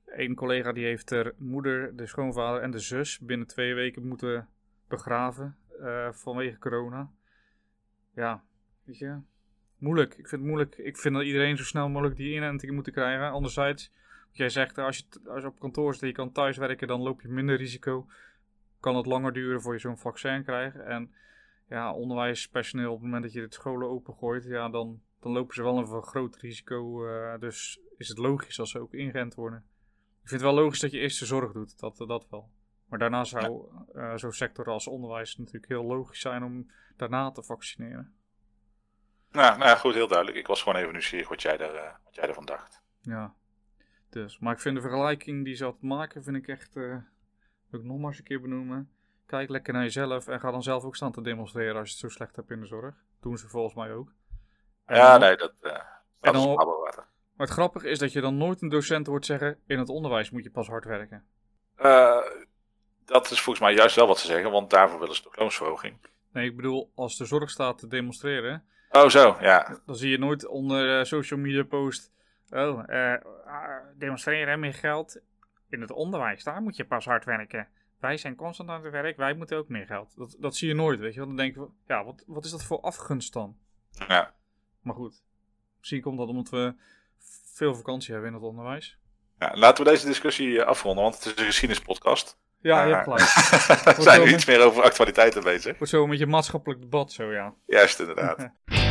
Eén 0.07 0.35
collega 0.35 0.73
die 0.73 0.85
heeft 0.85 1.09
de 1.09 1.35
moeder, 1.39 1.97
de 1.97 2.07
schoonvader 2.07 2.63
en 2.63 2.71
de 2.71 2.79
zus 2.79 3.19
binnen 3.19 3.47
twee 3.47 3.75
weken 3.75 4.07
moeten 4.09 4.49
begraven 4.89 5.57
eh, 5.81 6.09
vanwege 6.13 6.59
corona. 6.59 7.11
Ja, 8.15 8.43
weet 8.85 8.99
je, 8.99 9.17
moeilijk. 9.79 10.11
Ik 10.11 10.29
vind 10.29 10.41
het 10.41 10.51
moeilijk. 10.51 10.77
Ik 10.77 10.97
vind 10.97 11.15
dat 11.15 11.25
iedereen 11.25 11.57
zo 11.57 11.65
snel 11.65 11.89
mogelijk 11.89 12.17
die 12.17 12.35
inenting 12.35 12.73
moet 12.73 12.91
krijgen. 12.91 13.31
Anderzijds, 13.31 13.93
jij 14.33 14.49
zegt, 14.49 14.79
als 14.79 14.97
je, 14.97 15.05
als 15.29 15.43
je 15.43 15.49
op 15.49 15.61
kantoor 15.61 15.93
zit 15.93 16.03
en 16.03 16.09
je 16.09 16.15
kan 16.15 16.33
thuiswerken, 16.33 16.89
dan 16.89 17.01
loop 17.01 17.21
je 17.21 17.29
minder 17.29 17.57
risico. 17.57 18.07
Kan 18.81 18.97
het 18.97 19.07
langer 19.07 19.33
duren 19.33 19.63
voor 19.63 19.73
je 19.73 19.79
zo'n 19.79 19.99
vaccin 19.99 20.45
krijgt. 20.45 20.77
En 20.77 21.15
ja, 21.69 21.93
onderwijspersoneel, 21.93 22.89
op 22.89 22.95
het 22.95 23.05
moment 23.05 23.23
dat 23.23 23.33
je 23.33 23.41
de 23.41 23.55
scholen 23.55 23.89
opengooit, 23.89 24.45
ja, 24.45 24.69
dan, 24.69 25.03
dan 25.21 25.33
lopen 25.33 25.55
ze 25.55 25.63
wel 25.63 25.79
een 25.79 25.87
vergroot 25.87 26.37
risico. 26.37 27.07
eh, 27.07 27.39
dus 27.41 27.81
is 27.97 28.09
het 28.09 28.19
logisch 28.19 28.61
als 28.61 28.71
ze 28.71 28.81
ook 28.81 28.93
ingerend 28.93 29.35
worden. 29.35 29.65
Ik 30.23 30.29
vind 30.29 30.41
het 30.41 30.51
wel 30.51 30.63
logisch 30.63 30.81
dat 30.81 30.91
je 30.91 30.99
eerst 30.99 31.19
de 31.19 31.27
zorg 31.27 31.53
doet, 31.53 31.79
dat, 31.79 31.97
dat 31.97 32.27
wel. 32.31 32.51
Maar 32.89 32.99
daarna 32.99 33.25
zou 33.25 33.69
eh, 33.95 34.17
zo'n 34.17 34.33
sector 34.33 34.67
als 34.67 34.87
onderwijs 34.87 35.37
natuurlijk 35.37 35.69
heel 35.69 35.85
logisch 35.85 36.21
zijn 36.21 36.43
om 36.45 36.71
daarna 36.97 37.31
te 37.31 37.43
vaccineren. 37.43 38.15
Nou, 39.31 39.59
nou 39.59 39.71
ja, 39.71 39.77
goed, 39.77 39.95
heel 39.95 40.09
duidelijk. 40.09 40.39
Ik 40.39 40.47
was 40.47 40.63
gewoon 40.63 40.79
even 40.79 40.93
nieuwsgierig 40.93 41.29
wat 41.29 41.43
jij, 41.43 41.59
er, 41.59 41.75
eh, 41.75 41.95
wat 42.05 42.15
jij 42.15 42.29
ervan 42.29 42.45
dacht. 42.45 42.83
Ja, 43.01 43.35
dus. 44.13 44.39
Maar 44.39 44.53
ik 44.53 44.61
vind 44.61 44.75
de 44.75 44.81
vergelijking 44.81 45.45
die 45.45 45.55
ze 45.55 45.65
had 45.65 45.83
maken, 45.83 46.23
vind 46.23 46.37
ik 46.37 46.49
echt, 46.49 46.77
eh 46.77 46.97
wil 47.71 47.81
ik 47.81 47.87
nog 47.87 47.99
maar 47.99 48.09
eens 48.09 48.19
een 48.19 48.25
keer 48.25 48.41
benoemen. 48.41 48.91
Kijk 49.27 49.49
lekker 49.49 49.73
naar 49.73 49.83
jezelf 49.83 50.29
en 50.29 50.41
ga 50.41 50.51
dan 50.51 50.63
zelf 50.63 50.85
ook 50.85 50.97
staan 50.97 51.13
te 51.13 51.23
demonstreren 51.23 51.77
als 51.77 51.87
je 51.89 51.93
het 51.93 52.01
zo 52.03 52.09
slecht 52.09 52.37
hebt 52.37 52.51
in 52.51 52.61
de 52.61 52.67
zorg. 52.67 52.95
Doen 53.21 53.39
ze 53.39 53.49
volgens 53.49 53.75
mij 53.75 53.93
ook. 53.93 54.13
En 54.85 54.97
Ja, 54.97 55.11
dan- 55.11 55.21
nee, 55.21 55.37
dat 55.37 55.53
dan- 56.21 56.35
als 56.35 56.45
water. 56.55 57.05
Maar 57.37 57.47
het 57.47 57.51
grappige 57.57 57.89
is 57.89 57.99
dat 57.99 58.13
je 58.13 58.21
dan 58.21 58.37
nooit 58.37 58.63
een 58.63 58.69
docent 58.69 59.07
hoort 59.07 59.27
zeggen, 59.27 59.59
in 59.67 59.79
het 59.79 59.89
onderwijs 59.89 60.31
moet 60.31 60.45
je 60.45 60.51
pas 60.51 60.69
hard 60.69 60.85
werken. 60.85 61.25
Eh, 61.77 62.19
dat 63.05 63.31
is 63.31 63.41
volgens 63.41 63.65
mij 63.65 63.75
juist 63.75 63.97
wel 63.97 64.07
wat 64.07 64.19
ze 64.19 64.27
zeggen, 64.27 64.51
want 64.51 64.71
daarvoor 64.71 64.99
willen 65.01 65.15
ze 65.15 65.23
toch 65.23 65.37
loonsverhoging. 65.37 65.97
Nee, 66.33 66.49
ik 66.49 66.57
bedoel, 66.57 66.91
als 66.95 67.17
de 67.17 67.25
zorg 67.25 67.51
staat 67.51 67.79
te 67.79 67.87
demonstreren, 67.87 68.65
Oh, 68.91 69.09
zo, 69.09 69.37
ja. 69.41 69.79
dan 69.87 69.97
zie 69.97 70.11
je 70.11 70.19
nooit 70.19 70.47
onder 70.47 71.07
social 71.07 71.41
media 71.41 71.63
post, 71.63 72.13
oh, 72.53 72.83
eh, 72.89 73.21
ah, 73.47 73.77
demonstreren, 73.99 74.61
meer 74.61 74.75
geld. 74.75 75.21
In 75.69 75.81
het 75.81 75.91
onderwijs, 75.93 76.45
daar 76.45 76.63
moet 76.63 76.77
je 76.77 76.85
pas 76.85 77.05
hard 77.05 77.25
werken. 77.25 77.69
wij 78.01 78.17
zijn 78.17 78.35
constant 78.35 78.69
aan 78.69 78.83
het 78.83 78.93
werk, 78.93 79.17
wij 79.17 79.35
moeten 79.35 79.57
ook 79.57 79.69
meer 79.69 79.87
geld. 79.87 80.17
Dat, 80.17 80.37
dat 80.41 80.57
zie 80.57 80.69
je 80.69 80.75
nooit, 80.75 81.01
weet 81.01 81.13
je 81.13 81.19
wel. 81.19 81.29
Dan 81.29 81.37
denken 81.37 81.63
we, 81.63 81.69
ja, 81.87 82.05
wat, 82.05 82.25
wat 82.27 82.45
is 82.45 82.51
dat 82.51 82.65
voor 82.65 82.81
afgunst 82.81 83.33
dan? 83.33 83.57
Ja. 84.09 84.35
Maar 84.81 84.95
goed, 84.95 85.23
misschien 85.79 86.01
komt 86.01 86.19
dat 86.19 86.29
omdat 86.29 86.49
we 86.51 86.75
veel 87.55 87.75
vakantie 87.75 88.13
hebben 88.13 88.31
in 88.31 88.37
het 88.37 88.45
onderwijs. 88.47 88.99
ja, 89.39 89.53
laten 89.57 89.85
we 89.85 89.91
deze 89.91 90.07
discussie 90.07 90.61
eh, 90.61 90.67
afronden, 90.67 91.03
want 91.03 91.15
het 91.15 91.25
is 91.25 91.39
een 91.39 91.45
geschiedenispodcast. 91.45 92.39
Ja, 92.61 92.85
je 92.85 92.95
Ah. 92.95 93.05
hebt 93.05 93.05
gelijk. 93.05 93.97
we 93.97 94.03
zijn 94.03 94.21
met- 94.23 94.31
iets 94.31 94.45
meer 94.45 94.61
over 94.65 94.83
actualiteiten 94.83 95.43
bezig. 95.43 95.79
Wordt 95.79 95.93
zo 95.93 96.07
met 96.07 96.19
je 96.19 96.27
maatschappelijk 96.27 96.81
debat 96.81 97.13
zo, 97.13 97.33
ja. 97.33 97.55
Juist, 97.67 98.01
inderdaad. 98.01 98.49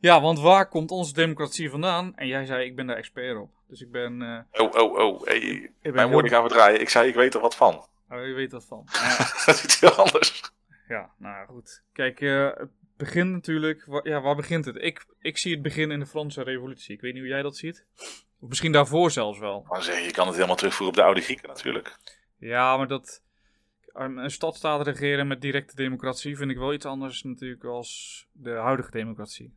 Ja, 0.00 0.20
want 0.20 0.40
waar 0.40 0.68
komt 0.68 0.90
onze 0.90 1.12
democratie 1.12 1.70
vandaan? 1.70 2.16
En 2.16 2.26
jij 2.26 2.44
zei, 2.44 2.64
ik 2.64 2.76
ben 2.76 2.86
daar 2.86 2.96
expert 2.96 3.38
op. 3.38 3.50
Dus 3.68 3.80
ik 3.80 3.90
ben... 3.90 4.22
eh, 4.52 4.62
Oh, 4.62 4.74
oh, 4.74 4.98
oh. 4.98 5.24
Hey, 5.24 5.38
ik 5.40 5.72
ben 5.82 5.94
mijn 5.94 6.10
woorden 6.10 6.30
gaan 6.30 6.42
we 6.42 6.48
draaien. 6.48 6.80
Ik 6.80 6.88
zei, 6.88 7.08
ik 7.08 7.14
weet 7.14 7.34
er 7.34 7.40
wat 7.40 7.56
van. 7.56 7.74
Oh, 8.10 8.26
je 8.26 8.32
weet 8.32 8.50
dat 8.50 8.64
van. 8.64 8.86
Ja, 8.92 9.16
dat 9.46 9.54
is 9.54 9.64
iets 9.64 9.80
heel 9.80 9.90
anders. 9.90 10.42
ja, 10.88 11.10
nou 11.18 11.46
goed. 11.46 11.82
Kijk, 11.92 12.20
eh, 12.20 12.50
het 12.54 12.68
begint 12.96 13.30
natuurlijk... 13.30 13.84
wa- 13.86 14.00
Ja, 14.02 14.20
waar 14.20 14.36
begint 14.36 14.64
het? 14.64 14.76
Ik, 14.82 15.06
ik 15.20 15.38
zie 15.38 15.52
het 15.52 15.62
begin 15.62 15.90
in 15.90 15.98
de 16.00 16.06
Franse 16.06 16.42
revolutie. 16.42 16.94
Ik 16.94 17.00
weet 17.00 17.12
niet 17.12 17.22
hoe 17.22 17.30
jij 17.30 17.42
dat 17.42 17.56
ziet. 17.56 17.84
Of 18.40 18.48
misschien 18.48 18.72
daarvoor 18.72 19.10
zelfs 19.10 19.38
wel. 19.38 19.64
Maar 19.68 19.82
zeg, 19.82 20.04
je 20.04 20.10
kan 20.10 20.26
het 20.26 20.34
helemaal 20.34 20.56
terugvoeren 20.56 20.88
op 20.96 21.00
de 21.02 21.06
oude 21.06 21.20
Grieken 21.20 21.48
natuurlijk. 21.48 21.98
Ja, 22.38 22.76
maar 22.76 22.88
dat... 22.88 23.22
Een 23.92 24.30
stadstaat 24.30 24.86
regeren 24.86 25.26
met 25.26 25.40
directe 25.40 25.74
democratie 25.74 26.36
vind 26.36 26.50
ik 26.50 26.56
wel 26.56 26.72
iets 26.72 26.84
anders 26.86 27.22
natuurlijk 27.22 27.64
als 27.64 28.26
de 28.32 28.50
huidige 28.50 28.90
democratie. 28.90 29.52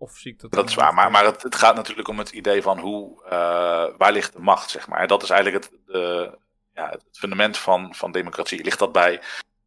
Of 0.00 0.16
zie 0.16 0.32
ik 0.32 0.40
dat... 0.40 0.52
Dat 0.52 0.68
is 0.68 0.74
waar, 0.74 0.94
maar, 0.94 1.10
maar 1.10 1.24
het, 1.24 1.42
het 1.42 1.54
gaat 1.54 1.74
natuurlijk 1.74 2.08
om 2.08 2.18
het 2.18 2.30
idee 2.30 2.62
van 2.62 2.78
hoe, 2.78 3.24
eh, 3.24 3.86
waar 3.96 4.12
ligt 4.12 4.32
de 4.32 4.40
macht, 4.40 4.70
zeg 4.70 4.88
maar. 4.88 5.06
Dat 5.06 5.22
is 5.22 5.30
eigenlijk 5.30 5.64
het, 5.64 5.80
de, 5.86 6.38
ja, 6.74 6.88
het 6.88 7.04
fundament 7.12 7.58
van, 7.58 7.94
van 7.94 8.12
democratie. 8.12 8.64
Ligt 8.64 8.78
dat 8.78 8.92
bij 8.92 9.22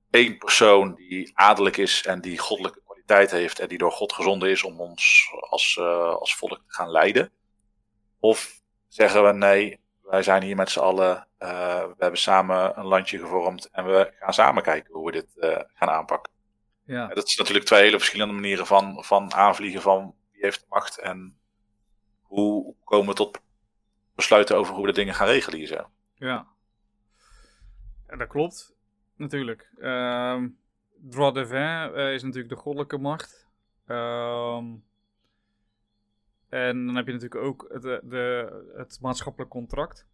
één 0.09 0.37
persoon 0.37 0.95
die 0.95 1.31
adellijk 1.33 1.77
is 1.77 2.05
en 2.05 2.21
die 2.21 2.37
goddelijke 2.37 2.81
kwaliteit 2.85 3.31
heeft 3.31 3.59
en 3.59 3.67
die 3.67 3.77
door 3.77 3.91
God 3.91 4.13
gezonden 4.13 4.49
is 4.49 4.63
om 4.63 4.81
ons 4.81 5.29
als, 5.49 5.77
eh, 5.79 6.15
als 6.15 6.35
volk 6.35 6.61
te 6.67 6.73
gaan 6.73 6.91
leiden? 6.91 7.31
Of 8.19 8.61
zeggen 8.87 9.25
we 9.25 9.33
nee, 9.33 9.79
wij 10.01 10.23
zijn 10.23 10.43
hier 10.43 10.55
met 10.55 10.69
z'n 10.69 10.79
allen, 10.79 11.27
eh, 11.37 11.83
we 11.83 11.95
hebben 11.97 12.19
samen 12.19 12.79
een 12.79 12.85
landje 12.85 13.19
gevormd 13.19 13.69
en 13.71 13.85
we 13.85 14.13
gaan 14.19 14.33
samen 14.33 14.63
kijken 14.63 14.93
hoe 14.93 15.05
we 15.05 15.11
dit 15.11 15.27
gaan 15.73 15.89
aanpakken. 15.89 16.31
Ja, 16.85 17.07
dat 17.07 17.27
is 17.27 17.35
natuurlijk 17.35 17.65
twee 17.65 17.83
hele 17.83 17.97
verschillende 17.97 18.33
manieren 18.33 18.65
van, 18.65 19.03
van 19.03 19.33
aanvliegen 19.33 19.81
van 19.81 20.15
heeft 20.45 20.59
de 20.59 20.65
macht 20.69 20.99
en 20.99 21.37
hoe 22.21 22.75
komen 22.83 23.07
we 23.07 23.13
tot 23.13 23.41
besluiten 24.15 24.57
over 24.57 24.73
hoe 24.73 24.85
we 24.85 24.91
de 24.91 24.99
dingen 24.99 25.13
gaan 25.13 25.27
regelen 25.27 25.57
hier 25.57 25.67
zo. 25.67 25.89
ja. 26.15 26.51
En 28.05 28.17
dat 28.17 28.27
klopt, 28.27 28.73
natuurlijk. 29.15 29.71
Ehm 29.79 30.47
droit 31.09 31.33
divin 31.33 31.93
eh, 31.93 32.13
is 32.13 32.23
natuurlijk 32.23 32.53
de 32.53 32.59
goddelijke 32.59 32.97
macht. 32.97 33.47
Ehm, 33.87 34.65
en 36.49 36.85
dan 36.85 36.95
heb 36.95 37.05
je 37.05 37.13
natuurlijk 37.13 37.41
ook 37.41 37.65
het, 37.69 37.85
eh, 37.85 37.97
de, 38.03 38.71
het 38.75 38.97
maatschappelijk 39.01 39.51
contract. 39.51 40.07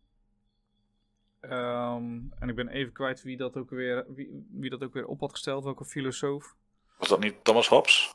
Ehm, 1.40 2.20
en 2.40 2.50
ik 2.50 2.56
ben 2.56 2.68
even 2.68 2.94
kwijt 2.94 3.22
wie 3.22 3.38
dat 3.38 3.58
ook 3.58 3.70
weer, 3.70 4.06
wie, 4.08 4.48
wie 4.52 4.70
dat 4.70 4.84
ook 4.84 4.94
weer 4.94 5.06
op 5.06 5.20
had 5.20 5.32
gesteld, 5.32 5.64
welke 5.64 5.86
filosoof. 5.86 6.56
Was 6.98 7.10
dat 7.10 7.20
niet 7.20 7.44
Thomas 7.44 7.68
Hobbes? 7.68 8.09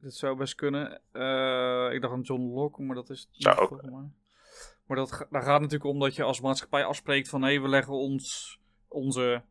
Dat 0.00 0.14
zou 0.14 0.36
best 0.36 0.54
kunnen. 0.54 1.00
Eh, 1.12 1.92
ik 1.92 2.00
dacht 2.00 2.14
aan 2.14 2.20
John 2.20 2.42
Locke, 2.42 2.82
maar 2.82 2.94
dat 2.94 3.10
is 3.10 3.20
het 3.20 3.42
Zou 3.42 3.60
niet, 3.60 3.70
ook 3.70 3.82
mij. 3.82 4.10
Maar 4.86 4.96
dat, 4.96 5.26
daar 5.30 5.42
gaat 5.42 5.60
natuurlijk 5.60 5.90
om 5.90 5.98
dat 5.98 6.14
je 6.14 6.22
als 6.22 6.40
maatschappij 6.40 6.84
afspreekt 6.84 7.28
van... 7.28 7.42
hé, 7.42 7.60
we 7.60 7.68
leggen 7.68 7.92
ons, 7.92 8.58
onze 8.88 9.42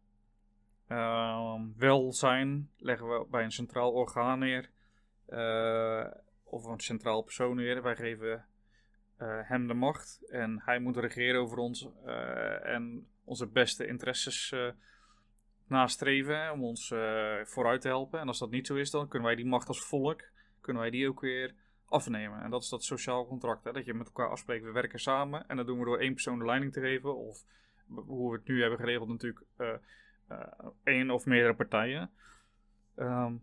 ehm, 0.87 1.61
welzijn 1.77 2.69
leggen 2.77 3.07
we 3.07 3.25
bij 3.29 3.43
een 3.43 3.51
centraal 3.51 3.91
orgaan 3.91 4.39
neer. 4.39 4.69
eh, 5.25 6.05
of 6.43 6.65
een 6.65 6.79
centraal 6.79 7.21
persoon 7.21 7.55
neer. 7.55 7.83
Wij 7.83 7.95
geven 7.95 8.45
eh, 9.17 9.39
hem 9.41 9.67
de 9.67 9.73
macht 9.73 10.21
en 10.29 10.61
hij 10.65 10.79
moet 10.79 10.97
regeren 10.97 11.41
over 11.41 11.57
ons... 11.57 11.87
en 12.63 13.07
onze 13.23 13.47
beste 13.47 13.87
interesses 13.87 14.55
nastreven 15.67 16.51
om 16.51 16.63
ons 16.63 16.93
vooruit 17.43 17.81
te 17.81 17.87
helpen. 17.87 18.19
En 18.19 18.27
als 18.27 18.39
dat 18.39 18.49
niet 18.49 18.67
zo 18.67 18.75
is, 18.75 18.91
dan 18.91 19.07
kunnen 19.07 19.27
wij 19.27 19.37
die 19.37 19.45
macht 19.45 19.67
als 19.67 19.85
volk, 19.85 20.23
kunnen 20.69 20.89
wij 20.89 20.99
die 20.99 21.09
ook 21.09 21.19
weer 21.19 21.53
afnemen. 21.85 22.41
En 22.41 22.49
dat 22.49 22.63
is 22.63 22.69
dat 22.69 22.83
sociaal 22.83 23.27
contract, 23.27 23.63
hè, 23.63 23.71
dat 23.71 23.85
je 23.85 23.93
met 23.93 24.07
elkaar 24.07 24.29
afspreekt, 24.29 24.63
we 24.63 24.71
werken 24.71 24.99
samen. 24.99 25.47
En 25.47 25.57
dat 25.57 25.67
doen 25.67 25.79
we 25.79 25.85
door 25.85 25.99
één 25.99 26.13
persoon 26.13 26.39
de 26.39 26.45
leiding 26.45 26.73
te 26.73 26.79
geven, 26.79 27.17
of 27.17 27.43
hoe 27.87 28.31
we 28.31 28.37
het 28.37 28.47
nu 28.47 28.61
hebben 28.61 28.79
geregeld 28.79 29.09
natuurlijk, 29.09 29.45
eh, 29.55 29.73
eh, 30.27 30.47
één 30.83 31.09
of 31.09 31.25
meerdere 31.25 31.53
partijen. 31.53 32.11
Ehm, 32.95 33.33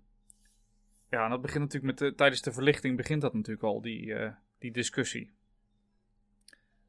ja, 1.10 1.24
en 1.24 1.30
dat 1.30 1.40
begint 1.40 1.62
natuurlijk 1.62 1.84
met 1.84 1.98
de, 1.98 2.14
tijdens 2.14 2.42
de 2.42 2.52
verlichting 2.52 2.96
begint 2.96 3.20
dat 3.20 3.34
natuurlijk 3.34 3.64
al, 3.64 3.80
die, 3.80 4.14
eh, 4.14 4.32
die 4.58 4.72
discussie. 4.72 5.34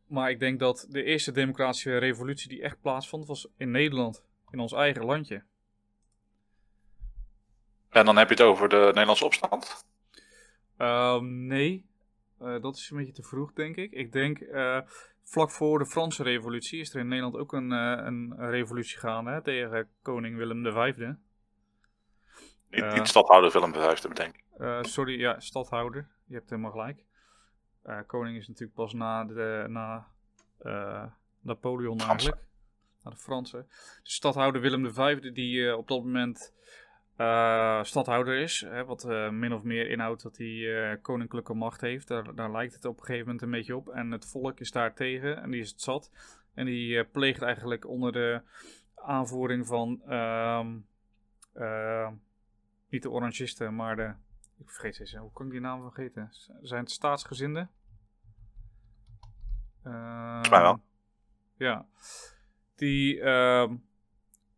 Maar 0.08 0.30
ik 0.30 0.40
denk 0.40 0.60
dat 0.60 0.88
de 0.90 1.04
eerste 1.04 1.32
democratische 1.32 1.98
revolutie 1.98 2.50
die 2.50 2.62
echt 2.62 2.82
plaatsvond, 2.82 3.26
was 3.26 3.48
in 3.58 3.72
Nederland. 3.72 4.24
In 4.50 4.60
ons 4.60 4.74
eigen 4.74 5.06
landje. 5.06 5.44
En 7.90 8.06
dan 8.06 8.18
heb 8.18 8.28
je 8.28 8.34
het 8.34 8.44
over 8.44 8.70
de 8.70 8.86
Nederlandse 8.86 9.26
opstand. 9.26 9.86
Ehm, 10.78 11.46
nee, 11.48 11.86
Eh, 12.40 12.62
dat 12.62 12.76
is 12.76 12.90
een 12.90 12.98
beetje 12.98 13.14
te 13.14 13.24
vroeg, 13.24 13.54
denk 13.54 13.76
ik. 13.76 13.92
Ik 13.92 14.12
denk 14.12 14.40
eh, 14.40 14.80
vlak 15.24 15.52
voor 15.52 15.80
de 15.80 15.86
Franse 15.86 16.24
Revolutie 16.24 16.80
is 16.80 16.94
er 16.94 17.00
in 17.00 17.08
Nederland 17.08 17.36
ook 17.36 17.54
een, 17.54 17.72
eh, 17.72 18.06
een 18.06 18.36
revolutie 18.38 18.98
gaande 18.98 19.32
hè, 19.32 19.42
tegen 19.42 19.90
koning 20.02 20.38
Willem 20.38 20.72
V. 20.72 20.98
Niet, 22.70 22.94
niet 22.94 23.08
stadhouder 23.08 23.52
Willem 23.52 23.74
V 23.74 24.02
bedenken. 24.02 24.42
Eh, 24.58 24.84
sorry, 24.84 25.20
ja, 25.20 25.40
stadhouder. 25.40 26.08
Je 26.26 26.36
hebt 26.36 26.50
helemaal 26.50 26.72
gelijk. 26.72 27.06
Koning 28.08 28.38
is 28.38 28.48
natuurlijk 28.48 28.76
pas 28.78 28.94
na, 28.94 29.26
de, 29.26 29.66
na 29.68 30.08
Napoleon 31.42 32.00
Fransen. 32.00 32.10
eigenlijk. 32.10 32.42
Na 33.04 33.12
de 33.12 33.18
Fransen. 33.18 33.68
De 34.04 34.10
stadhouder 34.10 34.62
Willem 34.62 34.94
V, 34.94 35.20
die 35.20 35.78
op 35.78 35.88
dat 35.88 36.04
moment 36.04 36.54
eh, 37.18 37.84
stadhouder 37.84 38.38
is. 38.38 38.62
Hè, 38.62 38.86
wat 38.86 39.04
eh, 39.04 39.30
min 39.30 39.54
of 39.54 39.64
meer 39.64 39.90
inhoudt 39.90 40.24
dat 40.24 40.38
hij 40.38 40.92
eh, 40.92 41.02
koninklijke 41.02 41.54
macht 41.54 41.82
heeft. 41.82 42.08
Daar, 42.08 42.36
daar 42.36 42.52
lijkt 42.52 42.74
het 42.74 42.86
op 42.86 43.00
een 43.00 43.06
gegeven 43.06 43.26
moment 43.26 43.42
een 43.42 43.52
beetje 43.52 43.76
op. 43.76 43.90
En 43.90 44.12
het 44.12 44.26
volk 44.26 44.60
is 44.60 44.72
daar 44.72 44.94
tegen 44.94 45.42
en 45.42 45.52
die 45.52 45.62
is 45.62 45.70
het 45.70 45.82
zat. 45.82 46.12
En 46.54 46.66
die 46.66 47.04
pleegt 47.04 47.42
eigenlijk 47.42 47.88
onder 47.88 48.12
de 48.12 48.42
aanvoering 48.96 49.68
van... 49.68 50.02
ehm, 50.08 50.78
eh, 51.54 52.12
niet 52.90 53.02
de 53.02 53.10
orangisten, 53.10 53.76
maar 53.76 53.96
de... 53.96 54.14
Ik 54.58 54.70
vergeet 54.70 54.98
deze. 54.98 55.18
Hoe 55.18 55.32
kan 55.32 55.46
ik 55.46 55.52
die 55.52 55.62
naam 55.62 55.82
vergeten? 55.82 56.30
Zijn 56.62 56.82
het 56.82 56.92
staatsgezinden? 56.92 57.70
Mij 59.84 60.50
wel. 60.50 60.82
Ja. 61.56 61.86
Die, 62.76 63.22
ehm, 63.22 63.76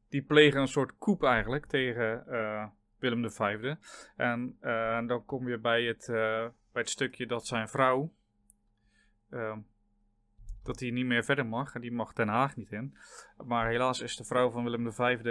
die 0.09 0.21
plegen 0.21 0.61
een 0.61 0.67
soort 0.67 0.97
coup 0.97 1.23
eigenlijk 1.23 1.65
tegen 1.65 2.27
eh, 2.27 2.65
Willem 2.99 3.31
V. 3.31 3.73
En 4.15 4.57
eh, 4.59 5.07
dan 5.07 5.25
kom 5.25 5.49
je 5.49 5.57
bij 5.57 5.83
het, 5.83 6.09
eh, 6.09 6.47
bij 6.71 6.81
het 6.81 6.89
stukje 6.89 7.25
dat 7.25 7.47
zijn 7.47 7.69
vrouw... 7.69 8.13
ehm, 9.29 9.59
dat 10.63 10.79
hij 10.79 10.89
niet 10.89 11.05
meer 11.05 11.23
verder 11.23 11.45
mag. 11.45 11.75
En 11.75 11.81
die 11.81 11.91
mag 11.91 12.13
Den 12.13 12.27
Haag 12.27 12.55
niet 12.55 12.71
in. 12.71 12.97
Maar 13.37 13.67
helaas 13.67 13.99
is 13.99 14.15
de 14.15 14.23
vrouw 14.23 14.49
van 14.49 14.63
Willem 14.63 14.93
V... 14.93 15.21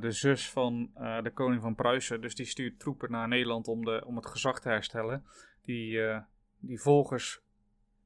de 0.00 0.10
zus 0.10 0.50
van 0.50 0.90
de 1.22 1.30
koning 1.34 1.62
van 1.62 1.74
Pruisen. 1.74 2.20
Dus 2.20 2.34
die 2.34 2.46
stuurt 2.46 2.78
troepen 2.78 3.10
naar 3.10 3.28
Nederland 3.28 3.68
om, 3.68 3.84
de, 3.84 4.02
om 4.06 4.16
het 4.16 4.26
gezag 4.26 4.60
te 4.60 4.68
herstellen. 4.68 5.24
Die, 5.64 6.00
die 6.58 6.80
volgers, 6.80 7.40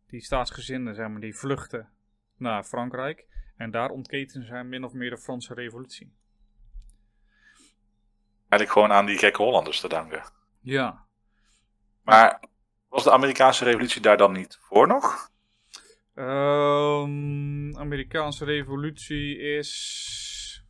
die 0.07 0.21
staatsgezinden, 0.21 0.95
zeg 0.95 1.09
maar, 1.09 1.21
die 1.21 1.37
vluchten 1.37 1.89
naar 2.37 2.65
Frankrijk. 2.65 3.27
En 3.57 3.71
daar 3.71 3.91
ontketen 3.91 4.47
zij 4.47 4.65
min 4.65 4.85
of 4.85 4.93
meer 4.93 5.11
de 5.11 5.19
Franse 5.19 5.55
revolutie. 5.55 6.13
Eigenlijk 8.49 8.71
gewoon 8.71 8.93
aan 8.93 9.07
die 9.07 9.19
gekke 9.19 9.43
Hollanders 9.43 9.81
te 9.81 9.89
danken. 9.89 10.23
Ja. 10.61 11.07
Maar 12.03 12.43
was 12.89 13.05
de 13.05 13.13
Amerikaanse 13.13 13.65
revolutie 13.65 14.01
daar 14.01 14.17
dan 14.17 14.33
niet 14.33 14.59
voor 14.61 14.87
nog? 14.87 15.33
Ehm, 16.15 17.77
Amerikaanse 17.77 18.45
revolutie 18.45 19.39
is. 19.39 20.65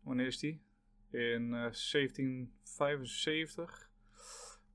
Wanneer 0.00 0.26
is 0.26 0.38
die? 0.38 0.62
In 1.10 1.54
eh, 1.54 1.72
1775. 1.72 3.90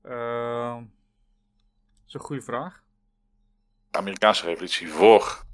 Ehm, 0.02 0.78
dat 0.78 0.88
is 2.06 2.14
een 2.14 2.20
goede 2.20 2.42
vraag. 2.42 2.82
De 3.90 3.98
Amerikaanse 3.98 4.46
revolutie 4.46 4.88
voor 4.88 5.44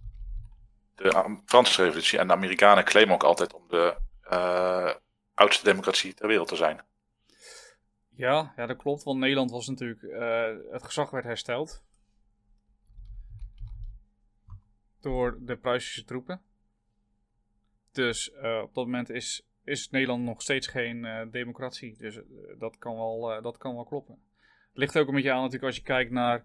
de 1.02 1.40
Franse 1.44 1.82
revolutie. 1.82 2.18
En 2.18 2.26
de 2.26 2.32
Amerikanen 2.32 2.84
claimen 2.84 3.14
ook 3.14 3.22
altijd 3.24 3.54
om 3.54 3.68
de 3.68 3.96
eh, 4.22 4.94
oudste 5.34 5.64
democratie 5.64 6.14
ter 6.14 6.28
wereld 6.28 6.48
te 6.48 6.56
zijn. 6.56 6.80
Ja, 8.08 8.52
ja, 8.56 8.66
dat 8.66 8.76
klopt. 8.76 9.02
Want 9.02 9.18
Nederland 9.18 9.50
was 9.50 9.68
natuurlijk. 9.68 10.02
eh, 10.02 10.72
het 10.72 10.84
gezag 10.84 11.10
werd 11.10 11.24
hersteld. 11.24 11.88
door 15.00 15.38
de 15.40 15.56
Pruisische 15.56 16.04
troepen. 16.04 16.42
Dus 17.92 18.30
op 18.62 18.74
dat 18.74 18.84
moment 18.84 19.10
is, 19.10 19.48
is 19.64 19.90
Nederland 19.90 20.24
nog 20.24 20.42
steeds 20.42 20.66
geen 20.66 21.28
democratie. 21.30 21.96
Dus 21.98 22.20
dat, 22.58 22.78
kan 22.78 22.94
wel, 22.94 23.42
dat 23.42 23.58
kan 23.58 23.74
wel 23.74 23.84
kloppen. 23.84 24.22
Het 24.68 24.78
ligt 24.78 24.98
ook 24.98 25.08
een 25.08 25.14
beetje 25.14 25.30
aan 25.30 25.36
natuurlijk 25.36 25.64
als 25.64 25.76
je 25.76 25.82
kijkt 25.82 26.10
naar 26.10 26.44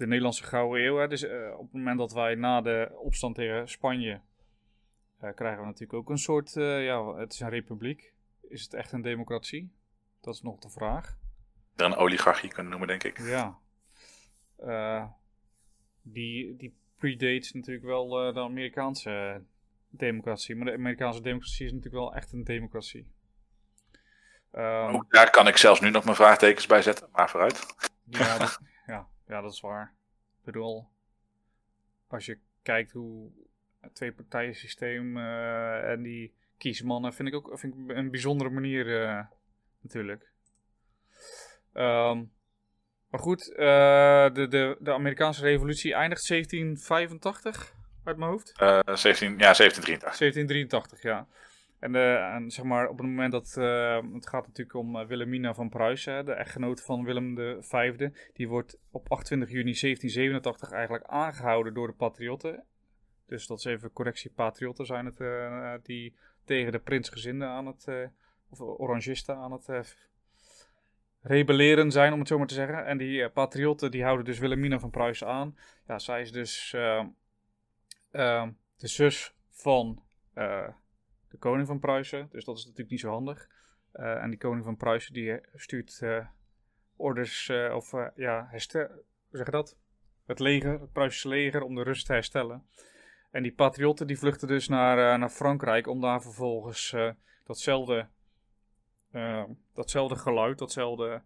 de 0.00 0.06
Nederlandse 0.06 0.44
Gouden 0.44 0.84
Eeuw. 0.84 0.96
Hè. 0.96 1.08
Dus 1.08 1.24
op 1.24 1.62
het 1.62 1.72
moment 1.72 1.98
dat 1.98 2.12
wij 2.12 2.34
na 2.34 2.60
de 2.60 2.90
opstand 3.02 3.34
tegen 3.34 3.68
Spanje 3.68 4.20
krijgen 5.34 5.60
we 5.60 5.66
natuurlijk 5.66 5.92
ook 5.92 6.10
een 6.10 6.18
soort, 6.18 6.52
ja, 6.54 7.14
het 7.14 7.32
is 7.32 7.40
een 7.40 7.48
republiek. 7.48 8.12
Is 8.48 8.62
het 8.62 8.74
echt 8.74 8.92
een 8.92 9.02
democratie? 9.02 9.72
Dat 10.20 10.34
is 10.34 10.42
nog 10.42 10.58
de 10.58 10.70
vraag. 10.70 11.18
een 11.76 11.94
oligarchie 11.94 12.50
kunnen 12.50 12.70
noemen, 12.70 12.88
denk 12.88 13.04
ik. 13.04 13.18
Ja. 13.18 13.58
Die, 16.02 16.56
die 16.56 16.74
predates 16.96 17.52
natuurlijk 17.52 17.86
wel 17.86 18.08
de 18.08 18.40
Amerikaanse 18.40 19.42
democratie. 19.88 20.56
Maar 20.56 20.66
de 20.66 20.72
Amerikaanse 20.72 21.22
democratie 21.22 21.66
is 21.66 21.72
natuurlijk 21.72 22.02
wel 22.02 22.14
echt 22.14 22.32
een 22.32 22.44
democratie. 22.44 23.06
Um, 24.52 24.94
Ook 24.94 25.10
daar 25.10 25.30
kan 25.30 25.48
ik 25.48 25.56
zelfs 25.56 25.80
nu 25.80 25.90
nog 25.90 26.04
mijn 26.04 26.16
vraagtekens 26.16 26.66
bij 26.66 26.82
zetten, 26.82 27.08
maar 27.12 27.30
vooruit. 27.30 27.66
Ja, 28.04 28.38
dat, 28.38 28.60
ja, 29.30 29.40
dat 29.40 29.52
is 29.52 29.60
waar. 29.60 29.94
Ik 30.38 30.44
bedoel, 30.44 30.88
als 32.08 32.26
je 32.26 32.38
kijkt 32.62 32.92
hoe 32.92 33.30
het 33.80 33.94
twee 33.94 34.12
partijen 34.12 34.54
systeem 34.54 35.16
uh, 35.16 35.90
en 35.90 36.02
die 36.02 36.34
kiesmannen 36.58 37.14
vind 37.14 37.28
ik 37.28 37.34
ook 37.34 37.58
vind 37.58 37.74
ik 37.74 37.96
een 37.96 38.10
bijzondere 38.10 38.50
manier 38.50 38.86
uh, 38.86 39.24
natuurlijk. 39.80 40.30
Um, 41.74 42.32
maar 43.10 43.20
goed, 43.20 43.48
uh, 43.48 43.56
de, 44.32 44.46
de, 44.48 44.76
de 44.80 44.92
Amerikaanse 44.92 45.42
revolutie 45.42 45.94
eindigt 45.94 46.28
1785 46.28 47.74
uit 48.04 48.16
mijn 48.16 48.30
hoofd. 48.30 48.60
Uh, 48.62 48.78
17, 48.84 49.30
ja, 49.30 49.52
1783. 49.52 50.18
1783, 50.18 51.02
ja. 51.02 51.26
En, 51.80 51.94
uh, 51.94 52.34
en, 52.34 52.50
zeg 52.50 52.64
maar, 52.64 52.88
op 52.88 52.98
het 52.98 53.06
moment 53.06 53.32
dat. 53.32 53.54
Uh, 53.58 54.02
het 54.12 54.28
gaat 54.28 54.46
natuurlijk 54.46 54.76
om 54.76 55.06
Wilhelmina 55.06 55.54
van 55.54 55.68
Pruisen, 55.68 56.24
de 56.24 56.32
echtgenoot 56.32 56.82
van 56.82 57.04
Willem 57.04 57.62
V. 57.62 58.08
Die 58.32 58.48
wordt 58.48 58.78
op 58.90 59.10
28 59.10 59.48
juni 59.48 59.72
1787 59.80 60.72
eigenlijk 60.72 61.04
aangehouden 61.04 61.74
door 61.74 61.86
de 61.86 61.92
patriotten. 61.92 62.64
Dus 63.26 63.46
dat 63.46 63.58
is 63.58 63.64
even 63.64 63.92
correctie: 63.92 64.30
patriotten 64.30 64.86
zijn 64.86 65.06
het 65.06 65.84
die 65.84 66.14
tegen 66.50 66.72
de 66.72 66.78
prinsgezinden 66.78 67.48
aan 67.48 67.66
het, 67.66 67.86
uh, 67.88 68.06
of 68.48 68.60
orangisten 68.60 69.36
aan 69.36 69.52
het 69.52 69.68
uh, 69.68 69.80
rebelleren 71.20 71.90
zijn, 71.90 72.12
om 72.12 72.18
het 72.18 72.28
zo 72.28 72.38
maar 72.38 72.46
te 72.46 72.54
zeggen. 72.54 72.86
En 72.86 72.98
die 72.98 73.18
uh, 73.18 73.26
patriotten 73.32 73.90
die 73.90 74.02
houden 74.02 74.24
dus 74.24 74.38
Wilhelmina 74.38 74.78
van 74.78 74.90
Pruisen 74.90 75.26
aan. 75.26 75.56
Ja, 75.86 75.98
zij 75.98 76.20
is 76.20 76.32
dus 76.32 76.70
de 78.76 78.88
zus 78.88 79.34
van 79.50 80.02
de 81.30 81.38
koning 81.38 81.66
van 81.66 81.78
Pruisen, 81.78 82.28
dus 82.30 82.44
dat 82.44 82.56
is 82.56 82.62
natuurlijk 82.62 82.90
niet 82.90 83.00
zo 83.00 83.10
handig. 83.10 83.48
en 83.92 84.30
die 84.30 84.38
koning 84.38 84.64
van 84.64 84.76
Pruisen 84.76 85.12
die 85.12 85.40
stuurt 85.54 86.02
orders, 86.96 87.50
of 87.72 87.92
ja, 88.14 88.46
herstel, 88.50 88.86
hoe 88.88 89.38
zeg 89.38 89.46
je 89.46 89.52
dat? 89.52 89.76
Het 90.26 90.38
leger, 90.38 90.80
het 90.80 90.92
Pruisische 90.92 91.28
leger, 91.28 91.62
om 91.62 91.74
de 91.74 91.82
rust 91.82 92.06
te 92.06 92.12
herstellen. 92.12 92.66
En 93.30 93.42
die 93.42 93.52
patriotten 93.52 94.06
die 94.06 94.18
vluchten 94.18 94.48
dus 94.48 94.68
naar, 94.68 95.18
naar 95.18 95.28
Frankrijk 95.28 95.86
om 95.86 96.00
daar 96.00 96.22
vervolgens 96.22 96.96
datzelfde, 97.44 98.08
datzelfde 99.74 100.16
geluid, 100.16 100.58
datzelfde 100.58 101.22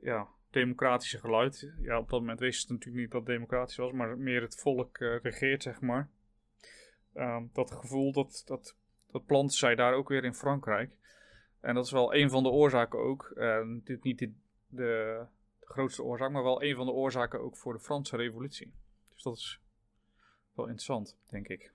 ja, 0.00 0.28
democratische 0.50 1.18
geluid. 1.18 1.72
Ja, 1.80 1.98
op 1.98 2.10
dat 2.10 2.20
moment 2.20 2.40
wisten 2.40 2.66
ze 2.66 2.72
natuurlijk 2.72 3.02
niet 3.02 3.10
dat 3.10 3.20
het 3.20 3.30
democratisch 3.30 3.76
was, 3.76 3.92
maar 3.92 4.18
meer 4.18 4.42
het 4.42 4.60
volk 4.60 4.98
regeert, 4.98 5.62
zeg 5.62 5.80
maar. 5.80 6.08
Ehm, 7.14 7.44
dat 7.52 7.70
gevoel, 7.70 8.12
dat, 8.12 8.42
dat, 8.46 8.76
dat 9.14 9.26
planten 9.26 9.56
zij 9.56 9.74
daar 9.74 9.94
ook 9.94 10.08
weer 10.08 10.24
in 10.24 10.34
Frankrijk. 10.34 10.90
En 11.60 11.74
dat 11.74 11.84
is 11.84 11.90
wel 11.90 12.14
een 12.14 12.30
van 12.30 12.42
de 12.42 12.48
oorzaken 12.48 12.98
ook. 12.98 13.32
natuurlijk 13.34 14.02
niet 14.02 14.18
de, 14.18 14.32
de, 14.68 15.22
grootste 15.60 16.02
oorzaak, 16.02 16.30
maar 16.30 16.42
wel 16.42 16.62
een 16.62 16.76
van 16.76 16.86
de 16.86 16.92
oorzaken 16.92 17.40
ook 17.40 17.56
voor 17.56 17.72
de 17.72 17.80
Franse 17.80 18.16
revolutie. 18.16 18.74
Dus 19.12 19.22
dat 19.22 19.36
is 19.36 19.60
wel 20.54 20.64
interessant, 20.64 21.16
denk 21.30 21.48
ik. 21.48 21.72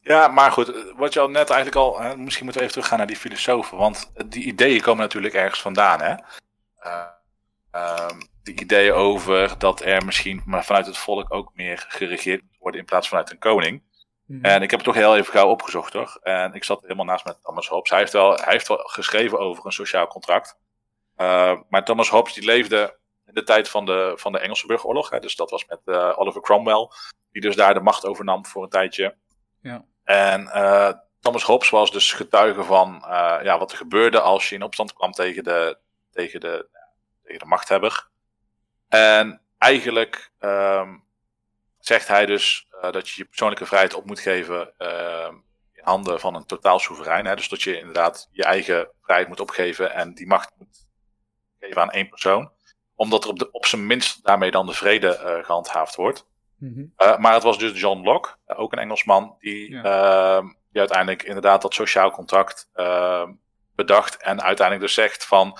Ja, 0.00 0.28
maar 0.28 0.52
goed, 0.52 0.92
wat 0.96 1.12
je 1.12 1.20
al 1.20 1.30
net 1.30 1.50
eigenlijk 1.50 1.76
al. 1.76 2.16
Misschien 2.16 2.44
moeten 2.44 2.62
we 2.62 2.68
even 2.68 2.72
teruggaan 2.72 2.98
naar 2.98 3.06
die 3.06 3.16
filosofen. 3.16 3.78
Want 3.78 4.12
die 4.30 4.44
ideeën 4.44 4.80
komen 4.80 5.00
natuurlijk 5.00 5.34
ergens 5.34 5.62
vandaan. 5.62 6.00
Hè? 6.00 6.14
Uh, 6.86 7.06
uh, 7.74 8.18
die 8.42 8.60
ideeën 8.60 8.92
over 8.92 9.58
dat 9.58 9.82
er 9.82 10.04
misschien 10.04 10.42
maar 10.46 10.64
vanuit 10.64 10.86
het 10.86 10.98
volk 10.98 11.34
ook 11.34 11.50
meer 11.54 11.84
geregeerd 11.88 12.42
moet 12.42 12.58
worden 12.58 12.80
in 12.80 12.86
plaats 12.86 13.08
vanuit 13.08 13.30
een 13.30 13.38
koning. 13.38 13.82
Mhm. 14.26 14.44
En 14.44 14.62
ik 14.62 14.70
heb 14.70 14.80
het 14.80 14.88
toch 14.88 14.98
heel 14.98 15.16
even 15.16 15.32
gauw 15.32 15.48
opgezocht 15.48 15.92
hoor. 15.92 16.18
En 16.22 16.52
ik 16.52 16.64
zat 16.64 16.82
helemaal 16.82 17.04
naast 17.04 17.24
met 17.24 17.42
Thomas 17.42 17.68
Hobbes. 17.68 17.90
Hij 17.90 17.98
heeft 17.98 18.12
wel, 18.12 18.34
hij 18.34 18.52
heeft 18.52 18.68
wel 18.68 18.76
geschreven 18.76 19.38
over 19.38 19.66
een 19.66 19.72
sociaal 19.72 20.06
contract. 20.06 20.58
Uh, 21.16 21.60
maar 21.68 21.84
Thomas 21.84 22.08
Hobbes 22.08 22.32
die 22.34 22.44
leefde 22.44 22.98
in 23.26 23.34
de 23.34 23.42
tijd 23.42 23.68
van 23.68 23.86
de, 23.86 24.12
van 24.16 24.32
de 24.32 24.38
Engelse 24.38 24.66
burgeroorlog. 24.66 25.10
Hè, 25.10 25.18
dus 25.18 25.36
dat 25.36 25.50
was 25.50 25.66
met 25.66 25.80
uh, 25.84 26.18
Oliver 26.18 26.40
Cromwell, 26.40 26.88
die 27.32 27.42
dus 27.42 27.56
daar 27.56 27.74
de 27.74 27.80
macht 27.80 28.06
overnam 28.06 28.46
voor 28.46 28.62
een 28.62 28.68
tijdje. 28.68 29.16
Ja. 29.60 29.84
En 30.04 30.42
uh, 30.42 30.92
Thomas 31.20 31.42
Hobbes 31.42 31.70
was 31.70 31.90
dus 31.90 32.12
getuige 32.12 32.62
van 32.62 33.04
ja, 33.42 33.58
wat 33.58 33.70
er 33.70 33.76
gebeurde 33.76 34.20
als 34.20 34.48
je 34.48 34.54
in 34.54 34.62
opstand 34.62 34.92
kwam 34.92 35.12
tegen 35.12 35.44
de, 35.44 35.78
tegen 36.10 36.40
de, 36.40 36.68
tegen 37.22 37.38
de 37.38 37.46
machthebber. 37.46 38.08
En 38.88 39.40
eigenlijk 39.58 40.30
um, 40.40 41.04
zegt 41.78 42.08
hij 42.08 42.26
dus 42.26 42.66
dat 42.92 43.08
je 43.08 43.14
je 43.16 43.28
persoonlijke 43.28 43.66
vrijheid 43.66 43.94
op 43.94 44.06
moet 44.06 44.20
geven 44.20 44.78
ehm, 44.78 45.34
in 45.72 45.84
handen 45.84 46.20
van 46.20 46.34
een 46.34 46.46
totaal 46.46 46.78
soeverein. 46.78 47.26
Hè, 47.26 47.36
dus 47.36 47.48
dat 47.48 47.62
je 47.62 47.78
inderdaad 47.78 48.28
je 48.32 48.44
eigen 48.44 48.90
vrijheid 49.02 49.28
moet 49.28 49.40
opgeven 49.40 49.92
en 49.92 50.14
die 50.14 50.26
macht 50.26 50.52
moet 50.58 50.88
geven 51.58 51.82
aan 51.82 51.90
één 51.90 52.08
persoon 52.08 52.52
omdat 52.94 53.24
er 53.24 53.30
op, 53.30 53.38
de, 53.38 53.50
op 53.50 53.66
zijn 53.66 53.86
minst 53.86 54.24
daarmee 54.24 54.50
dan 54.50 54.66
de 54.66 54.72
vrede 54.72 55.20
uh, 55.24 55.44
gehandhaafd 55.44 55.94
wordt. 55.94 56.26
-hmm. 56.58 56.92
uh, 56.98 57.18
maar 57.18 57.34
het 57.34 57.42
was 57.42 57.58
dus 57.58 57.80
John 57.80 58.02
Locke, 58.02 58.36
ook 58.46 58.72
een 58.72 58.78
Engelsman, 58.78 59.36
die, 59.38 59.70
ja. 59.70 60.40
die 60.40 60.80
uiteindelijk 60.80 61.22
inderdaad 61.22 61.62
dat 61.62 61.74
sociaal 61.74 62.10
contract 62.10 62.70
ehm, 62.74 63.32
bedacht. 63.74 64.16
En 64.16 64.42
uiteindelijk 64.42 64.86
dus 64.86 64.94
zegt 64.94 65.26
van 65.26 65.58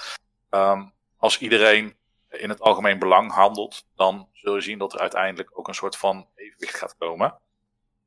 um, 0.51 0.93
als 1.17 1.39
iedereen 1.39 1.97
in 2.41 2.49
het 2.49 2.61
algemeen 2.61 2.99
belang 2.99 3.33
handelt, 3.33 3.87
dan 3.95 4.29
zul 4.33 4.55
je 4.55 4.61
zien 4.61 4.79
dat 4.79 4.93
er 4.93 5.01
uiteindelijk 5.01 5.59
ook 5.59 5.69
een 5.69 5.75
soort 5.75 5.97
van 5.97 6.29
evenwicht 6.35 6.75
gaat 6.77 6.97
komen. 6.97 7.39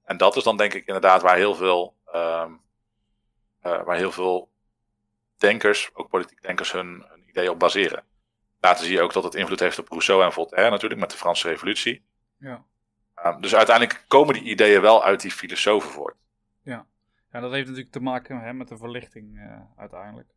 En 0.03 0.17
dat 0.17 0.35
is 0.35 0.43
dan 0.43 0.57
denk 0.57 0.73
ik 0.73 0.85
inderdaad 0.85 1.21
waar 1.21 1.35
heel 1.35 1.55
veel, 1.55 1.95
um, 2.15 2.61
waar 3.61 3.95
heel 3.95 4.11
veel 4.11 4.49
denkers, 5.37 5.89
ook 5.93 6.09
politiek 6.09 6.41
denkers, 6.41 6.71
hun, 6.71 7.05
hun 7.07 7.29
ideeën 7.29 7.49
op 7.49 7.59
baseren. 7.59 8.03
Later 8.59 8.85
zie 8.85 8.93
je 8.93 9.01
ook 9.01 9.13
dat 9.13 9.23
het 9.23 9.35
invloed 9.35 9.59
heeft 9.59 9.79
op 9.79 9.87
Rousseau 9.87 10.23
en 10.23 10.33
Voltaire 10.33 10.69
natuurlijk, 10.69 11.01
met 11.01 11.11
de 11.11 11.17
Franse 11.17 11.47
revolutie. 11.47 12.05
Ja. 12.37 12.65
Um, 13.25 13.41
dus 13.41 13.55
uiteindelijk 13.55 14.05
komen 14.07 14.33
die 14.33 14.43
ideeën 14.43 14.81
wel 14.81 15.03
uit 15.03 15.21
die 15.21 15.31
filosofen 15.31 15.89
voort. 15.89 16.15
Ja, 16.61 16.85
ja 17.31 17.39
dat 17.39 17.51
heeft 17.51 17.67
natuurlijk 17.67 17.93
te 17.93 18.01
maken 18.01 18.41
hè, 18.41 18.53
met 18.53 18.67
de 18.67 18.77
verlichting 18.77 19.37
uh, 19.37 19.59
uiteindelijk. 19.77 20.29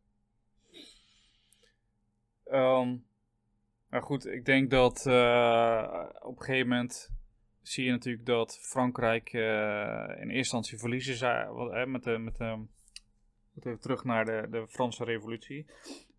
Um, 2.51 3.05
nou 3.91 4.03
goed, 4.03 4.25
ik 4.25 4.45
denk 4.45 4.69
dat 4.69 5.05
uh, 5.07 6.03
op 6.21 6.37
een 6.37 6.43
gegeven 6.43 6.69
moment 6.69 7.11
zie 7.61 7.85
je 7.85 7.91
natuurlijk 7.91 8.25
dat 8.25 8.59
Frankrijk 8.61 9.33
uh, 9.33 9.41
in 9.41 10.15
eerste 10.15 10.33
instantie 10.33 10.77
verliezen 10.77 11.15
zijn 11.15 11.91
met 11.91 12.03
de, 12.03 12.17
met 12.17 12.37
de 12.37 12.65
even 13.55 13.79
terug 13.79 14.03
naar 14.03 14.25
de, 14.25 14.47
de 14.49 14.67
Franse 14.67 15.03
revolutie. 15.03 15.65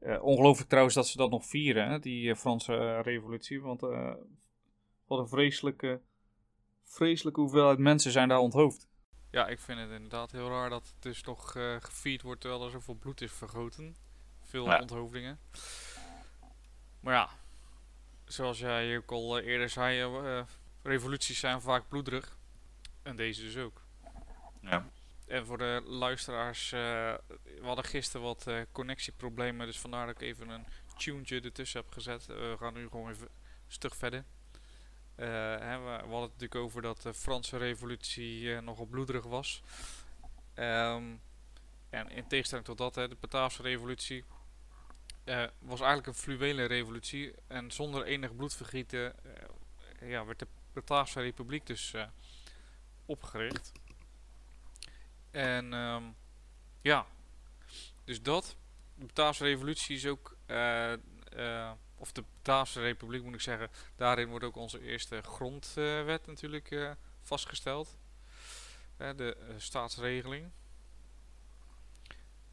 Uh, 0.01 0.23
ongelooflijk 0.23 0.68
trouwens 0.68 0.95
dat 0.95 1.09
ze 1.09 1.16
dat 1.16 1.31
nog 1.31 1.47
vieren, 1.47 1.91
hè, 1.91 1.99
die 1.99 2.37
Franse 2.37 3.01
revolutie. 3.01 3.61
Want 3.61 3.81
wat 5.07 5.18
een 5.18 5.29
vreselijke, 5.29 6.01
vreselijke 6.85 7.41
hoeveelheid 7.41 7.79
mensen 7.79 8.12
zijn 8.12 8.29
daar 8.29 8.39
onthoofd. 8.39 8.89
Ja, 9.31 9.47
ik 9.47 9.61
vind 9.61 9.79
het 9.79 9.91
inderdaad 9.91 10.33
heel 10.33 10.49
raar 10.49 10.70
dat 10.70 10.87
het 10.87 11.03
dus 11.03 11.23
nog 11.23 11.51
gevierd 11.81 12.23
wordt 12.23 12.41
terwijl 12.41 12.64
er 12.64 12.70
zoveel 12.70 12.95
bloed 12.95 13.20
is 13.20 13.33
vergoten. 13.33 13.97
Veel 14.43 14.66
ja. 14.66 14.81
onthoofdingen. 14.81 15.39
Maar 17.01 17.14
ja, 17.14 17.29
zoals 18.33 18.59
jij 18.59 18.97
ook 18.97 19.11
al 19.11 19.39
eerder 19.39 19.68
zei, 19.68 20.45
revoluties 20.83 21.39
zijn 21.39 21.61
vaak 21.61 21.89
bloederig. 21.89 22.37
En 23.03 23.16
deze 23.16 23.43
dus 23.43 23.57
ook. 23.57 23.83
Ja. 24.61 24.87
En 25.26 25.47
voor 25.47 25.59
de 25.59 25.83
luisteraars, 25.87 26.72
uh, 26.72 26.80
we 27.45 27.62
hadden 27.62 27.85
gisteren 27.85 28.26
wat 28.26 28.45
uh, 28.49 28.61
connectieproblemen, 28.72 29.66
dus 29.66 29.78
vandaar 29.78 30.07
dat 30.07 30.14
ik 30.14 30.20
even 30.20 30.49
een 30.49 30.64
tuentje 30.97 31.41
ertussen 31.41 31.80
heb 31.80 31.93
gezet. 31.93 32.26
Uh, 32.30 32.37
we 32.37 32.57
gaan 32.59 32.74
nu 32.74 32.89
gewoon 32.89 33.11
even 33.11 33.26
een 33.26 33.72
stuk 33.72 33.95
verder. 33.95 34.24
Hè, 35.14 35.78
we, 35.78 35.85
we, 35.85 35.91
hadden 35.91 36.20
het 36.20 36.30
natuurlijk 36.30 36.55
over 36.55 36.83
dat 36.83 37.03
de 37.03 37.14
Franse 37.14 37.57
revolutie 37.57 38.61
nogal 38.61 38.87
bloederig 38.87 39.24
was. 39.24 39.62
Um, 40.55 41.20
en 41.91 42.11
in 42.11 42.26
tegenstelling 42.26 42.66
tot 42.66 42.78
dat, 42.78 42.95
hè, 42.95 43.09
de 43.09 43.16
Bataafse 43.20 43.62
revolutie 43.62 44.24
was 45.59 45.81
eigenlijk 45.81 46.07
een 46.07 46.14
fluwele 46.14 46.64
revolutie. 46.64 47.33
En 47.47 47.70
zonder 47.70 48.05
enig 48.05 48.37
bloedvergieten 48.37 49.14
ja, 50.01 50.25
werd 50.25 50.39
de 50.39 50.47
Bataafse 50.73 51.20
republiek 51.20 51.66
dus 51.66 51.95
opgericht. 53.07 53.73
En 55.31 55.73
ehm, 55.73 56.03
ja, 56.81 57.07
dus 58.05 58.23
dat. 58.23 58.57
De 58.95 59.07
Bataafse 59.07 59.45
revolutie 59.45 59.97
is 59.97 60.07
ook, 60.07 60.37
eh, 60.47 60.93
eh, 60.93 61.73
of 61.97 62.12
de 62.12 62.25
Bataafse 62.37 62.81
republiek 62.81 63.23
moet 63.23 63.35
ik 63.35 63.41
zeggen, 63.41 63.70
daarin 63.97 64.29
wordt 64.29 64.45
ook 64.45 64.57
onze 64.57 64.83
eerste 64.83 65.23
grondwet 65.23 66.27
natuurlijk 66.27 66.70
eh, 66.70 66.91
vastgesteld. 67.20 68.01
de 68.97 69.55
staatsregeling. 69.57 70.51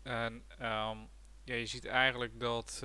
En 0.01 0.43
ehm, 0.57 0.97
ja, 1.43 1.55
je 1.55 1.65
ziet 1.65 1.85
eigenlijk 1.85 2.39
dat, 2.39 2.83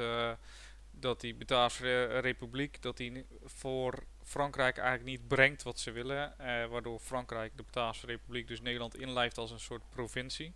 dat 0.90 1.20
die 1.20 1.34
Bataafse 1.34 2.04
republiek, 2.04 2.82
dat 2.82 2.96
die 2.96 3.26
voor 3.44 4.04
Frankrijk 4.22 4.78
eigenlijk 4.78 5.18
niet 5.18 5.28
brengt 5.28 5.62
wat 5.62 5.78
ze 5.78 5.90
willen. 5.90 6.34
waardoor 6.70 6.98
Frankrijk 6.98 7.56
de 7.56 7.62
Bataafse 7.62 8.06
republiek, 8.06 8.48
dus 8.48 8.60
Nederland, 8.60 8.96
inlijft 8.96 9.38
als 9.38 9.50
een 9.50 9.60
soort 9.60 9.90
provincie. 9.90 10.54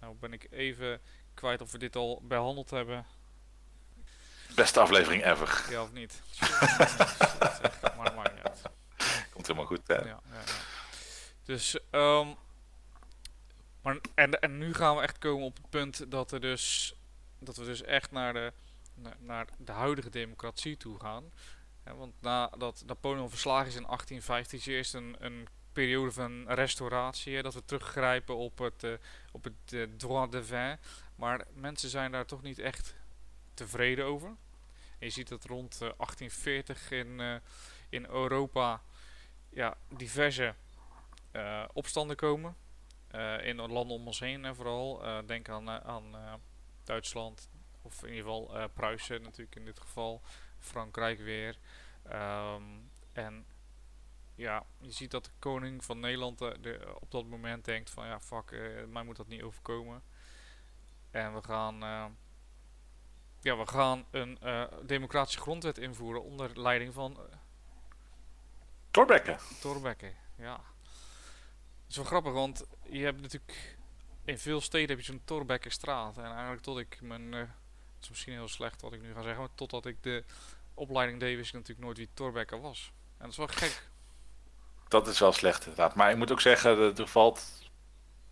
Nou 0.00 0.14
ben 0.14 0.32
ik 0.32 0.46
even 0.50 1.00
kwijt 1.34 1.60
of 1.60 1.72
we 1.72 1.78
dit 1.78 1.96
al 1.96 2.22
behandeld 2.22 2.70
hebben. 2.70 3.06
Beste 4.54 4.80
aflevering 4.80 5.24
ever. 5.24 5.66
Ja, 5.70 5.82
of 5.82 5.92
niet? 5.92 6.22
maar 7.96 8.14
maakt 8.14 8.34
niet 8.34 8.44
uit. 8.44 8.62
Komt 9.32 9.46
helemaal 9.46 9.66
goed, 9.66 9.86
hè? 9.86 9.94
Ja, 9.94 10.04
ja, 10.04 10.20
ja. 10.30 10.42
Dus, 11.44 11.78
um, 11.90 12.36
maar, 13.82 13.98
en, 14.14 14.40
en 14.40 14.58
nu 14.58 14.74
gaan 14.74 14.96
we 14.96 15.02
echt 15.02 15.18
komen 15.18 15.44
op 15.44 15.56
het 15.56 15.70
punt 15.70 16.10
dat, 16.10 16.32
er 16.32 16.40
dus, 16.40 16.94
dat 17.44 17.56
we 17.56 17.64
dus 17.64 17.82
echt 17.82 18.10
naar 18.10 18.32
de, 18.32 18.52
naar 19.18 19.46
de 19.56 19.72
huidige 19.72 20.10
democratie 20.10 20.76
toe 20.76 21.00
gaan. 21.00 21.32
want 21.84 22.12
nadat 22.20 22.82
Napoleon 22.86 23.30
verslagen 23.30 23.66
is 23.66 23.76
in 23.76 23.86
1815, 23.86 24.58
is 24.58 24.66
eerst 24.66 24.94
een, 24.94 25.16
een 25.18 25.48
periode 25.72 26.12
van 26.12 26.48
restauratie. 26.48 27.42
Dat 27.42 27.54
we 27.54 27.64
teruggrijpen 27.64 28.36
op 28.36 28.58
het, 28.58 28.82
uh, 28.82 28.92
op 29.32 29.44
het 29.44 29.72
uh, 29.72 29.86
droit 29.96 30.32
de 30.32 30.44
vin. 30.44 30.78
Maar 31.14 31.46
mensen 31.54 31.88
zijn 31.88 32.12
daar 32.12 32.26
toch 32.26 32.42
niet 32.42 32.58
echt 32.58 32.94
tevreden 33.54 34.04
over. 34.04 34.28
En 34.98 35.08
je 35.08 35.10
ziet 35.10 35.28
dat 35.28 35.44
rond 35.44 35.78
1840 35.78 36.90
eh, 36.90 36.98
in, 36.98 37.40
in 37.88 38.06
Europa 38.06 38.82
ja, 39.48 39.76
diverse 39.88 40.54
opstanden 41.72 42.16
komen. 42.16 42.56
in 43.42 43.56
landen 43.56 43.96
om 43.96 44.06
ons 44.06 44.20
heen 44.20 44.44
en 44.44 44.54
vooral. 44.54 45.02
denk 45.26 45.48
aan, 45.48 45.70
aan 45.70 46.40
Duitsland, 46.84 47.48
of 47.82 48.02
in 48.02 48.08
ieder 48.08 48.24
geval 48.24 48.68
Pruisen 48.68 49.22
natuurlijk 49.22 49.56
in 49.56 49.64
dit 49.64 49.80
geval. 49.80 50.22
Frankrijk 50.58 51.18
weer. 51.18 51.58
Um, 52.12 52.90
en 53.12 53.46
ja, 54.34 54.64
je 54.78 54.90
ziet 54.90 55.10
dat 55.10 55.24
de 55.24 55.30
koning 55.38 55.84
van 55.84 56.00
Nederland 56.00 56.38
de, 56.38 56.96
op 57.00 57.10
dat 57.10 57.26
moment 57.26 57.64
denkt 57.64 57.90
van 57.90 58.06
ja, 58.06 58.20
fuck, 58.20 58.50
mij 58.88 59.02
moet 59.02 59.16
dat 59.16 59.28
niet 59.28 59.42
overkomen. 59.42 60.02
En 61.10 61.34
we 61.34 61.42
gaan, 61.42 61.74
uh, 61.74 62.06
ja, 63.40 63.56
we 63.56 63.66
gaan 63.66 64.04
een 64.10 64.38
uh, 64.42 64.64
democratische 64.82 65.40
grondwet 65.40 65.78
invoeren 65.78 66.22
onder 66.22 66.60
leiding 66.60 66.94
van... 66.94 67.12
Uh, 67.12 67.34
Torbekke. 68.90 69.38
Torbekke, 69.60 70.12
ja. 70.36 70.56
Dat 70.56 71.88
is 71.88 71.96
wel 71.96 72.04
grappig, 72.04 72.32
want 72.32 72.64
je 72.82 73.04
hebt 73.04 73.20
natuurlijk... 73.20 73.71
In 74.24 74.38
veel 74.38 74.60
steden 74.60 74.88
heb 74.88 74.98
je 74.98 75.12
zo'n 75.12 75.22
Torbekkenstraat. 75.24 76.16
En 76.16 76.24
eigenlijk 76.24 76.62
tot 76.62 76.78
ik 76.78 76.98
mijn... 77.02 77.32
het 77.32 77.48
is 78.02 78.08
misschien 78.08 78.32
heel 78.32 78.48
slecht 78.48 78.80
wat 78.80 78.92
ik 78.92 79.02
nu 79.02 79.14
ga 79.14 79.22
zeggen, 79.22 79.40
maar 79.40 79.54
totdat 79.54 79.86
ik 79.86 80.02
de 80.02 80.24
opleiding 80.74 81.20
deed, 81.20 81.36
wist 81.36 81.48
ik 81.48 81.54
natuurlijk 81.54 81.86
nooit 81.86 81.96
wie 81.96 82.08
Torbekke 82.14 82.60
was. 82.60 82.92
En 83.16 83.18
dat 83.18 83.30
is 83.30 83.36
wel 83.36 83.46
gek. 83.46 83.90
Dat 84.88 85.08
is 85.08 85.18
wel 85.18 85.32
slecht 85.32 85.60
inderdaad. 85.60 85.94
Maar 85.94 86.10
ik 86.10 86.16
moet 86.16 86.32
ook 86.32 86.40
zeggen, 86.40 86.96
er 86.96 87.08
valt 87.08 87.70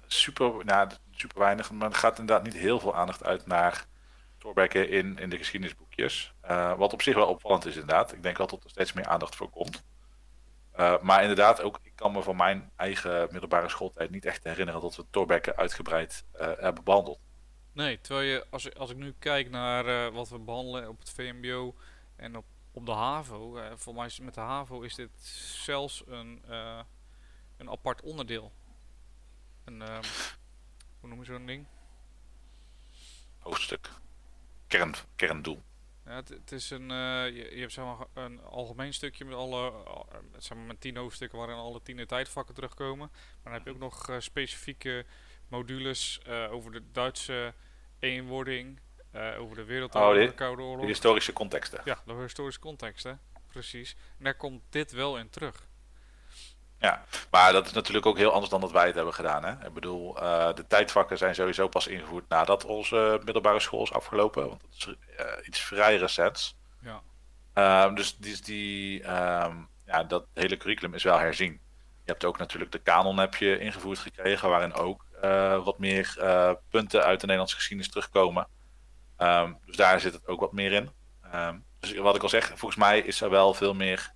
super, 0.07 0.65
nou, 0.65 0.91
super 1.11 1.39
weinig, 1.39 1.71
maar 1.71 1.91
er 1.91 1.97
gaat 1.97 2.19
inderdaad 2.19 2.45
niet 2.45 2.55
heel 2.55 2.81
veel 2.81 2.95
aandacht 2.95 3.25
uit 3.25 3.47
naar 3.47 3.87
Thorbecke 4.39 4.89
in, 4.89 5.19
in 5.19 5.31
de 5.31 5.37
geschiedenisboekjes. 5.37 6.35
Uh, 6.45 6.77
wat 6.77 6.93
op 6.93 7.03
zich 7.03 7.15
wel 7.15 7.27
opvallend 7.27 7.67
is 7.67 7.75
inderdaad. 7.75 8.13
Ik 8.13 8.23
denk 8.23 8.39
wel 8.39 8.47
dat 8.47 8.65
er 8.65 8.71
steeds 8.71 8.93
meer 8.93 9.07
aandacht 9.07 9.37
voor 9.37 9.51
komt. 9.51 9.83
Uh, 10.81 11.01
maar 11.01 11.21
inderdaad, 11.21 11.63
ook 11.63 11.79
ik 11.83 11.93
kan 11.95 12.13
me 12.13 12.23
van 12.23 12.37
mijn 12.37 12.71
eigen 12.77 13.29
middelbare 13.31 13.69
schooltijd 13.69 14.11
niet 14.11 14.25
echt 14.25 14.45
herinneren 14.45 14.81
dat 14.81 14.97
we 14.97 15.05
Thorbecke 15.11 15.57
uitgebreid 15.57 16.25
uh, 16.35 16.41
hebben 16.57 16.85
behandeld. 16.85 17.19
Nee, 17.73 18.01
terwijl 18.01 18.27
je, 18.27 18.47
als, 18.51 18.75
als 18.75 18.91
ik 18.91 18.97
nu 18.97 19.15
kijk 19.19 19.51
naar 19.51 20.13
wat 20.13 20.29
we 20.29 20.39
behandelen 20.39 20.89
op 20.89 20.99
het 20.99 21.11
VMBO 21.11 21.75
en 22.17 22.37
op, 22.37 22.45
op 22.73 22.87
de 22.87 22.93
HAVO, 22.93 23.61
voor 23.77 23.95
mij 23.95 24.07
is 24.07 24.21
met 24.21 24.35
de 24.35 24.41
HAVO 24.41 24.81
is 24.81 24.95
dit 24.95 25.11
zelfs 25.65 26.03
een, 26.07 26.43
een 27.57 27.71
apart 27.71 28.03
onderdeel. 28.03 28.53
Een, 29.65 29.81
um, 29.81 30.01
hoe 31.01 31.09
noem 31.09 31.19
je 31.19 31.25
zo'n 31.25 31.47
ding? 31.47 31.67
Hoofdstuk. 33.39 33.91
Kern, 34.67 34.95
kerndoel. 35.17 35.63
Ja, 36.11 36.17
het, 36.17 36.29
het 36.29 36.53
is 36.53 36.71
een, 36.71 36.91
uh, 36.91 37.27
je, 37.27 37.51
je, 37.55 37.61
hebt 37.61 37.73
zeg 37.73 37.85
maar, 37.85 38.25
een 38.25 38.43
algemeen 38.43 38.95
stukje 38.95 39.25
met 39.25 39.35
alle, 39.35 39.71
uh, 39.71 40.17
zeg 40.39 40.57
maar 40.57 40.67
met 40.67 40.81
tien 40.81 40.97
hoofdstukken 40.97 41.39
waarin 41.39 41.57
alle 41.57 41.83
tien 41.83 42.07
tijdvakken 42.07 42.55
terugkomen. 42.55 43.11
Maar 43.13 43.43
dan 43.43 43.53
heb 43.53 43.65
je 43.65 43.71
ook 43.71 43.79
nog 43.79 44.11
uh, 44.11 44.17
specifieke 44.19 45.05
modules 45.49 46.21
over 46.51 46.73
de 46.73 46.83
Duitse 46.93 47.55
eenwording, 47.99 48.81
over 49.39 49.57
de 49.57 49.65
Wereldoorlog, 49.65 50.23
oh, 50.23 50.29
de 50.29 50.35
Koude 50.35 50.63
Oorlog. 50.63 50.81
De 50.81 50.87
historische 50.87 51.33
contexten. 51.33 51.81
Ja, 51.85 52.03
de 52.07 52.13
historische 52.13 52.61
contexten, 52.61 53.21
precies. 53.49 53.97
En 54.19 54.25
daar 54.25 54.37
komt 54.37 54.63
dit 54.69 54.93
wel 54.93 55.19
in 55.19 55.31
terug. 55.31 55.69
Ja, 56.81 57.05
maar 57.31 57.53
dat 57.53 57.67
is 57.67 57.73
natuurlijk 57.73 58.07
ook 58.07 58.17
heel 58.17 58.33
anders 58.33 58.51
dan 58.51 58.61
dat 58.61 58.73
wij 58.73 58.87
het 58.87 58.95
hebben 58.95 59.15
gedaan. 59.15 59.45
Hè? 59.45 59.67
Ik 59.67 59.75
bedoel, 59.75 60.23
uh, 60.23 60.55
de 60.55 60.67
tijdvakken 60.67 61.19
zijn 61.19 61.35
sowieso 61.35 61.69
pas 61.69 61.87
ingevoerd 61.87 62.29
nadat 62.29 62.65
onze 62.65 63.21
middelbare 63.25 63.61
school 63.61 63.83
is 63.83 63.93
afgelopen. 63.93 64.49
Want 64.49 64.61
dat 64.61 64.71
is 64.77 64.87
uh, 64.87 65.47
iets 65.47 65.61
vrij 65.61 65.97
recents. 65.97 66.57
Ja. 66.83 67.03
Uh, 67.55 67.95
dus 67.95 68.17
die, 68.17 68.43
die 68.43 69.03
um, 69.03 69.69
ja, 69.87 70.05
dat 70.05 70.27
hele 70.35 70.57
curriculum 70.57 70.95
is 70.95 71.03
wel 71.03 71.19
herzien. 71.19 71.61
Je 72.05 72.17
hebt 72.17 72.25
ook 72.25 72.39
natuurlijk 72.39 72.73
de 72.73 72.79
kanon 72.79 73.19
heb 73.19 73.35
je 73.35 73.59
ingevoerd 73.59 73.99
gekregen, 73.99 74.49
waarin 74.49 74.75
ook 74.75 75.05
uh, 75.25 75.65
wat 75.65 75.79
meer 75.79 76.15
punten 76.71 77.03
uit 77.03 77.21
de 77.21 77.27
Nederlandse 77.27 77.57
geschiedenis 77.57 77.91
terugkomen. 77.91 78.49
Um, 79.19 79.59
dus 79.67 79.77
daar 79.77 80.01
zit 80.01 80.13
het 80.13 80.27
ook 80.27 80.41
wat 80.41 80.53
meer 80.53 80.73
in. 80.73 80.91
Um, 81.35 81.65
dus 81.81 81.95
wat 81.95 82.17
ik 82.17 82.23
al 82.23 82.29
zeg, 82.29 82.47
volgens 82.47 82.77
mij 82.77 83.01
is 83.01 83.21
er 83.21 83.31
wel 83.31 83.55
veel 83.55 83.75
meer 83.75 84.13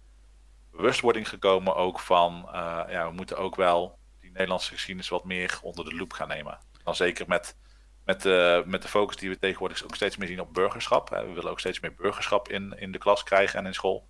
bewustwording 0.77 1.29
gekomen 1.29 1.77
ook 1.77 2.01
van, 2.01 2.43
uh, 2.47 2.83
ja, 2.89 3.09
we 3.09 3.15
moeten 3.15 3.37
ook 3.37 3.57
wel 3.57 3.99
die 4.21 4.31
Nederlandse 4.31 4.73
geschiedenis 4.73 5.09
wat 5.09 5.25
meer 5.25 5.59
onder 5.63 5.85
de 5.85 5.95
loep 5.95 6.13
gaan 6.13 6.29
nemen. 6.29 6.59
Dan 6.83 6.95
zeker 6.95 7.29
met, 7.29 7.57
met, 8.05 8.23
de, 8.23 8.63
met 8.67 8.83
de 8.83 8.89
focus 8.89 9.17
die 9.17 9.29
we 9.29 9.39
tegenwoordig 9.39 9.85
ook 9.85 9.95
steeds 9.95 10.17
meer 10.17 10.29
zien 10.29 10.41
op 10.41 10.55
burgerschap. 10.55 11.09
We 11.09 11.33
willen 11.33 11.51
ook 11.51 11.61
steeds 11.61 11.81
meer 11.81 11.95
burgerschap 11.95 12.49
in, 12.49 12.79
in 12.79 12.93
de 12.93 12.99
klas 12.99 13.23
krijgen 13.23 13.59
en 13.59 13.67
in 13.67 13.75
school. 13.75 14.07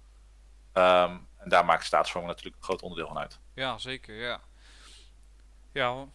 Um, 0.72 1.28
en 1.36 1.48
daar 1.48 1.64
maakt 1.64 1.84
staatsvorming 1.84 2.32
natuurlijk 2.32 2.62
een 2.62 2.68
groot 2.68 2.82
onderdeel 2.82 3.06
van 3.06 3.18
uit. 3.18 3.40
Ja, 3.54 3.78
zeker, 3.78 4.14
ja. 4.14 4.40
Ja, 5.72 6.06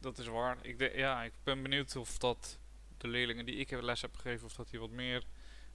dat 0.00 0.18
is 0.18 0.26
waar. 0.26 0.56
Ik, 0.62 0.92
ja, 0.94 1.22
ik 1.22 1.32
ben 1.42 1.62
benieuwd 1.62 1.96
of 1.96 2.18
dat 2.18 2.58
de 2.96 3.08
leerlingen 3.08 3.46
die 3.46 3.56
ik 3.56 3.70
les 3.70 4.02
heb 4.02 4.16
gegeven, 4.16 4.46
of 4.46 4.52
dat 4.52 4.70
die 4.70 4.80
wat 4.80 4.90
meer 4.90 5.22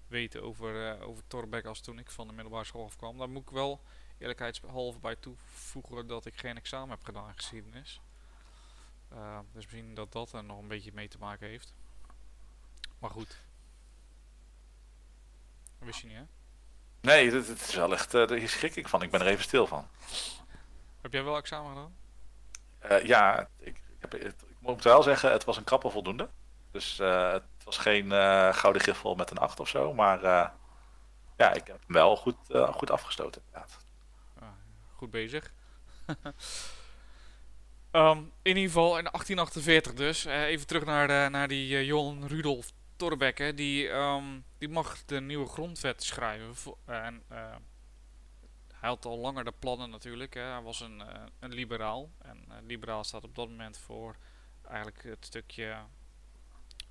weten 0.07 0.43
over, 0.43 0.99
uh, 0.99 1.07
over 1.07 1.23
Torbeck 1.27 1.65
als 1.65 1.81
toen 1.81 1.99
ik 1.99 2.11
van 2.11 2.27
de 2.27 2.33
middelbare 2.33 2.65
school 2.65 2.85
afkwam. 2.85 3.17
Daar 3.17 3.29
moet 3.29 3.41
ik 3.41 3.49
wel 3.49 3.81
eerlijkheidshalve 4.21 4.99
bij 4.99 5.15
toevoegen 5.15 6.07
dat 6.07 6.25
ik 6.25 6.37
geen 6.37 6.57
examen 6.57 6.89
heb 6.89 7.03
gedaan 7.03 7.33
geschiedenis. 7.35 8.01
Uh, 9.13 9.39
dus 9.39 9.65
misschien 9.65 9.93
dat 9.93 10.11
dat 10.11 10.33
er 10.33 10.43
nog 10.43 10.59
een 10.59 10.67
beetje 10.67 10.91
mee 10.93 11.07
te 11.07 11.17
maken 11.17 11.47
heeft. 11.47 11.73
Maar 12.99 13.09
goed. 13.09 13.37
Dat 15.77 15.87
wist 15.87 15.99
je 15.99 16.07
niet, 16.07 16.17
hè? 16.17 16.23
Nee, 17.01 17.31
dat, 17.31 17.47
is 17.47 17.75
wel 17.75 17.93
echt. 17.93 18.13
Uh, 18.13 18.27
daar 18.27 18.47
schrik 18.47 18.75
ik 18.75 18.87
van. 18.87 19.01
Ik 19.01 19.11
ben 19.11 19.21
er 19.21 19.27
even 19.27 19.43
stil 19.43 19.67
van. 19.67 19.87
Heb 21.01 21.13
jij 21.13 21.23
wel 21.23 21.37
examen 21.37 21.69
gedaan? 21.69 21.95
Uh, 22.91 23.05
ja, 23.05 23.39
ik, 23.57 23.67
ik, 23.67 23.81
heb, 23.99 24.11
het, 24.11 24.43
ik, 24.47 24.55
moet 24.59 24.83
wel 24.83 25.03
zeggen, 25.03 25.31
het 25.31 25.43
was 25.43 25.57
een 25.57 25.63
krappe 25.63 25.89
voldoende. 25.89 26.29
Dus 26.71 26.99
uh, 26.99 27.31
het 27.31 27.43
was 27.63 27.77
geen 27.77 28.11
gouden 28.53 28.81
griffel 28.81 29.15
met 29.15 29.31
een 29.31 29.37
8 29.37 29.59
of 29.59 29.67
zo. 29.67 29.93
Maar 29.93 30.21
ja, 31.37 31.53
ik 31.53 31.67
heb 31.67 31.79
hem 31.85 31.95
wel 31.95 32.15
goed, 32.15 32.35
goed 32.71 32.91
afgestoten. 32.91 33.41
Inderdaad 33.45 33.77
goed 35.01 35.11
bezig. 35.11 35.53
um, 37.91 38.31
in 38.41 38.57
ieder 38.57 38.63
geval 38.63 38.97
in 38.97 39.03
1848 39.03 39.93
dus. 39.93 40.25
Uh, 40.25 40.41
even 40.43 40.67
terug 40.67 40.85
naar, 40.85 41.31
naar 41.31 41.47
die 41.47 41.69
uh, 41.69 41.83
Johan 41.83 42.27
Rudolf 42.27 42.71
Torbekke. 42.95 43.53
Die, 43.53 43.89
um, 43.89 44.43
die 44.57 44.69
mag 44.69 45.05
de 45.05 45.21
nieuwe 45.21 45.47
grondwet 45.47 46.03
schrijven. 46.03 46.73
En 46.85 47.23
uh, 47.31 47.55
hij 48.73 48.89
had 48.89 49.05
al 49.05 49.17
langer 49.17 49.43
de 49.43 49.53
plannen 49.59 49.89
natuurlijk. 49.89 50.33
Hè. 50.33 50.41
Hij 50.41 50.61
was 50.61 50.79
een, 50.79 51.03
een 51.39 51.53
liberaal. 51.53 52.09
En 52.21 52.45
liberaal 52.65 53.03
staat 53.03 53.23
op 53.23 53.35
dat 53.35 53.49
moment 53.49 53.77
voor 53.77 54.15
eigenlijk 54.67 55.03
het 55.03 55.25
stukje 55.25 55.75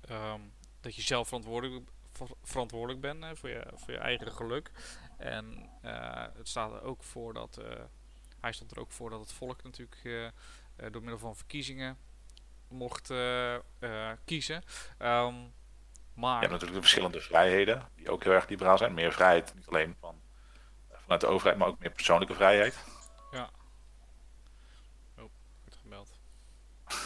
um, 0.09 0.53
dat 0.81 0.95
je 0.95 1.01
zelf 1.01 1.27
verantwoordelijk, 1.27 1.89
verantwoordelijk 2.43 3.01
bent 3.01 3.39
voor, 3.39 3.49
je, 3.49 3.67
voor 3.73 3.93
je 3.93 3.99
eigen 3.99 4.31
geluk. 4.31 4.71
En 5.17 5.69
het 6.37 6.47
staat 6.47 6.71
er 6.71 6.81
ook 6.81 7.03
voor 7.03 7.33
dat 7.33 7.61
hij 8.41 8.51
stond 8.51 8.71
er 8.71 8.79
ook 8.79 8.91
voor 8.91 9.09
dat 9.09 9.19
het 9.19 9.31
volk 9.31 9.63
natuurlijk 9.63 10.31
door 10.91 11.01
middel 11.01 11.19
van 11.19 11.35
verkiezingen 11.35 11.97
mocht 12.67 13.13
kiezen. 14.25 14.63
Ehm, 14.97 15.35
maar... 16.13 16.33
Je 16.33 16.47
hebt 16.47 16.51
natuurlijk 16.51 16.73
de 16.73 16.81
verschillende 16.81 17.21
vrijheden, 17.21 17.89
die 17.95 18.09
ook 18.09 18.23
heel 18.23 18.33
erg 18.33 18.47
liberaal 18.47 18.77
zijn. 18.77 18.93
Meer 18.93 19.11
vrijheid, 19.11 19.53
niet 19.55 19.67
alleen 19.67 19.95
van, 19.99 20.21
vanuit 20.91 21.21
de 21.21 21.27
overheid, 21.27 21.57
maar 21.57 21.67
ook 21.67 21.79
meer 21.79 21.91
persoonlijke 21.91 22.33
vrijheid. 22.33 22.83
Ja. 23.31 23.49
Oh, 25.17 25.29
wordt 25.61 25.79
gebeld. 25.81 26.19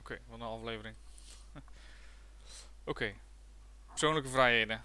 Oké, 0.00 0.18
wat 0.26 0.40
een 0.40 0.46
aflevering. 0.46 0.96
Oké, 2.84 3.14
persoonlijke 3.86 4.28
vrijheden. 4.28 4.84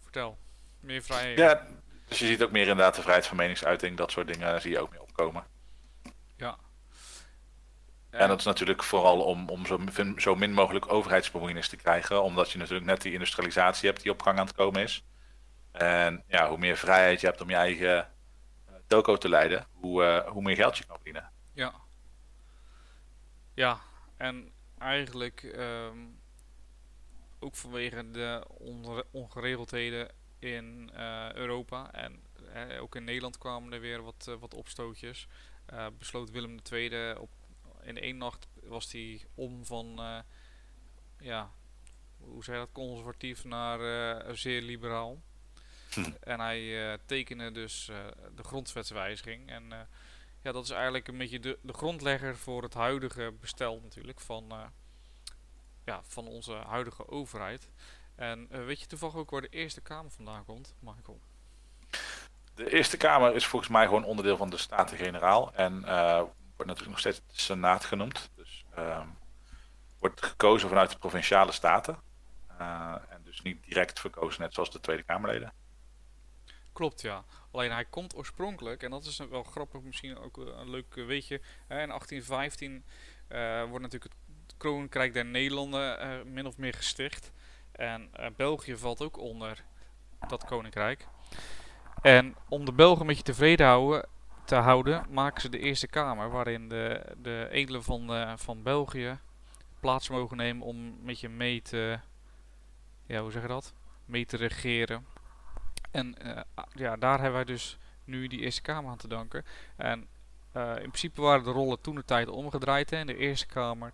Vertel, 0.00 0.38
meer 0.80 1.02
vrijheden. 1.02 1.44
Ja, 1.44 1.66
dus 2.10 2.18
je 2.18 2.26
ziet 2.26 2.42
ook 2.42 2.50
meer 2.50 2.68
inderdaad 2.68 2.94
de 2.94 3.02
vrijheid 3.02 3.26
van 3.26 3.36
meningsuiting, 3.36 3.96
dat 3.96 4.10
soort 4.10 4.26
dingen 4.26 4.60
zie 4.60 4.70
je 4.70 4.80
ook 4.80 4.90
meer 4.90 5.02
opkomen. 5.02 5.44
Ja, 6.36 6.58
en 8.10 8.28
dat 8.28 8.38
is 8.38 8.44
natuurlijk 8.44 8.82
vooral 8.82 9.20
om, 9.20 9.48
om 9.48 9.66
zo, 9.66 9.80
zo 10.16 10.34
min 10.34 10.52
mogelijk 10.52 10.92
overheidsbemoeienis 10.92 11.68
te 11.68 11.76
krijgen. 11.76 12.22
Omdat 12.22 12.50
je 12.50 12.58
natuurlijk 12.58 12.86
net 12.86 13.02
die 13.02 13.12
industrialisatie 13.12 13.88
hebt 13.88 14.02
die 14.02 14.12
op 14.12 14.22
gang 14.22 14.38
aan 14.38 14.46
het 14.46 14.54
komen 14.54 14.82
is. 14.82 15.04
En 15.72 16.24
ja, 16.26 16.48
hoe 16.48 16.58
meer 16.58 16.76
vrijheid 16.76 17.20
je 17.20 17.26
hebt 17.26 17.40
om 17.40 17.50
je 17.50 17.56
eigen 17.56 17.96
uh, 17.96 18.74
toko 18.86 19.16
te 19.16 19.28
leiden, 19.28 19.66
hoe, 19.72 20.02
uh, 20.02 20.30
hoe 20.30 20.42
meer 20.42 20.56
geld 20.56 20.78
je 20.78 20.84
kan 20.84 20.96
verdienen. 20.96 21.30
Ja. 21.52 21.72
Ja, 23.54 23.80
en 24.16 24.52
eigenlijk 24.78 25.42
um, 25.42 26.20
ook 27.38 27.56
vanwege 27.56 28.10
de 28.10 28.44
ongeregeldheden 29.10 30.10
in 30.40 30.90
uh, 30.94 31.32
Europa 31.32 31.92
en 31.92 32.22
ook 32.80 32.96
in 32.96 33.04
Nederland 33.04 33.38
kwamen 33.38 33.72
er 33.72 33.80
weer 33.80 34.02
wat, 34.02 34.36
wat 34.40 34.54
opstootjes. 34.54 35.26
besloot 35.98 36.30
Willem 36.30 36.58
II 36.72 37.14
op 37.14 37.30
in 37.82 37.98
één 37.98 38.16
nacht 38.16 38.48
was 38.62 38.92
hij 38.92 39.24
om 39.34 39.64
van, 39.64 40.00
ja, 41.18 41.50
hoe 42.18 42.42
je 42.44 42.52
dat, 42.52 42.68
conservatief 42.72 43.44
naar 43.44 43.80
uh, 43.80 44.34
zeer 44.34 44.62
liberaal. 44.62 45.22
Hm. 45.90 46.10
En 46.20 46.40
hij 46.40 46.60
uh, 46.60 46.98
tekende 47.06 47.52
dus 47.52 47.90
de 48.36 48.42
grondwetswijziging. 48.42 49.50
En 49.50 49.88
ja, 50.42 50.52
dat 50.52 50.64
is 50.64 50.70
eigenlijk 50.70 51.08
een 51.08 51.18
beetje 51.18 51.40
de, 51.40 51.58
de 51.62 51.72
grondlegger 51.72 52.36
voor 52.36 52.62
het 52.62 52.74
huidige 52.74 53.34
bestel 53.40 53.80
natuurlijk 53.82 54.20
van, 54.20 54.72
ja, 55.84 56.02
van 56.02 56.26
onze 56.26 56.52
huidige 56.52 57.08
overheid. 57.08 57.70
En 58.20 58.66
weet 58.66 58.80
je 58.80 58.86
toevallig 58.86 59.14
ook 59.14 59.30
waar 59.30 59.40
de 59.40 59.48
Eerste 59.48 59.80
Kamer 59.80 60.10
vandaan 60.10 60.44
komt, 60.44 60.74
Michael? 60.78 61.20
De 62.54 62.70
Eerste 62.70 62.96
Kamer 62.96 63.34
is 63.34 63.46
volgens 63.46 63.70
mij 63.70 63.84
gewoon 63.84 64.04
onderdeel 64.04 64.36
van 64.36 64.50
de 64.50 64.56
Staten-Generaal. 64.56 65.54
En 65.54 65.84
wordt 66.60 66.80
natuurlijk 66.80 66.88
nog 66.88 66.98
steeds 66.98 67.34
de 67.34 67.40
Senaat 67.40 67.84
genoemd. 67.84 68.30
Dus 68.34 68.64
uh, 68.78 69.06
wordt 69.98 70.26
gekozen 70.26 70.68
vanuit 70.68 70.90
de 70.90 70.98
provinciale 70.98 71.52
staten. 71.52 71.98
Uh, 72.60 72.94
en 73.08 73.22
dus 73.24 73.42
niet 73.42 73.64
direct 73.64 74.00
verkozen, 74.00 74.40
net 74.40 74.54
zoals 74.54 74.70
de 74.70 74.80
Tweede 74.80 75.02
Kamerleden. 75.02 75.52
Klopt, 76.72 77.00
ja. 77.00 77.24
Alleen 77.50 77.70
hij 77.70 77.84
komt 77.84 78.16
oorspronkelijk, 78.16 78.82
en 78.82 78.90
dat 78.90 79.04
is 79.04 79.16
wel 79.30 79.42
grappig, 79.42 79.80
misschien 79.80 80.18
ook 80.18 80.36
een 80.36 80.70
leuk 80.70 80.94
weetje. 80.94 81.34
in 81.68 81.88
1815 81.88 82.84
uh, 83.28 83.60
eh, 83.60 83.68
wordt 83.68 83.84
natuurlijk 83.84 84.14
het 84.46 84.56
Koninkrijk 84.56 85.12
der 85.12 85.24
Nederlanden 85.24 86.32
min 86.32 86.46
of 86.46 86.56
meer 86.56 86.74
gesticht. 86.74 87.32
En 87.80 88.10
België 88.36 88.76
valt 88.76 89.02
ook 89.02 89.18
onder 89.18 89.64
dat 90.28 90.44
koninkrijk. 90.44 91.06
En 92.02 92.36
om 92.48 92.64
de 92.64 92.72
Belgen 92.72 93.00
een 93.00 93.06
beetje 93.06 93.22
tevreden 93.22 93.66
houden, 93.66 94.08
te 94.44 94.54
houden, 94.54 95.06
maken 95.10 95.40
ze 95.40 95.48
de 95.48 95.58
Eerste 95.58 95.86
Kamer, 95.86 96.30
waarin 96.30 96.68
de, 96.68 97.14
de 97.22 97.48
edelen 97.50 97.82
van, 97.82 98.16
uh, 98.16 98.32
van 98.36 98.62
België 98.62 99.18
plaats 99.80 100.08
mogen 100.08 100.36
nemen 100.36 100.66
om 100.66 101.04
met 101.04 101.20
je 101.20 101.28
mee 101.28 101.62
te, 101.62 101.98
ja, 103.06 103.20
hoe 103.20 103.30
zeg 103.30 103.42
je 103.42 103.48
dat? 103.48 103.72
Mee 104.04 104.26
te 104.26 104.36
regeren. 104.36 105.06
En 105.90 106.14
uh, 106.24 106.40
ja, 106.72 106.96
daar 106.96 107.20
hebben 107.20 107.32
wij 107.32 107.44
dus 107.44 107.78
nu 108.04 108.26
die 108.26 108.40
Eerste 108.40 108.62
Kamer 108.62 108.90
aan 108.90 108.96
te 108.96 109.08
danken. 109.08 109.44
En 109.76 110.08
in 110.52 110.90
principe 110.90 111.20
waren 111.20 111.44
de 111.44 111.50
rollen 111.50 111.80
toen 111.80 111.94
de 111.94 112.04
tijd 112.04 112.28
omgedraaid. 112.28 112.90
Hè. 112.90 112.98
In 112.98 113.06
de 113.06 113.16
Eerste 113.16 113.46
Kamer 113.46 113.92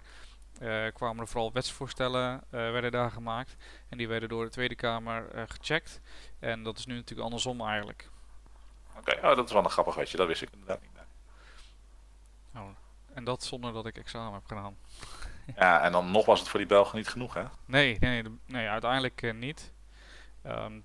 kwamen 0.92 1.18
er 1.18 1.28
vooral 1.28 1.52
wetsvoorstellen 1.52 2.44
werden 2.50 2.90
daar 2.90 3.10
gemaakt. 3.10 3.56
En 3.88 3.98
die 3.98 4.08
werden 4.08 4.28
door 4.28 4.44
de 4.44 4.50
Tweede 4.50 4.74
Kamer 4.74 5.46
gecheckt. 5.48 6.00
En 6.38 6.62
dat 6.62 6.78
is 6.78 6.86
nu 6.86 6.94
natuurlijk 6.94 7.28
andersom 7.28 7.60
eigenlijk. 7.60 8.10
Oké, 8.98 9.14
oh, 9.16 9.36
dat 9.36 9.46
is 9.46 9.52
wel 9.52 9.64
een 9.64 9.70
grappig 9.70 9.94
weetje, 9.94 10.16
dat 10.16 10.26
wist 10.26 10.42
ik 10.42 10.50
inderdaad 10.52 10.80
niet. 10.80 10.96
Oh, 12.56 12.68
en 13.14 13.24
dat 13.24 13.44
zonder 13.44 13.72
dat 13.72 13.86
ik 13.86 13.98
examen 13.98 14.32
heb 14.32 14.46
gedaan. 14.46 14.76
ja, 15.56 15.80
en 15.82 15.92
dan 15.92 16.10
nog 16.10 16.26
was 16.26 16.38
het 16.38 16.48
voor 16.48 16.58
die 16.58 16.68
Belgen 16.68 16.96
niet 16.96 17.08
genoeg, 17.08 17.34
hè? 17.34 17.44
Nee, 17.64 17.96
nee, 18.00 18.22
nee, 18.46 18.68
uiteindelijk 18.68 19.34
niet. 19.34 19.72
Um, 20.46 20.84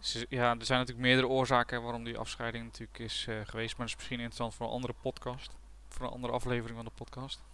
ze, 0.00 0.26
ja, 0.28 0.50
er 0.58 0.64
zijn 0.64 0.78
natuurlijk 0.78 1.06
meerdere 1.06 1.28
oorzaken 1.28 1.82
waarom 1.82 2.04
die 2.04 2.18
afscheiding 2.18 2.64
natuurlijk 2.64 2.98
is 2.98 3.26
uh, 3.28 3.40
geweest. 3.44 3.76
Maar 3.76 3.86
dat 3.86 3.88
is 3.88 3.96
misschien 3.96 4.18
interessant 4.18 4.54
voor 4.54 4.66
een 4.66 4.72
andere 4.72 4.94
podcast. 5.02 5.56
Voor 5.88 6.06
een 6.06 6.12
andere 6.12 6.32
aflevering 6.32 6.76
van 6.76 6.84
de 6.84 6.90
podcast. 6.94 7.44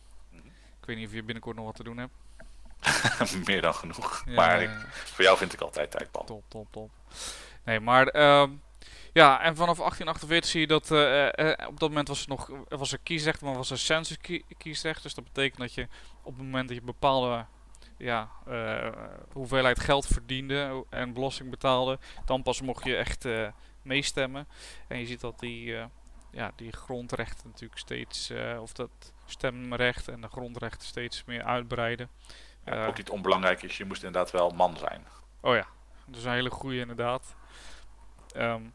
Ik 0.85 0.91
weet 0.91 0.99
niet 0.99 1.09
of 1.09 1.15
je 1.15 1.23
binnenkort 1.23 1.57
nog 1.57 1.65
wat 1.65 1.75
te 1.75 1.83
doen 1.83 1.97
hebt. 1.97 2.13
Meer 3.47 3.61
dan 3.61 3.75
genoeg. 3.75 4.23
Ja, 4.27 4.35
maar 4.35 4.63
ik, 4.63 4.71
voor 4.91 5.25
jou 5.25 5.39
vind 5.39 5.53
ik 5.53 5.61
altijd 5.61 5.91
tijd, 5.91 6.11
Paul. 6.11 6.25
Top, 6.25 6.45
top, 6.49 6.67
top. 6.71 6.91
Nee, 7.65 7.81
maar 7.81 8.15
um, 8.41 8.63
ja, 9.13 9.41
en 9.41 9.57
vanaf 9.57 9.77
1848 9.77 10.51
zie 10.51 10.61
je 10.61 10.67
dat 10.67 10.91
uh, 10.91 11.23
uh, 11.25 11.69
op 11.69 11.81
dat 11.81 11.89
moment 11.89 12.09
was 12.09 12.23
er 12.23 12.29
nog 12.29 12.51
was 12.69 12.93
er 12.93 12.99
kiesrecht, 13.03 13.41
maar 13.41 13.55
was 13.55 13.71
er 13.71 13.79
census 13.79 14.17
kiesrecht. 14.59 15.03
Dus 15.03 15.15
dat 15.15 15.25
betekent 15.25 15.61
dat 15.61 15.75
je 15.75 15.89
op 16.23 16.35
het 16.35 16.45
moment 16.45 16.69
dat 16.69 16.77
je 16.77 16.83
bepaalde 16.83 17.47
ja, 17.99 18.31
uh, 18.49 18.89
hoeveelheid 19.33 19.81
geld 19.81 20.07
verdiende 20.07 20.85
en 20.91 21.13
belasting 21.13 21.51
betaalde, 21.51 21.99
dan 22.25 22.43
pas 22.43 22.63
mocht 22.63 22.85
je 22.85 22.97
echt 22.97 23.29
meestemmen. 23.83 24.49
En 24.89 24.99
je 24.99 25.07
ziet 25.07 25.21
dat 25.21 25.39
die, 25.39 25.77
ja, 26.35 26.53
die 26.57 26.73
grondrechten 26.73 27.47
natuurlijk 27.47 27.81
steeds, 27.81 28.33
of 28.61 28.73
dat 28.73 28.91
stemrecht 29.27 30.09
en 30.09 30.21
de 30.21 30.29
grondrechten 30.29 30.87
steeds 30.87 31.25
meer 31.25 31.43
uitbreiden. 31.43 32.09
Ja, 32.65 32.87
ook 32.87 32.97
niet 32.97 33.11
onbelangrijk 33.11 33.63
is, 33.63 33.77
je 33.77 33.85
moest 33.85 34.03
inderdaad 34.03 34.31
wel 34.31 34.51
man 34.51 34.77
zijn. 34.77 35.07
Oh 35.41 35.55
ja, 35.55 35.67
dat 36.07 36.17
is 36.17 36.25
een 36.25 36.33
hele 36.33 36.51
goede 36.51 36.79
inderdaad. 36.79 37.35
Um, 38.37 38.73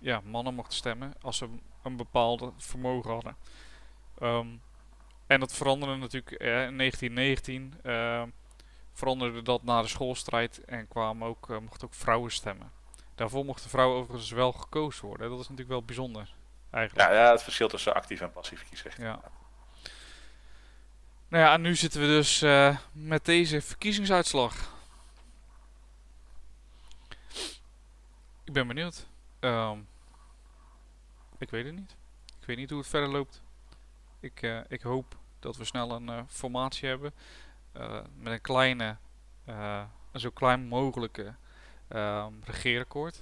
ja, 0.00 0.20
mannen 0.24 0.54
mochten 0.54 0.76
stemmen 0.76 1.14
als 1.20 1.36
ze 1.36 1.48
een 1.82 1.96
bepaald 1.96 2.52
vermogen 2.56 3.10
hadden. 3.10 3.36
Ehm, 4.18 4.48
en 5.26 5.40
dat 5.40 5.52
veranderde 5.52 5.96
natuurlijk 5.96 6.30
eh, 6.30 6.66
in 6.66 6.76
1919. 6.76 7.74
Uh, 7.82 8.20
ehm, 8.20 8.28
veranderde 8.92 9.42
dat 9.42 9.62
na 9.62 9.82
de 9.82 9.88
schoolstrijd 9.88 10.64
en 10.64 10.88
kwamen 10.88 11.28
ook, 11.28 11.48
uh, 11.48 11.58
mochten 11.58 11.86
ook 11.86 11.94
vrouwen 11.94 12.30
stemmen. 12.30 12.70
Daarvoor 13.14 13.44
mochten 13.44 13.70
vrouwen 13.70 13.98
overigens 13.98 14.30
wel 14.30 14.52
gekozen 14.52 15.06
worden. 15.06 15.28
Dat 15.28 15.38
is 15.38 15.48
natuurlijk 15.48 15.68
wel 15.68 15.82
bijzonder. 15.82 16.34
Eigenlijk. 16.74 17.10
Ja, 17.10 17.16
ja 17.16 17.30
het 17.30 17.42
verschil 17.42 17.68
tussen 17.68 17.94
actief 17.94 18.20
en 18.20 18.32
passief 18.32 18.68
kiesrecht. 18.68 18.96
Ja. 18.96 19.20
Nou 21.28 21.44
ja, 21.44 21.52
en 21.52 21.60
nu 21.60 21.76
zitten 21.76 22.00
we 22.00 22.06
dus 22.06 22.42
uh, 22.42 22.78
met 22.92 23.24
deze 23.24 23.62
verkiezingsuitslag. 23.62 24.72
Ik 28.44 28.52
ben 28.52 28.66
benieuwd. 28.66 29.06
Um, 29.40 29.88
ik 31.38 31.50
weet 31.50 31.64
het 31.64 31.74
niet. 31.74 31.96
Ik 32.40 32.46
weet 32.46 32.56
niet 32.56 32.70
hoe 32.70 32.78
het 32.78 32.88
verder 32.88 33.08
loopt. 33.08 33.42
Ik, 34.20 34.42
uh, 34.42 34.60
ik 34.68 34.82
hoop 34.82 35.16
dat 35.38 35.56
we 35.56 35.64
snel 35.64 35.90
een 35.90 36.08
uh, 36.08 36.22
formatie 36.28 36.88
hebben. 36.88 37.14
Met 38.16 38.32
een 38.32 38.40
kleine, 38.40 38.96
een 39.44 40.20
zo 40.20 40.30
klein 40.30 40.66
mogelijke 40.66 41.34
regeerakkoord. 42.44 43.16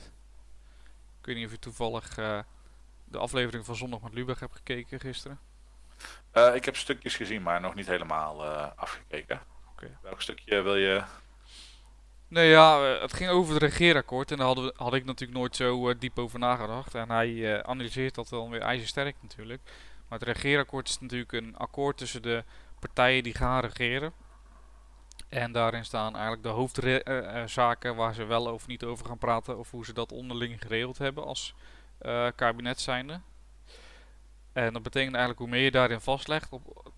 Ik 1.21 1.27
weet 1.27 1.37
niet 1.37 1.47
of 1.47 1.53
je 1.53 1.59
toevallig 1.59 2.19
de 3.13 3.19
aflevering 3.19 3.65
van 3.65 3.77
Zondag 3.77 4.01
met 4.01 4.15
Lubach 4.15 4.41
hebt 4.41 4.57
gekeken 4.57 5.01
gisteren. 5.01 5.39
ik 6.55 6.65
heb 6.65 6.77
stukjes 6.77 7.17
gezien, 7.17 7.43
maar 7.43 7.61
nog 7.61 7.75
niet 7.75 7.87
helemaal 7.87 8.45
afgekeken. 8.77 9.41
Okay. 9.73 9.97
Welk 10.03 10.21
stukje 10.21 10.63
wil 10.63 10.77
je 10.77 11.05
Nee, 12.33 12.49
ja, 12.49 12.95
eh, 12.95 13.01
het 13.01 13.13
ging 13.13 13.31
over 13.31 13.55
het 13.55 13.63
regeerakkoord 13.63 14.31
en 14.31 14.37
daar 14.37 14.47
hadden 14.47 14.65
we, 14.65 14.73
had 14.77 14.95
ik 14.95 15.05
natuurlijk 15.05 15.39
nooit 15.39 15.57
zo 15.57 15.89
uh, 15.89 15.95
diep 15.99 16.19
over 16.19 16.39
nagedacht. 16.39 16.95
En 16.95 17.11
hij 17.11 17.63
analyseert 17.65 18.15
dat 18.15 18.29
dan 18.29 18.51
weer 18.51 18.61
ijzersterk 18.61 19.17
natuurlijk. 19.21 19.61
Maar 20.09 20.19
het 20.19 20.29
regeerakkoord 20.29 20.89
is 20.89 21.01
natuurlijk 21.01 21.33
een 21.33 21.57
akkoord 21.57 21.97
tussen 21.97 22.23
de 22.23 22.45
partijen 22.79 23.23
die 23.23 23.35
gaan 23.35 23.61
regeren. 23.61 24.13
En 25.29 25.53
daarin 25.53 25.85
staan 25.85 26.13
eigenlijk 26.13 26.43
de 26.43 26.49
hoofdzaken 26.49 27.97
waar 27.97 28.15
ze 28.15 28.25
wel 28.25 28.53
of 28.53 28.67
niet 28.67 28.85
over 28.85 29.07
gaan 29.07 29.19
praten. 29.19 29.59
Of 29.59 29.71
hoe 29.71 29.85
ze 29.85 29.93
dat 29.93 30.13
onderling 30.13 30.63
geregeld 30.63 30.99
hebben 30.99 31.25
als 31.25 31.55
kabinet 32.35 32.81
zijnde. 32.81 33.21
En 34.53 34.73
dat 34.73 34.83
betekent 34.83 35.15
eigenlijk 35.15 35.39
hoe 35.39 35.51
meer 35.51 35.65
je 35.65 35.71
daarin 35.71 36.01
vastlegt, 36.01 36.53
op, 36.53 36.93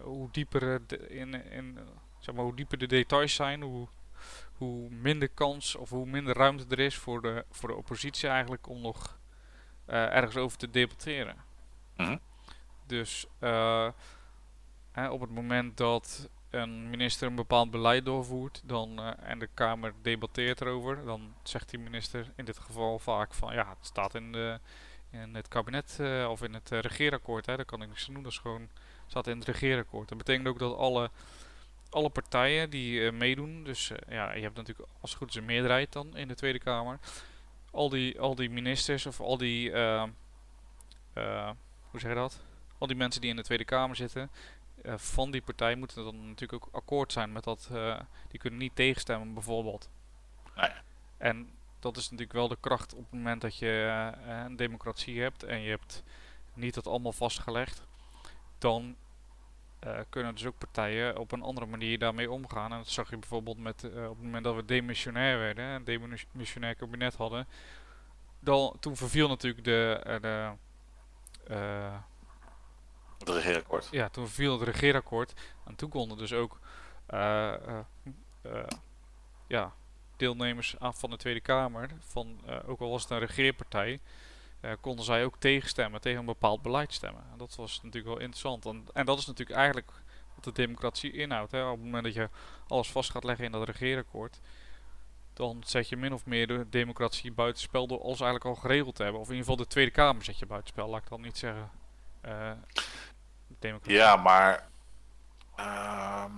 hoe, 0.00 0.28
dieper 0.30 0.86
de, 0.86 1.08
in, 1.08 1.50
in, 1.50 1.78
zeg 2.18 2.34
maar, 2.34 2.44
hoe 2.44 2.56
dieper 2.56 2.78
de 2.78 2.86
details 2.86 3.34
zijn, 3.34 3.62
hoe 3.62 3.88
hoe 4.60 4.90
minder 4.90 5.28
kans 5.28 5.76
of 5.76 5.90
hoe 5.90 6.06
minder 6.06 6.36
ruimte 6.36 6.64
er 6.68 6.78
is 6.78 6.96
voor 6.96 7.22
de, 7.22 7.44
voor 7.50 7.68
de 7.68 7.74
oppositie 7.74 8.28
eigenlijk 8.28 8.68
om 8.68 8.80
nog 8.80 9.18
ergens 9.86 10.36
over 10.36 10.58
te 10.58 10.70
debatteren. 10.70 11.36
Mhm. 11.96 12.16
Dus 12.86 13.26
hè, 14.92 15.08
op 15.08 15.20
het 15.20 15.30
moment 15.30 15.76
dat 15.76 16.30
een 16.50 16.90
minister 16.90 17.28
een 17.28 17.34
bepaald 17.34 17.70
beleid 17.70 18.04
doorvoert 18.04 18.62
dan, 18.64 19.16
en 19.16 19.38
de 19.38 19.48
Kamer 19.54 19.92
debatteert 20.02 20.60
erover, 20.60 21.04
dan 21.04 21.34
zegt 21.42 21.70
die 21.70 21.78
minister 21.78 22.32
in 22.36 22.44
dit 22.44 22.58
geval 22.58 22.98
vaak 22.98 23.34
van 23.34 23.54
ja, 23.54 23.68
het 23.68 23.86
staat 23.86 24.14
in 24.14 24.32
de 24.32 24.58
in 25.10 25.34
het 25.34 25.48
kabinet 25.48 25.98
uh, 26.00 26.30
of 26.30 26.42
in 26.42 26.54
het 26.54 26.72
uh, 26.72 26.80
regeerakkoord. 26.80 27.46
Hè, 27.46 27.56
daar 27.56 27.64
kan 27.64 27.82
ik 27.82 27.88
niks 27.88 28.08
aan 28.08 28.14
doen. 28.14 28.22
Dat 28.22 28.32
is 28.32 28.38
gewoon 28.38 28.68
staat 29.06 29.26
in 29.26 29.38
het 29.38 29.48
regeerakkoord. 29.48 30.08
Dat 30.08 30.18
betekent 30.18 30.48
ook 30.48 30.58
dat 30.58 30.76
alle, 30.76 31.10
alle 31.90 32.08
partijen 32.08 32.70
die 32.70 33.12
meedoen, 33.12 33.64
dus 33.64 33.92
ja, 34.08 34.32
je 34.32 34.42
hebt 34.42 34.56
natuurlijk 34.56 34.88
als 35.00 35.10
het 35.10 35.18
goed 35.18 35.28
is 35.28 35.34
een 35.34 35.44
meerderheid 35.44 35.92
dan 35.92 36.16
in 36.16 36.28
de 36.28 36.34
Tweede 36.34 36.58
Kamer. 36.58 36.98
Al 37.70 37.88
die, 37.88 38.20
al 38.20 38.34
die 38.34 38.50
ministers 38.50 39.06
of 39.06 39.20
al 39.20 39.36
die, 39.36 39.70
hoe 39.70 40.12
zeg 41.92 42.10
je 42.10 42.14
dat? 42.14 42.40
Al 42.78 42.86
die 42.86 42.96
mensen 42.96 43.20
die 43.20 43.30
in 43.30 43.36
de 43.36 43.42
Tweede 43.42 43.64
Kamer 43.64 43.96
zitten, 43.96 44.30
van 44.84 45.30
die 45.30 45.42
partij 45.42 45.74
moeten 45.74 46.04
dan 46.04 46.28
natuurlijk 46.28 46.66
ook 46.66 46.74
akkoord 46.74 47.12
zijn 47.12 47.32
met 47.32 47.44
dat. 47.44 47.70
die 48.28 48.40
kunnen 48.40 48.58
niet 48.58 48.76
tegenstemmen 48.76 49.34
bijvoorbeeld. 49.34 49.90
Nee. 50.56 50.70
En 51.16 51.50
dat 51.78 51.96
is 51.96 52.02
natuurlijk 52.02 52.32
wel 52.32 52.48
de 52.48 52.58
kracht 52.60 52.94
op 52.94 53.02
het 53.02 53.12
moment 53.12 53.40
dat 53.40 53.56
je 53.56 53.84
uh, 54.26 54.44
een 54.44 54.56
democratie 54.56 55.20
hebt 55.20 55.42
en 55.42 55.60
je 55.60 55.70
hebt 55.70 56.02
niet 56.54 56.74
dat 56.74 56.86
allemaal 56.86 57.12
vastgelegd. 57.12 57.86
Dan 58.58 58.96
kunnen 60.08 60.34
dus 60.34 60.46
ook 60.46 60.58
partijen 60.58 61.18
op 61.18 61.32
een 61.32 61.42
andere 61.42 61.66
manier 61.66 61.98
daarmee 61.98 62.30
omgaan. 62.30 62.72
En 62.72 62.78
dat 62.78 62.88
zag 62.88 63.10
je 63.10 63.18
bijvoorbeeld 63.18 63.58
met, 63.58 63.84
op 63.84 63.92
het 63.92 64.22
moment 64.22 64.44
dat 64.44 64.54
we 64.54 64.64
demissionair 64.64 65.38
werden, 65.38 65.64
een 65.64 65.84
demissionair 66.32 66.74
kabinet 66.74 67.14
hadden. 67.14 67.46
Dan, 68.40 68.76
toen 68.80 68.96
verviel 68.96 69.28
natuurlijk 69.28 69.64
de. 69.64 70.18
de 70.20 70.52
het 73.20 73.28
regeerakkoord. 73.28 73.88
Ja, 73.90 74.08
toen 74.08 74.26
verviel 74.26 74.58
het 74.58 74.68
regeerakkoord. 74.68 75.32
En 75.64 75.74
toen 75.74 75.90
konden 75.90 76.18
dus 76.18 76.32
ook. 76.32 76.58
ja, 79.46 79.74
deelnemers 80.16 80.74
van 80.78 81.10
de 81.10 81.16
Tweede 81.16 81.40
Kamer, 81.40 81.90
van, 81.98 82.40
ook 82.66 82.80
al 82.80 82.90
was 82.90 83.02
het 83.02 83.10
een 83.10 83.18
regeerpartij, 83.18 84.00
konden 84.80 85.04
zij 85.04 85.24
ook 85.24 85.36
tegenstemmen, 85.38 86.00
tegen 86.00 86.18
een 86.18 86.24
bepaald 86.24 86.62
beleid 86.62 86.92
stemmen. 86.92 87.22
En 87.32 87.38
dat 87.38 87.56
was 87.56 87.82
natuurlijk 87.82 88.14
wel 88.14 88.20
interessant. 88.20 88.66
En, 88.66 88.84
en 88.92 89.06
dat 89.06 89.18
is 89.18 89.26
natuurlijk 89.26 89.58
eigenlijk 89.58 89.92
wat 90.34 90.44
de 90.44 90.52
democratie 90.52 91.12
inhoudt. 91.12 91.52
Hè. 91.52 91.64
Op 91.64 91.76
het 91.76 91.84
moment 91.84 92.04
dat 92.04 92.14
je 92.14 92.28
alles 92.68 92.90
vast 92.90 93.10
gaat 93.10 93.24
leggen 93.24 93.44
in 93.44 93.52
dat 93.52 93.68
regeerakkoord, 93.68 94.40
dan 95.32 95.62
zet 95.66 95.88
je 95.88 95.96
min 95.96 96.12
of 96.12 96.26
meer 96.26 96.46
de 96.46 96.66
democratie 96.70 97.32
buitenspel 97.32 97.86
door 97.86 98.02
alles 98.02 98.20
eigenlijk 98.20 98.44
al 98.44 98.54
geregeld 98.62 98.94
te 98.94 99.02
hebben. 99.02 99.20
Of 99.20 99.26
in 99.28 99.34
ieder 99.34 99.48
geval 99.50 99.64
de 99.64 99.70
Tweede 99.70 99.90
Kamer 99.90 100.24
zet 100.24 100.38
je 100.38 100.46
buitenspel, 100.46 100.88
laat 100.88 101.02
ik 101.02 101.08
dan 101.08 101.20
niet 101.20 101.38
zeggen. 101.38 101.70
Democratie. 103.60 103.96
Ja, 103.96 104.16
maar... 104.16 104.68
Ehm, 105.56 106.32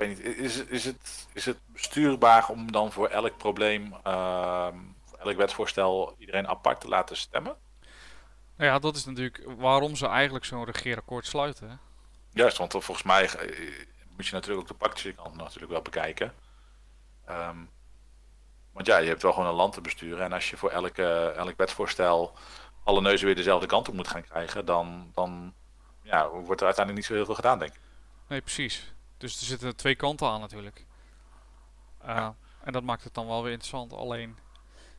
weet 0.00 0.08
niet, 0.08 0.36
is, 0.36 0.64
is, 0.64 0.84
het, 0.84 1.26
is 1.32 1.44
het 1.44 1.58
bestuurbaar 1.66 2.48
om 2.48 2.72
dan 2.72 2.92
voor 2.92 3.08
elk 3.08 3.36
probleem, 3.36 3.94
uh, 4.06 4.68
voor 5.04 5.18
elk 5.18 5.36
wetsvoorstel, 5.36 6.14
iedereen 6.18 6.48
apart 6.48 6.80
te 6.80 6.88
laten 6.88 7.16
stemmen? 7.16 7.56
Nou 8.56 8.70
ja, 8.70 8.78
dat 8.78 8.96
is 8.96 9.04
natuurlijk 9.04 9.44
waarom 9.56 9.96
ze 9.96 10.06
eigenlijk 10.06 10.44
zo'n 10.44 10.64
regeerakkoord 10.64 11.26
sluiten. 11.26 11.80
Juist, 12.32 12.58
want 12.58 12.72
volgens 12.72 13.02
mij 13.02 13.28
eh, 13.28 13.86
moet 14.16 14.26
je 14.26 14.32
natuurlijk 14.32 14.60
ook 14.60 14.68
de 14.68 14.74
praktische 14.74 15.12
kant 15.12 15.36
natuurlijk 15.36 15.72
wel 15.72 15.82
bekijken. 15.82 16.34
Um, 17.30 17.70
want 18.72 18.86
ja, 18.86 18.98
je 18.98 19.08
hebt 19.08 19.22
wel 19.22 19.32
gewoon 19.32 19.48
een 19.48 19.54
land 19.54 19.72
te 19.72 19.80
besturen. 19.80 20.24
En 20.24 20.32
als 20.32 20.50
je 20.50 20.56
voor 20.56 20.70
elke, 20.70 21.32
elk 21.36 21.56
wetsvoorstel 21.56 22.36
alle 22.84 23.00
neuzen 23.00 23.26
weer 23.26 23.34
dezelfde 23.34 23.66
kant 23.66 23.88
op 23.88 23.94
moet 23.94 24.08
gaan 24.08 24.24
krijgen, 24.24 24.64
dan, 24.64 25.10
dan 25.14 25.54
ja, 26.10 26.28
wordt 26.28 26.60
er 26.60 26.66
uiteindelijk 26.66 26.96
niet 26.96 27.04
zo 27.04 27.14
heel 27.14 27.24
veel 27.24 27.34
gedaan, 27.34 27.58
denk 27.58 27.72
ik. 27.72 27.80
Nee, 28.28 28.40
precies. 28.40 28.92
Dus 29.16 29.40
er 29.40 29.46
zitten 29.46 29.76
twee 29.76 29.94
kanten 29.94 30.28
aan 30.28 30.40
natuurlijk. 30.40 30.84
Uh, 32.04 32.28
En 32.64 32.72
dat 32.72 32.82
maakt 32.82 33.04
het 33.04 33.14
dan 33.14 33.26
wel 33.26 33.42
weer 33.42 33.52
interessant. 33.52 33.92
Alleen, 33.92 34.38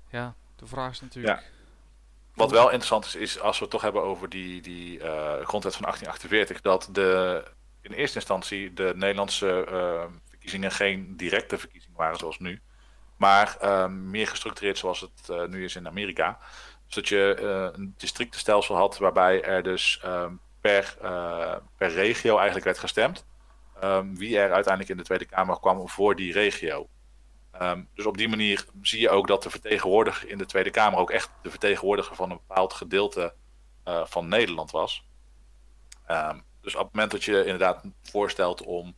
ja, 0.09 0.35
de 0.55 0.65
vraag 0.65 0.91
is 0.91 1.01
natuurlijk... 1.01 1.39
Ja. 1.39 1.43
Wat 2.33 2.51
wel 2.51 2.65
interessant 2.65 3.05
is, 3.05 3.15
is 3.15 3.39
als 3.39 3.57
we 3.57 3.63
het 3.63 3.73
toch 3.73 3.81
hebben 3.81 4.03
over 4.03 4.29
die, 4.29 4.61
die 4.61 4.99
uh, 4.99 5.05
grondwet 5.41 5.75
van 5.75 5.83
1848, 5.83 6.61
dat 6.61 6.89
de, 6.91 7.43
in 7.81 7.91
eerste 7.91 8.15
instantie 8.17 8.73
de 8.73 8.93
Nederlandse 8.95 9.67
uh, 9.69 10.03
verkiezingen 10.29 10.71
geen 10.71 11.17
directe 11.17 11.57
verkiezingen 11.57 11.97
waren 11.97 12.17
zoals 12.17 12.39
nu, 12.39 12.61
maar 13.17 13.57
meer 13.91 14.27
gestructureerd 14.27 14.77
zoals 14.77 14.99
het 14.99 15.49
nu 15.49 15.63
is 15.63 15.75
in 15.75 15.87
Amerika. 15.87 16.39
Dus 16.85 16.95
dat 16.95 17.07
je 17.07 17.39
een 17.75 17.93
districtenstelsel 17.97 18.75
had 18.75 18.97
waarbij 18.97 19.43
er 19.43 19.63
dus 19.63 20.01
per, 20.61 20.97
per 21.77 21.91
regio 21.91 22.35
eigenlijk 22.35 22.65
werd 22.65 22.79
gestemd. 22.79 23.25
Um, 23.83 24.17
wie 24.17 24.37
er 24.37 24.51
uiteindelijk 24.51 24.89
in 24.89 24.97
de 24.97 25.03
Tweede 25.03 25.25
Kamer 25.25 25.59
kwam 25.59 25.89
voor 25.89 26.15
die 26.15 26.33
regio. 26.33 26.89
Um, 27.61 27.89
dus 27.93 28.05
op 28.05 28.17
die 28.17 28.29
manier 28.29 28.65
zie 28.81 28.99
je 28.99 29.09
ook 29.09 29.27
dat 29.27 29.43
de 29.43 29.49
vertegenwoordiger 29.49 30.29
in 30.29 30.37
de 30.37 30.45
Tweede 30.45 30.69
Kamer 30.69 30.99
ook 30.99 31.11
echt 31.11 31.29
de 31.41 31.49
vertegenwoordiger 31.49 32.15
van 32.15 32.31
een 32.31 32.41
bepaald 32.47 32.73
gedeelte 32.73 33.33
uh, 33.87 34.05
van 34.05 34.27
Nederland 34.27 34.71
was. 34.71 35.05
Um, 36.11 36.43
dus 36.61 36.75
op 36.75 36.83
het 36.83 36.93
moment 36.93 37.11
dat 37.11 37.23
je 37.23 37.39
inderdaad 37.39 37.83
voorstelt 38.03 38.63
om 38.63 38.95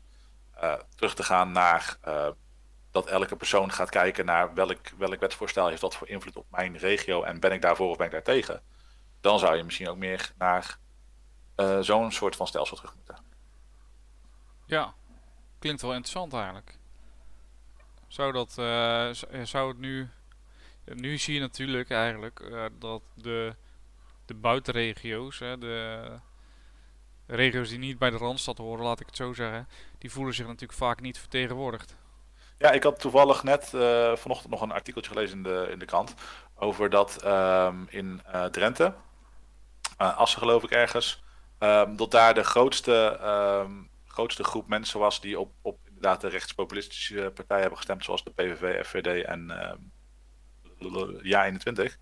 uh, 0.64 0.74
terug 0.96 1.16
te 1.16 1.24
gaan 1.24 1.52
naar 1.52 1.98
uh, 2.08 2.28
dat 2.92 3.08
elke 3.08 3.36
persoon 3.36 3.72
gaat 3.72 3.90
kijken 3.90 4.26
naar 4.26 4.54
welk, 4.54 4.90
welk 4.98 5.20
wetsvoorstel 5.20 5.68
heeft 5.68 5.82
dat 5.82 5.96
voor 5.96 6.10
invloed 6.10 6.36
op 6.36 6.46
mijn 6.50 6.78
regio 6.78 7.24
en 7.24 7.40
ben 7.40 7.52
ik 7.52 7.62
daarvoor 7.62 7.90
of 7.90 7.98
ben 7.98 8.06
ik 8.06 8.12
daar 8.12 8.24
tegen, 8.24 8.62
dan 9.22 9.40
zou 9.40 9.56
je 9.56 9.64
misschien 9.64 9.90
ook 9.90 9.98
meer 9.98 10.32
naar 10.38 10.78
zo'n 11.80 12.12
soort 12.12 12.36
van 12.36 12.48
stelsel 12.48 12.76
terug 12.76 12.96
moeten. 12.96 13.18
Ja, 14.66 14.94
klinkt 15.60 15.82
wel 15.82 15.92
interessant 15.92 16.34
eigenlijk. 16.34 16.78
Zou 18.08 18.32
dat, 18.32 18.56
uh, 18.60 19.10
zou 19.44 19.68
het 19.68 19.78
nu, 19.78 20.10
nu 20.86 21.18
zie 21.18 21.34
je 21.34 21.40
natuurlijk 21.40 21.90
eigenlijk 21.90 22.40
uh, 22.40 22.66
dat 22.80 23.02
de, 23.14 23.56
de 24.26 24.34
buitenregio's, 24.34 25.40
hè, 25.40 25.58
de 25.58 26.20
regio's 27.28 27.70
die 27.70 27.80
niet 27.80 27.98
bij 27.98 28.10
de 28.10 28.18
Randstad 28.18 28.58
horen, 28.58 28.86
laat 28.86 29.00
ik 29.00 29.06
het 29.06 29.16
zo 29.16 29.34
zeggen, 29.34 29.68
die 29.98 30.12
voelen 30.12 30.34
zich 30.34 30.46
natuurlijk 30.46 30.80
vaak 30.80 31.02
niet 31.02 31.20
vertegenwoordigd. 31.20 31.96
Ja, 32.58 32.72
ik 32.72 32.84
had 32.84 33.00
toevallig 33.00 33.44
net 33.44 33.72
uh, 33.76 34.16
vanochtend 34.16 34.52
nog 34.52 34.62
een 34.62 34.72
artikeltje 34.72 35.12
gelezen 35.12 35.38
in 35.38 35.44
de, 35.44 35.68
in 35.72 35.80
de 35.80 35.86
krant 35.86 36.14
over 36.56 36.90
dat 36.90 37.26
um, 37.26 37.88
in 37.90 38.22
Drenthe, 38.52 38.94
Assen 39.98 40.40
geloof 40.40 40.64
ik 40.64 40.72
ergens, 40.72 41.24
um, 41.64 41.96
dat 41.96 42.12
daar 42.12 42.34
de 42.34 42.44
grootste 42.44 43.20
um, 43.66 43.90
grootste 44.14 44.44
groep 44.44 44.68
mensen 44.68 45.00
was 45.00 45.22
die 45.22 45.40
op, 45.40 45.52
op 45.62 45.80
inderdaad 45.88 46.22
de 46.22 46.28
rechtspopulistische 46.28 47.32
partijen 47.34 47.62
hebben 47.62 47.78
gestemd, 47.78 48.04
zoals 48.04 48.24
de 48.24 48.32
PVV, 48.32 48.86
FVD 48.86 49.26
en 49.26 49.78
uh, 50.80 51.22
Ja 51.22 51.46
21. 51.46 51.98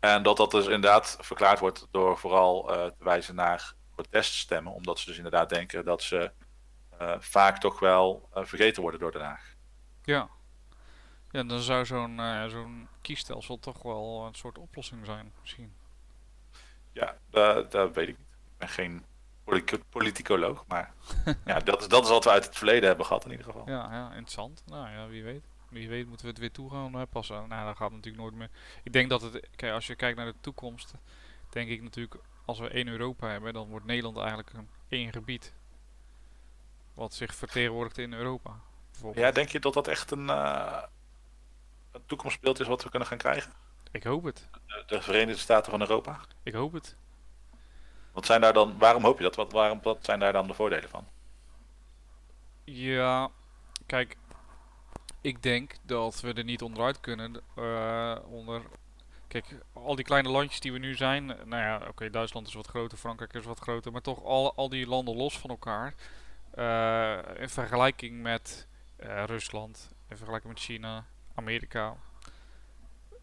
En 0.00 0.22
dat 0.22 0.36
dat 0.36 0.50
dus 0.50 0.64
inderdaad 0.64 1.18
verklaard 1.20 1.58
wordt 1.58 1.86
door 1.90 2.18
vooral 2.18 2.70
uh, 2.70 2.84
te 2.86 3.04
wijzen 3.04 3.34
naar 3.34 3.74
proteststemmen, 3.94 4.72
omdat 4.72 4.98
ze 4.98 5.06
dus 5.06 5.16
inderdaad 5.16 5.48
denken 5.48 5.84
dat 5.84 6.02
ze 6.02 6.30
uh, 7.00 7.14
vaak 7.18 7.58
toch 7.58 7.78
wel 7.78 8.28
uh, 8.34 8.44
vergeten 8.44 8.82
worden 8.82 9.00
door 9.00 9.12
Den 9.12 9.22
Haag. 9.22 9.54
Ja, 10.02 10.28
ja 11.30 11.42
dan 11.42 11.60
zou 11.60 11.86
zo'n 11.86 12.20
zo'n 12.48 12.88
kiesstelsel 13.00 13.58
toch 13.58 13.82
wel 13.82 14.24
een 14.26 14.34
soort 14.34 14.58
oplossing 14.58 15.06
zijn, 15.06 15.32
misschien. 15.40 15.72
Ja, 16.92 17.16
dat, 17.30 17.70
dat 17.70 17.94
weet 17.94 18.08
ik 18.08 18.18
niet. 18.18 18.27
Ik 18.58 18.66
ben 18.66 18.68
geen 18.68 19.04
politicoloog. 19.90 20.64
Maar 20.68 20.92
ja, 21.44 21.58
dat 21.60 21.80
is, 21.80 21.88
dat 21.88 22.02
is 22.04 22.08
wat 22.10 22.24
we 22.24 22.30
uit 22.30 22.44
het 22.44 22.56
verleden 22.56 22.88
hebben 22.88 23.06
gehad 23.06 23.24
in 23.24 23.30
ieder 23.30 23.46
geval. 23.46 23.62
Ja, 23.66 23.88
ja 23.92 24.08
interessant. 24.08 24.62
Nou 24.66 24.90
ja, 24.90 25.06
wie 25.06 25.22
weet. 25.22 25.44
Wie 25.68 25.88
weet 25.88 26.06
moeten 26.06 26.24
we 26.24 26.30
het 26.30 26.40
weer 26.40 26.52
toe 26.52 26.70
gaan 26.70 27.08
passen. 27.08 27.48
Nou, 27.48 27.66
dat 27.66 27.76
gaat 27.76 27.90
natuurlijk 27.90 28.22
nooit 28.22 28.34
meer. 28.34 28.50
Ik 28.82 28.92
denk 28.92 29.08
dat 29.08 29.22
het, 29.22 29.48
kijk, 29.56 29.72
als 29.72 29.86
je 29.86 29.94
kijkt 29.94 30.16
naar 30.16 30.26
de 30.26 30.34
toekomst, 30.40 30.92
denk 31.48 31.68
ik 31.68 31.82
natuurlijk, 31.82 32.14
als 32.44 32.58
we 32.58 32.68
één 32.68 32.88
Europa 32.88 33.28
hebben, 33.28 33.52
dan 33.52 33.68
wordt 33.68 33.86
Nederland 33.86 34.16
eigenlijk 34.16 34.52
een 34.52 34.68
één 34.88 35.12
gebied. 35.12 35.52
Wat 36.94 37.14
zich 37.14 37.34
vertegenwoordigt 37.34 37.98
in 37.98 38.12
Europa. 38.12 38.60
Ja, 39.14 39.30
denk 39.30 39.48
je 39.48 39.60
dat 39.60 39.74
dat 39.74 39.88
echt 39.88 40.10
een, 40.10 40.26
uh, 40.26 40.82
een 41.92 42.06
toekomstbeeld 42.06 42.60
is 42.60 42.66
wat 42.66 42.82
we 42.82 42.90
kunnen 42.90 43.08
gaan 43.08 43.18
krijgen? 43.18 43.52
Ik 43.90 44.02
hoop 44.02 44.24
het. 44.24 44.48
De 44.86 45.02
Verenigde 45.02 45.40
Staten 45.40 45.70
van 45.70 45.80
Europa? 45.80 46.20
Ik 46.42 46.52
hoop 46.52 46.72
het. 46.72 46.96
Wat 48.18 48.26
zijn 48.26 48.40
daar 48.40 48.52
dan, 48.52 48.78
waarom 48.78 49.04
hoop 49.04 49.16
je 49.16 49.24
dat? 49.24 49.36
Wat, 49.36 49.52
waarom, 49.52 49.80
wat 49.82 50.04
zijn 50.04 50.18
daar 50.18 50.32
dan 50.32 50.46
de 50.46 50.54
voordelen 50.54 50.88
van? 50.88 51.06
Ja, 52.64 53.30
kijk, 53.86 54.16
ik 55.20 55.42
denk 55.42 55.76
dat 55.82 56.20
we 56.20 56.32
er 56.32 56.44
niet 56.44 56.62
onderuit 56.62 57.00
kunnen. 57.00 57.40
Uh, 57.58 58.16
onder, 58.30 58.62
kijk, 59.28 59.44
al 59.72 59.94
die 59.94 60.04
kleine 60.04 60.28
landjes 60.28 60.60
die 60.60 60.72
we 60.72 60.78
nu 60.78 60.94
zijn. 60.94 61.26
Nou 61.26 61.62
ja, 61.62 61.82
oké, 61.88 62.10
Duitsland 62.10 62.46
is 62.46 62.54
wat 62.54 62.66
groter, 62.66 62.98
Frankrijk 62.98 63.32
is 63.32 63.44
wat 63.44 63.58
groter. 63.58 63.92
Maar 63.92 64.00
toch 64.00 64.24
al, 64.24 64.54
al 64.54 64.68
die 64.68 64.86
landen 64.86 65.16
los 65.16 65.38
van 65.38 65.50
elkaar. 65.50 65.94
Uh, 66.54 67.40
in 67.40 67.48
vergelijking 67.48 68.22
met 68.22 68.66
uh, 69.02 69.24
Rusland, 69.24 69.90
in 70.08 70.16
vergelijking 70.16 70.52
met 70.52 70.62
China, 70.62 71.04
Amerika. 71.34 71.96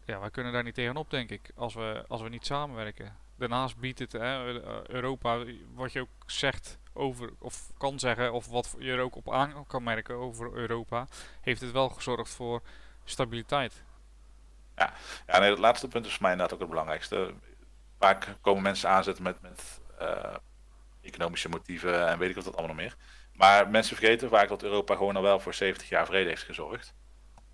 Ja, 0.04 0.20
wij 0.20 0.30
kunnen 0.30 0.52
daar 0.52 0.62
niet 0.62 0.74
tegenop, 0.74 1.10
denk 1.10 1.30
ik, 1.30 1.50
als 1.54 1.74
we, 1.74 2.04
als 2.08 2.20
we 2.20 2.28
niet 2.28 2.46
samenwerken. 2.46 3.25
Daarnaast 3.38 3.76
biedt 3.76 3.98
het 3.98 4.12
hè, 4.12 4.60
Europa, 4.88 5.44
wat 5.74 5.92
je 5.92 6.00
ook 6.00 6.08
zegt 6.26 6.78
over, 6.92 7.30
of 7.38 7.70
kan 7.78 7.98
zeggen, 7.98 8.32
of 8.32 8.46
wat 8.46 8.74
je 8.78 8.92
er 8.92 9.00
ook 9.00 9.16
op 9.16 9.32
aan 9.32 9.66
kan 9.66 9.82
merken 9.82 10.14
over 10.14 10.52
Europa, 10.52 11.06
heeft 11.40 11.60
het 11.60 11.72
wel 11.72 11.88
gezorgd 11.88 12.34
voor 12.34 12.62
stabiliteit. 13.04 13.82
Ja, 14.76 14.92
ja 15.26 15.38
nee, 15.38 15.50
het 15.50 15.58
laatste 15.58 15.88
punt 15.88 16.06
is 16.06 16.12
voor 16.12 16.22
mij 16.22 16.30
inderdaad 16.30 16.54
ook 16.54 16.60
het 16.60 16.70
belangrijkste. 16.70 17.34
Vaak 17.98 18.36
komen 18.40 18.62
mensen 18.62 18.88
aanzetten 18.88 19.24
met, 19.24 19.40
met 19.40 19.80
uh, 20.00 20.34
economische 21.00 21.48
motieven 21.48 22.08
en 22.08 22.18
weet 22.18 22.28
ik 22.28 22.34
wat 22.34 22.44
dat 22.44 22.56
allemaal 22.56 22.74
nog 22.74 22.84
meer. 22.84 22.96
Maar 23.32 23.70
mensen 23.70 23.96
vergeten 23.96 24.28
vaak 24.28 24.48
dat 24.48 24.62
Europa 24.62 24.94
gewoon 24.94 25.16
al 25.16 25.22
wel 25.22 25.40
voor 25.40 25.54
70 25.54 25.88
jaar 25.88 26.06
vrede 26.06 26.28
heeft 26.28 26.42
gezorgd. 26.42 26.94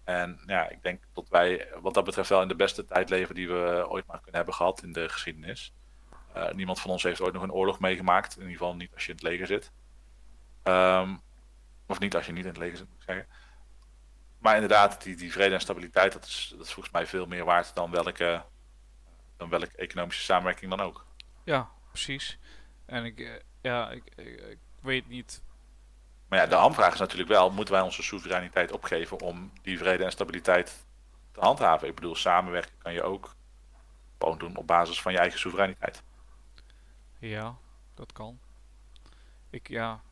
En 0.04 0.40
ja, 0.46 0.68
ik 0.68 0.82
denk 0.82 1.02
dat 1.12 1.28
wij 1.28 1.68
wat 1.80 1.94
dat 1.94 2.04
betreft 2.04 2.28
wel 2.28 2.42
in 2.42 2.48
de 2.48 2.56
beste 2.56 2.84
tijd 2.84 3.10
leven 3.10 3.34
die 3.34 3.48
we 3.48 3.86
ooit 3.88 4.06
maar 4.06 4.16
kunnen 4.16 4.36
hebben 4.36 4.54
gehad 4.54 4.82
in 4.82 4.92
de 4.92 5.08
geschiedenis. 5.08 5.72
Uh, 6.36 6.50
niemand 6.50 6.80
van 6.80 6.90
ons 6.90 7.02
heeft 7.02 7.20
ooit 7.20 7.32
nog 7.32 7.42
een 7.42 7.52
oorlog 7.52 7.80
meegemaakt. 7.80 8.34
In 8.34 8.42
ieder 8.42 8.56
geval 8.56 8.76
niet 8.76 8.94
als 8.94 9.04
je 9.04 9.10
in 9.10 9.16
het 9.16 9.24
leger 9.24 9.46
zit. 9.46 9.72
Um, 10.64 11.20
of 11.86 11.98
niet 11.98 12.14
als 12.14 12.26
je 12.26 12.32
niet 12.32 12.44
in 12.44 12.50
het 12.50 12.58
leger 12.58 12.76
zit, 12.76 12.88
moet 12.88 12.96
ik 12.96 13.02
zeggen. 13.06 13.26
Maar 14.38 14.54
inderdaad, 14.54 15.02
die, 15.02 15.16
die 15.16 15.32
vrede 15.32 15.54
en 15.54 15.60
stabiliteit, 15.60 16.12
dat 16.12 16.24
is, 16.24 16.52
dat 16.56 16.66
is 16.66 16.72
volgens 16.72 16.94
mij 16.94 17.06
veel 17.06 17.26
meer 17.26 17.44
waard 17.44 17.74
dan 17.74 17.90
welke, 17.90 18.44
dan 19.36 19.48
welke 19.48 19.76
economische 19.76 20.22
samenwerking 20.22 20.70
dan 20.70 20.80
ook. 20.80 21.06
Ja, 21.44 21.70
precies. 21.88 22.38
En 22.86 23.04
ik, 23.04 23.20
eh, 23.20 23.30
ja, 23.60 23.90
ik, 23.90 24.04
ik, 24.16 24.58
weet 24.80 25.08
niet. 25.08 25.42
Maar 26.32 26.40
ja, 26.40 26.46
de 26.46 26.54
hamvraag 26.54 26.92
is 26.92 26.98
natuurlijk 26.98 27.28
wel: 27.28 27.50
moeten 27.50 27.74
wij 27.74 27.82
onze 27.82 28.02
soevereiniteit 28.02 28.72
opgeven 28.72 29.20
om 29.20 29.52
die 29.62 29.78
vrede 29.78 30.04
en 30.04 30.10
stabiliteit 30.10 30.84
te 31.32 31.40
handhaven? 31.40 31.88
Ik 31.88 31.94
bedoel, 31.94 32.14
samenwerken 32.14 32.78
kan 32.78 32.92
je 32.92 33.02
ook 33.02 33.34
gewoon 34.18 34.38
doen 34.38 34.56
op 34.56 34.66
basis 34.66 35.02
van 35.02 35.12
je 35.12 35.18
eigen 35.18 35.38
soevereiniteit. 35.38 36.02
Ja, 37.18 37.56
dat 37.94 38.12
kan. 38.12 38.38
Ik, 39.50 39.68
ja. 39.68 40.02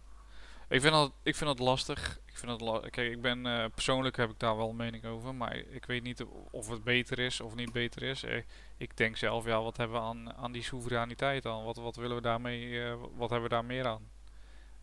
Ik 0.68 0.80
vind 0.80 0.92
dat, 0.92 1.12
ik 1.22 1.36
vind 1.36 1.50
dat 1.50 1.66
lastig. 1.66 2.18
Ik 2.26 2.38
vind 2.38 2.58
dat 2.58 2.90
Kijk, 2.90 3.12
ik 3.12 3.22
ben 3.22 3.46
uh, 3.46 3.64
persoonlijk 3.74 4.16
heb 4.16 4.30
ik 4.30 4.38
daar 4.38 4.56
wel 4.56 4.68
een 4.68 4.76
mening 4.76 5.04
over, 5.04 5.34
maar 5.34 5.56
ik 5.56 5.84
weet 5.86 6.02
niet 6.02 6.24
of 6.50 6.68
het 6.68 6.84
beter 6.84 7.18
is 7.18 7.40
of 7.40 7.54
niet 7.54 7.72
beter 7.72 8.02
is. 8.02 8.22
Ik, 8.22 8.46
ik 8.76 8.96
denk 8.96 9.16
zelf, 9.16 9.44
ja, 9.44 9.62
wat 9.62 9.76
hebben 9.76 9.96
we 9.96 10.06
aan, 10.06 10.34
aan 10.34 10.52
die 10.52 10.62
soevereiniteit 10.62 11.42
dan? 11.42 11.64
Wat, 11.64 11.76
wat 11.76 11.96
willen 11.96 12.16
we 12.16 12.22
daarmee, 12.22 12.66
uh, 12.66 12.94
wat 13.16 13.30
hebben 13.30 13.48
we 13.48 13.54
daar 13.54 13.64
meer 13.64 13.86
aan? 13.86 14.08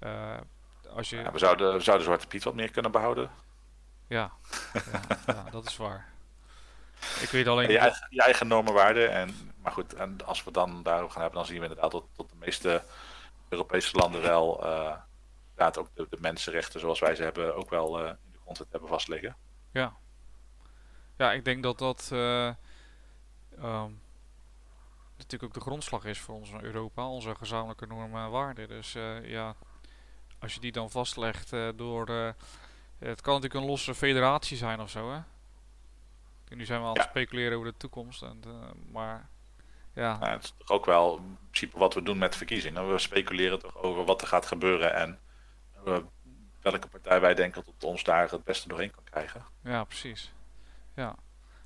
Uh, 0.04 0.38
als 0.96 1.10
je... 1.10 1.16
Ja, 1.16 1.32
we, 1.32 1.38
zouden, 1.38 1.74
we 1.74 1.80
zouden 1.80 2.06
Zwarte 2.06 2.28
Piet 2.28 2.44
wat 2.44 2.54
meer 2.54 2.72
kunnen 2.72 2.92
behouden. 2.92 3.30
Ja, 4.08 4.32
ja, 5.26 5.44
dat 5.52 5.66
is 5.66 5.78
waar. 5.78 6.10
Ik 7.22 7.30
weet 7.30 7.48
alleen... 7.48 7.72
Je 7.72 7.78
eigen, 7.78 8.08
je 8.10 8.22
eigen 8.22 8.48
normen 8.48 8.74
waarden. 8.74 9.12
En, 9.12 9.54
maar 9.62 9.72
goed, 9.72 9.94
en 9.94 10.18
als 10.26 10.44
we 10.44 10.52
dan 10.52 10.84
daarover 10.84 11.12
gaan 11.12 11.22
hebben, 11.22 11.40
dan 11.40 11.48
zien 11.48 11.60
we 11.60 11.68
inderdaad 11.68 11.92
dat, 11.92 12.04
dat 12.16 12.30
de 12.30 12.36
meeste 12.40 12.84
Europese 13.50 13.98
landen 13.98 14.22
wel 14.22 14.66
uh, 14.66 14.96
inderdaad 15.50 15.78
ook 15.78 15.90
de, 15.94 16.08
de, 16.10 16.18
mensenrechten 16.20 16.80
zoals 16.80 17.00
wij 17.00 17.16
ze 17.16 17.24
hebben 17.24 17.56
ook 17.56 17.70
wel 17.70 18.04
uh, 18.04 18.08
in 18.08 18.32
de 18.32 18.40
grondwet 18.42 18.72
hebben 18.72 18.90
vastliggen. 18.90 19.36
Ja. 19.72 19.96
Ja, 21.18 21.32
ik 21.32 21.46
denk 21.46 21.64
dat 21.64 21.80
dat 21.80 22.10
uh, 22.14 22.54
um, 23.58 24.02
natuurlijk 25.18 25.44
ook 25.44 25.54
de 25.54 25.60
grondslag 25.70 26.06
is 26.06 26.20
voor 26.20 26.36
ons 26.36 26.52
Europa, 26.62 27.08
onze 27.08 27.36
gezamenlijke 27.36 27.88
normen 27.88 28.24
en 28.24 28.32
waarden. 28.32 28.68
Dus 28.68 28.94
ja, 29.24 29.56
als 30.40 30.54
je 30.54 30.60
die 30.60 30.72
dan 30.72 30.90
vastlegt 30.90 31.50
door... 31.76 32.10
het 32.98 33.22
kan 33.22 33.34
natuurlijk 33.34 33.54
een 33.54 33.70
losse 33.70 33.96
federatie 33.96 34.58
zijn 34.58 34.80
of 34.80 34.90
zo, 34.90 35.12
hè? 35.12 35.20
nu 36.56 36.66
zijn 36.66 36.82
we 36.82 36.88
aan 36.88 36.94
het 36.94 37.08
speculeren 37.10 37.58
over 37.58 37.72
de 37.72 37.78
toekomst. 37.78 38.22
En, 38.22 38.42
uh, 38.48 38.54
maar 38.92 39.30
ja. 39.94 40.18
het 40.20 40.44
is 40.44 40.54
toch 40.58 40.70
ook 40.70 40.86
wel 40.86 41.18
in 41.18 41.38
principe 41.50 41.80
wat 41.80 41.94
we 41.94 42.02
doen 42.04 42.18
met 42.18 42.36
verkiezingen. 42.36 42.92
We 42.92 43.00
speculeren 43.00 43.60
toch 43.60 43.78
over 43.78 44.06
wat 44.06 44.22
er 44.22 44.28
gaat 44.28 44.46
gebeuren 44.46 44.96
en 44.96 45.20
uh, 45.88 45.98
welke 46.62 46.88
partij 46.88 47.22
wij 47.22 47.34
denken 47.34 47.64
dat 47.66 47.90
ons 47.90 48.04
daar 48.04 48.30
het 48.30 48.44
beste 48.44 48.68
doorheen 48.68 48.92
kan 48.92 49.04
krijgen. 49.04 49.46
Ja, 49.64 49.84
precies. 49.84 50.34
Ja. 50.96 51.16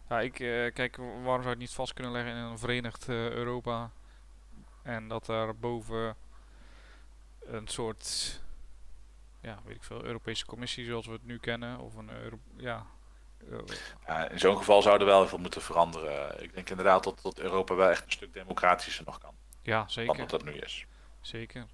Ja, 0.09 0.19
ik 0.19 0.39
uh, 0.39 0.73
kijk, 0.73 0.97
waarom 0.97 1.23
zou 1.23 1.43
je 1.43 1.49
het 1.49 1.57
niet 1.57 1.73
vast 1.73 1.93
kunnen 1.93 2.11
leggen 2.11 2.31
in 2.31 2.37
een 2.37 2.59
verenigd 2.59 3.09
Europa 3.09 3.91
en 4.83 5.07
dat 5.07 5.25
daar 5.25 5.55
boven 5.55 6.15
een 7.45 7.67
soort 7.67 8.41
ja, 9.41 9.59
weet 9.65 9.75
ik 9.75 9.83
veel, 9.83 10.03
Europese 10.03 10.45
Commissie 10.45 10.85
zoals 10.85 11.05
we 11.05 11.11
het 11.11 11.25
nu 11.25 11.37
kennen 11.37 11.79
of 11.79 11.95
een 11.95 12.09
Euro 12.09 12.39
ja, 12.55 12.85
ja, 14.05 14.29
in 14.29 14.39
zo'n 14.39 14.57
geval 14.57 14.81
zou 14.81 14.99
er 14.99 15.05
wel 15.05 15.27
veel 15.27 15.37
moeten 15.37 15.61
veranderen. 15.61 16.43
Ik 16.43 16.53
denk 16.53 16.69
inderdaad 16.69 17.03
dat, 17.03 17.19
dat 17.21 17.39
Europa 17.39 17.75
wel 17.75 17.89
echt 17.89 18.05
een 18.05 18.11
stuk 18.11 18.33
democratischer 18.33 19.05
nog 19.05 19.17
kan. 19.17 19.35
Ja, 19.61 19.87
zeker. 19.87 20.17
Dan 20.17 20.27
dat 20.27 20.29
dat 20.29 20.43
nu 20.43 20.59
is. 20.59 20.85
Zeker. 21.21 21.65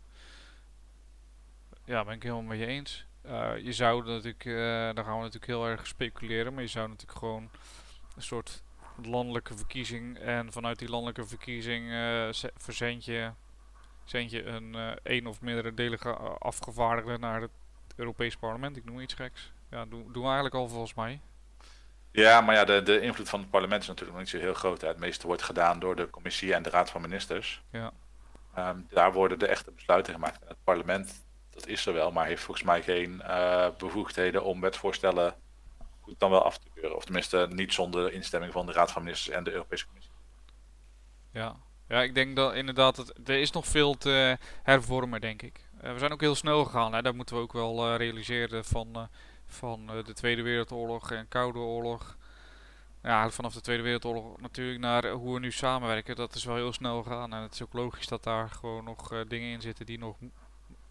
Ja, 1.86 2.03
ben 2.03 2.13
ik 2.13 2.24
helemaal 2.24 2.43
met 2.43 2.59
je 2.59 2.65
eens. 2.65 3.05
Uh, 3.26 3.57
je 3.57 3.74
zou 3.74 4.05
natuurlijk, 4.05 4.45
uh, 4.45 4.55
daar 4.55 5.03
gaan 5.03 5.18
we 5.18 5.24
natuurlijk 5.24 5.45
heel 5.45 5.68
erg 5.68 5.88
speculeren, 5.88 6.53
maar 6.53 6.63
je 6.63 6.70
zou 6.70 6.88
natuurlijk 6.88 7.20
gewoon 7.20 7.49
een 8.15 8.22
soort 8.22 8.63
landelijke 9.03 9.57
verkiezing 9.57 10.18
en 10.18 10.51
vanuit 10.51 10.80
die 10.80 10.89
landelijke 10.89 11.26
verkiezing 11.26 11.88
uh, 11.88 12.30
verzend 12.55 13.05
je, 13.05 13.32
zend 14.10 14.32
je 14.32 14.45
een 14.45 14.76
één 15.03 15.28
of 15.28 15.41
meerdere 15.41 15.74
delige 15.74 16.10
afgevaardigden 16.39 17.20
naar 17.20 17.41
het 17.41 17.51
Europees 17.95 18.36
Parlement. 18.36 18.78
Ik 18.78 18.86
noem 18.86 18.99
iets 18.99 19.14
geks. 19.14 19.51
Ja, 19.70 19.86
doen, 19.86 20.03
doen 20.03 20.22
we 20.22 20.28
eigenlijk 20.28 20.55
al 20.55 20.68
volgens 20.68 20.93
mij. 20.93 21.22
Ja, 22.12 22.41
maar 22.41 22.55
ja, 22.55 22.66
de, 22.66 22.84
de 22.84 23.01
invloed 23.01 23.30
van 23.30 23.39
het 23.39 23.49
parlement 23.49 23.82
is 23.82 23.88
natuurlijk 23.88 24.18
nog 24.18 24.26
niet 24.26 24.36
zo 24.36 24.45
heel 24.45 24.53
groot. 24.53 24.82
Het 24.82 24.99
meeste 24.99 25.28
wordt 25.28 25.41
gedaan 25.41 25.80
door 25.80 25.95
de 25.95 26.10
commissie 26.10 26.53
en 26.53 26.64
de 26.64 26.70
raad 26.70 26.89
van 26.89 27.01
ministers. 27.01 27.64
Ja. 27.72 27.91
Um, 28.58 28.88
daar 28.89 29.14
worden 29.14 29.39
de 29.39 29.47
echte 29.47 29.72
besluiten 29.72 30.14
gemaakt. 30.14 30.41
En 30.41 30.47
het 30.47 30.64
parlement, 30.64 31.24
dat 31.49 31.68
is 31.68 31.86
er 31.86 31.93
wel, 31.93 32.12
maar 32.12 32.26
heeft 32.26 32.43
volgens 32.43 32.66
mij 32.66 32.82
geen 32.82 33.22
uh, 33.26 33.68
bevoegdheden 33.78 34.43
om 34.43 34.62
wetsvoorstellen 34.62 35.36
goed 36.01 36.20
dan 36.20 36.30
wel 36.30 36.43
af 36.43 36.58
te 36.58 36.68
keuren. 36.74 36.95
Of 36.95 37.03
tenminste 37.03 37.47
niet 37.49 37.74
zonder 37.74 38.14
instemming 38.14 38.53
van 38.53 38.66
de 38.66 38.72
raad 38.72 38.91
van 38.91 39.03
ministers 39.03 39.36
en 39.36 39.43
de 39.43 39.51
Europese 39.51 39.86
commissie. 39.86 40.14
Ja, 41.32 41.55
ja 41.88 42.01
ik 42.01 42.15
denk 42.15 42.35
dat 42.35 42.53
inderdaad, 42.53 42.97
het, 42.97 43.29
er 43.29 43.39
is 43.39 43.51
nog 43.51 43.67
veel 43.67 43.97
te 43.97 44.38
hervormen, 44.63 45.21
denk 45.21 45.41
ik. 45.41 45.65
Uh, 45.83 45.93
we 45.93 45.99
zijn 45.99 46.11
ook 46.11 46.21
heel 46.21 46.35
snel 46.35 46.65
gegaan, 46.65 46.93
hè? 46.93 47.01
dat 47.01 47.15
moeten 47.15 47.35
we 47.35 47.41
ook 47.41 47.53
wel 47.53 47.91
uh, 47.91 47.97
realiseren 47.97 48.65
van 48.65 49.09
van 49.49 49.97
uh, 49.97 50.03
de 50.03 50.13
Tweede 50.13 50.41
Wereldoorlog 50.41 51.11
en 51.11 51.27
Koude 51.27 51.59
Oorlog. 51.59 52.17
Ja, 53.03 53.29
vanaf 53.29 53.53
de 53.53 53.61
Tweede 53.61 53.83
Wereldoorlog 53.83 54.41
natuurlijk 54.41 54.79
naar 54.79 55.09
hoe 55.09 55.33
we 55.33 55.39
nu 55.39 55.51
samenwerken. 55.51 56.15
Dat 56.15 56.35
is 56.35 56.43
wel 56.43 56.55
heel 56.55 56.73
snel 56.73 57.03
gegaan. 57.03 57.33
En 57.33 57.41
het 57.41 57.53
is 57.53 57.63
ook 57.63 57.73
logisch 57.73 58.07
dat 58.07 58.23
daar 58.23 58.49
gewoon 58.49 58.83
nog 58.83 59.23
dingen 59.27 59.51
in 59.51 59.61
zitten 59.61 59.85
die 59.85 59.97
nog 59.97 60.15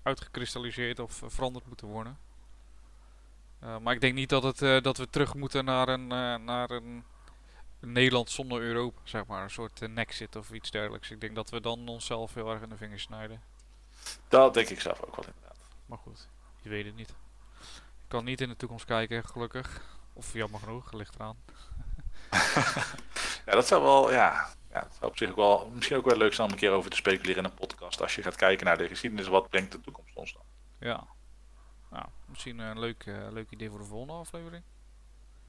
uitgekristalliseerd 0.02 0.98
of 0.98 1.22
veranderd 1.26 1.66
moeten 1.66 1.86
worden. 1.86 2.18
maar 3.82 3.94
ik 3.94 4.00
denk 4.00 4.14
niet 4.14 4.28
dat, 4.28 4.42
het, 4.42 4.84
dat 4.84 4.96
we 4.96 5.10
terug 5.10 5.34
moeten 5.34 5.64
naar 5.64 5.88
een, 5.88 6.06
naar 6.44 6.70
een, 6.70 7.04
Nederland 7.92 8.30
zonder 8.30 8.60
Europa, 8.60 9.00
zeg 9.04 9.26
maar. 9.26 9.42
Een 9.42 9.50
soort 9.50 9.80
uh, 9.82 9.88
nexit 9.88 10.36
of 10.36 10.52
iets 10.52 10.70
dergelijks. 10.70 11.10
Ik 11.10 11.20
denk 11.20 11.34
dat 11.34 11.50
we 11.50 11.60
dan 11.60 11.88
onszelf 11.88 12.34
heel 12.34 12.50
erg 12.50 12.62
in 12.62 12.68
de 12.68 12.76
vingers 12.76 13.02
snijden. 13.02 13.42
Dat 14.28 14.54
denk 14.54 14.68
ik 14.68 14.80
zelf 14.80 15.02
ook 15.02 15.16
wel 15.16 15.24
inderdaad. 15.26 15.58
Maar 15.86 15.98
goed, 15.98 16.28
je 16.62 16.68
weet 16.68 16.84
het 16.84 16.96
niet 16.96 17.14
kan 18.08 18.24
niet 18.24 18.40
in 18.40 18.48
de 18.48 18.56
toekomst 18.56 18.84
kijken, 18.84 19.24
gelukkig. 19.24 19.82
Of 20.12 20.32
jammer 20.32 20.60
genoeg, 20.60 20.92
ligt 20.92 21.14
eraan. 21.14 21.36
ja, 23.46 23.52
dat 23.52 23.66
zou 23.66 23.82
wel, 23.82 24.12
ja, 24.12 24.48
ja, 24.70 24.80
dat 24.80 24.94
zou 24.98 25.10
op 25.10 25.16
zich 25.16 25.30
ook 25.30 25.36
wel, 25.36 25.70
misschien 25.74 25.96
ook 25.96 26.04
wel 26.04 26.16
leuk 26.16 26.34
zijn 26.34 26.46
om 26.46 26.52
een 26.52 26.58
keer 26.58 26.70
over 26.70 26.90
te 26.90 26.96
speculeren 26.96 27.44
in 27.44 27.50
een 27.50 27.54
podcast. 27.54 28.00
Als 28.00 28.14
je 28.14 28.22
gaat 28.22 28.36
kijken 28.36 28.66
naar 28.66 28.78
de 28.78 28.88
geschiedenis, 28.88 29.26
wat 29.26 29.48
brengt 29.48 29.72
de 29.72 29.80
toekomst 29.80 30.16
ons 30.16 30.32
dan? 30.32 30.42
Ja, 30.78 31.06
nou, 31.90 32.06
misschien 32.26 32.58
een 32.58 32.78
leuk, 32.78 33.06
uh, 33.06 33.26
leuk 33.30 33.50
idee 33.50 33.70
voor 33.70 33.78
de 33.78 33.84
volgende 33.84 34.12
aflevering. 34.12 34.62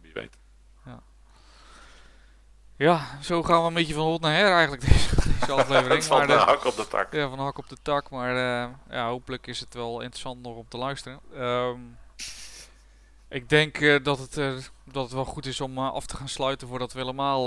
Wie 0.01 0.13
weet. 0.13 0.38
Ja. 2.78 3.17
Zo 3.21 3.43
gaan 3.43 3.61
we 3.61 3.67
een 3.67 3.73
beetje 3.73 3.93
van 3.93 4.03
hot 4.03 4.21
naar 4.21 4.36
her 4.36 4.51
eigenlijk 4.51 4.82
deze, 4.82 5.15
deze 5.39 5.51
aflevering. 5.51 6.03
van 6.03 6.17
maar 6.17 6.28
de, 6.28 6.34
de 6.34 6.39
hak 6.39 6.65
op 6.65 6.75
de 6.75 6.88
tak. 6.88 7.13
Ja, 7.13 7.28
van 7.28 7.38
de 7.38 7.43
hak 7.43 7.57
op 7.57 7.69
de 7.69 7.78
tak. 7.82 8.09
Maar 8.09 8.36
uh, 8.36 8.73
ja, 8.89 9.07
hopelijk 9.07 9.47
is 9.47 9.59
het 9.59 9.73
wel 9.73 10.01
interessant 10.01 10.41
nog 10.41 10.55
om 10.55 10.65
te 10.67 10.78
luisteren. 10.78 11.19
Um, 11.36 11.97
ik 13.30 13.49
denk 13.49 13.80
uh, 13.80 14.03
dat, 14.03 14.19
het, 14.19 14.38
uh, 14.38 14.57
dat 14.84 15.03
het 15.03 15.13
wel 15.13 15.25
goed 15.25 15.45
is 15.45 15.61
om 15.61 15.78
af 15.78 16.05
te 16.05 16.17
gaan 16.17 16.30
sluiten 16.30 16.67
voordat 16.67 16.93
we 16.93 16.99
helemaal 16.99 17.45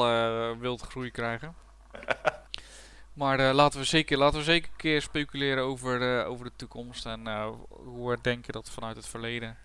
wild 0.59 0.81
groei 0.81 1.11
krijgen. 1.11 1.55
maar 3.13 3.55
laten, 3.55 3.79
we 3.79 3.85
zeker, 3.85 4.19
laten 4.19 4.39
we 4.39 4.45
zeker 4.45 4.71
een 4.71 4.77
keer 4.77 5.03
speculeren 5.03 5.65
over, 5.65 6.25
over 6.25 6.45
de 6.45 6.53
toekomst 6.57 7.07
en 7.07 7.27
hoe 7.69 8.11
we 8.11 8.19
denken 8.23 8.53
dat 8.53 8.71
vanuit 8.71 8.97
het 8.97 9.07
verleden 9.07 9.57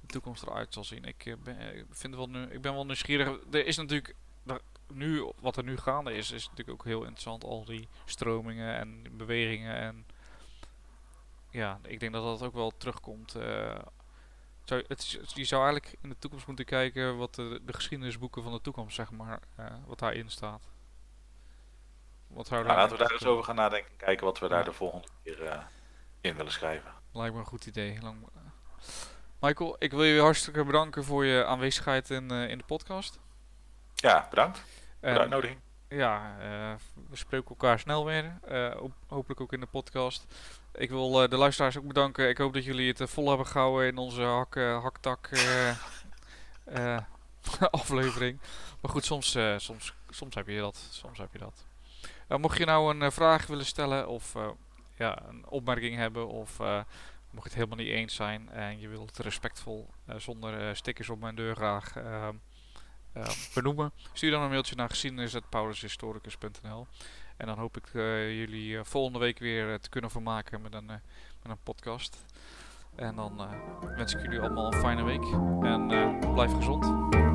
de 0.00 0.06
toekomst 0.06 0.42
eruit 0.42 0.74
zal 0.74 0.84
zien. 0.84 1.04
Ik, 1.04 1.36
ben, 1.44 1.86
vind 1.90 2.14
wel 2.14 2.28
nu, 2.28 2.42
ik 2.42 2.60
ben 2.60 2.74
wel 2.74 2.86
nieuwsgierig. 2.86 3.38
Er 3.50 3.66
is 3.66 3.76
natuurlijk 3.76 4.14
nu, 4.92 5.32
wat 5.40 5.56
er 5.56 5.64
nu 5.64 5.76
gaande 5.76 6.12
is, 6.14 6.30
is 6.30 6.48
natuurlijk 6.48 6.78
ook 6.80 6.84
heel 6.84 7.00
interessant. 7.02 7.44
Al 7.44 7.64
die 7.64 7.88
stromingen 8.04 8.76
en 8.76 9.02
bewegingen. 9.16 9.76
En 9.76 10.06
ja, 11.50 11.78
ik 11.82 12.00
denk 12.00 12.12
dat 12.12 12.22
dat 12.38 12.42
ook 12.48 12.54
wel 12.54 12.72
terugkomt 12.76 13.36
Zou, 14.64 14.84
het, 14.88 14.98
is- 14.98 15.18
je 15.34 15.44
zou 15.44 15.64
eigenlijk 15.64 15.96
in 16.02 16.08
de 16.08 16.18
toekomst 16.18 16.46
moeten 16.46 16.64
kijken 16.64 17.16
wat 17.16 17.34
de, 17.34 17.60
de 17.64 17.72
geschiedenisboeken 17.72 18.42
van 18.42 18.52
de 18.52 18.60
toekomst, 18.60 18.94
zeg 18.96 19.10
maar, 19.10 19.40
eh, 19.56 19.66
wat 19.86 19.98
daarin 19.98 20.30
staat. 20.30 20.62
Wat 22.26 22.50
Nou, 22.50 22.64
laten 22.64 22.96
we 22.96 23.02
daar 23.02 23.12
eens 23.12 23.24
over 23.26 23.44
gaan 23.44 23.54
nadenken. 23.54 23.90
en 23.90 23.96
Kijken 23.96 24.24
wat 24.24 24.38
we 24.38 24.48
daar 24.48 24.64
de 24.64 24.72
volgende 24.72 25.08
keer 25.22 25.42
eh, 25.42 25.62
in 26.20 26.36
willen 26.36 26.52
schrijven. 26.52 26.92
Lijkt 27.12 27.34
me 27.34 27.40
een 27.40 27.46
goed 27.46 27.66
idee. 27.66 27.98
Lang... 28.02 28.28
Michael, 29.40 29.76
ik 29.78 29.90
wil 29.90 30.02
je 30.04 30.20
hartstikke 30.20 30.64
bedanken 30.64 31.04
voor 31.04 31.24
je 31.24 31.44
aanwezigheid 31.44 32.10
in, 32.10 32.30
eh, 32.30 32.48
in 32.48 32.58
de 32.58 32.64
podcast. 32.64 33.18
Ja, 33.94 34.26
bedankt 34.30 34.62
de 35.06 35.12
En, 35.12 35.18
uitnodiging. 35.20 35.58
ja, 35.88 36.36
eh, 36.40 36.74
we 37.10 37.16
spreken 37.16 37.48
elkaar 37.48 37.78
snel 37.78 38.04
weer. 38.04 38.38
eh, 38.44 38.72
ho- 38.74 38.92
hopelijk 39.06 39.40
ook 39.40 39.52
in 39.52 39.60
de 39.60 39.66
podcast. 39.66 40.34
Ik 40.74 40.90
wil 40.90 41.22
eh, 41.22 41.30
de 41.30 41.36
luisteraars 41.36 41.78
ook 41.78 41.86
bedanken. 41.86 42.28
Ik 42.28 42.38
hoop 42.38 42.52
dat 42.54 42.64
jullie 42.64 42.88
het 42.96 43.10
vol 43.10 43.28
hebben 43.28 43.46
gehouden 43.46 43.86
in 43.88 43.96
onze 43.98 44.22
hak, 44.22 44.54
haktak 44.54 45.28
aflevering. 47.70 48.38
Maar 48.80 48.90
goed, 48.90 49.04
soms, 49.04 49.38
soms, 49.56 49.94
soms 50.10 50.34
heb 50.34 50.46
je 50.46 50.58
dat. 50.60 50.76
Soms 50.90 51.18
heb 51.18 51.28
je 51.32 51.38
dat. 51.38 51.64
Mocht 52.40 52.58
je 52.58 52.64
nou 52.64 52.96
een 53.00 53.12
vraag 53.12 53.46
willen 53.46 53.66
stellen 53.66 54.08
of 54.08 54.34
ja, 54.96 55.22
een 55.28 55.44
opmerking 55.48 55.96
hebben 55.96 56.28
of 56.28 56.58
mocht 56.58 57.52
je 57.52 57.58
het 57.58 57.68
helemaal 57.68 57.76
niet 57.76 57.94
eens 57.94 58.14
zijn 58.14 58.48
en 58.50 58.80
je 58.80 58.88
wilt 58.88 59.18
respectvol 59.18 59.90
zonder 60.16 60.76
stickers 60.76 61.08
op 61.10 61.20
mijn 61.20 61.34
deur 61.34 61.54
graag 61.56 61.96
ehm, 61.96 62.06
ehm, 62.06 62.34
benoemen, 63.54 63.92
stuur 64.12 64.30
dan 64.30 64.42
een 64.42 64.50
mailtje 64.50 64.76
naar 64.76 64.88
geschiedenis.paulushistoricus.nl 64.88 66.86
en 67.36 67.46
dan 67.46 67.58
hoop 67.58 67.76
ik 67.76 67.86
eh, 67.92 68.38
jullie 68.38 68.78
eh, 68.78 68.84
volgende 68.84 69.18
week 69.18 69.38
weer 69.38 69.72
eh, 69.72 69.78
te 69.78 69.88
kunnen 69.88 70.10
vermaken 70.10 70.62
met 70.62 70.74
een, 70.74 70.86
met 70.86 71.00
een 71.42 71.62
podcast. 71.62 72.24
En 72.94 73.16
dan 73.16 73.48
wens 73.96 74.14
ik 74.14 74.22
jullie 74.22 74.40
allemaal 74.40 74.72
een 74.72 74.80
fijne 74.80 75.02
week 75.02 75.24
en 75.62 76.18
blijf 76.34 76.52
gezond. 76.52 77.25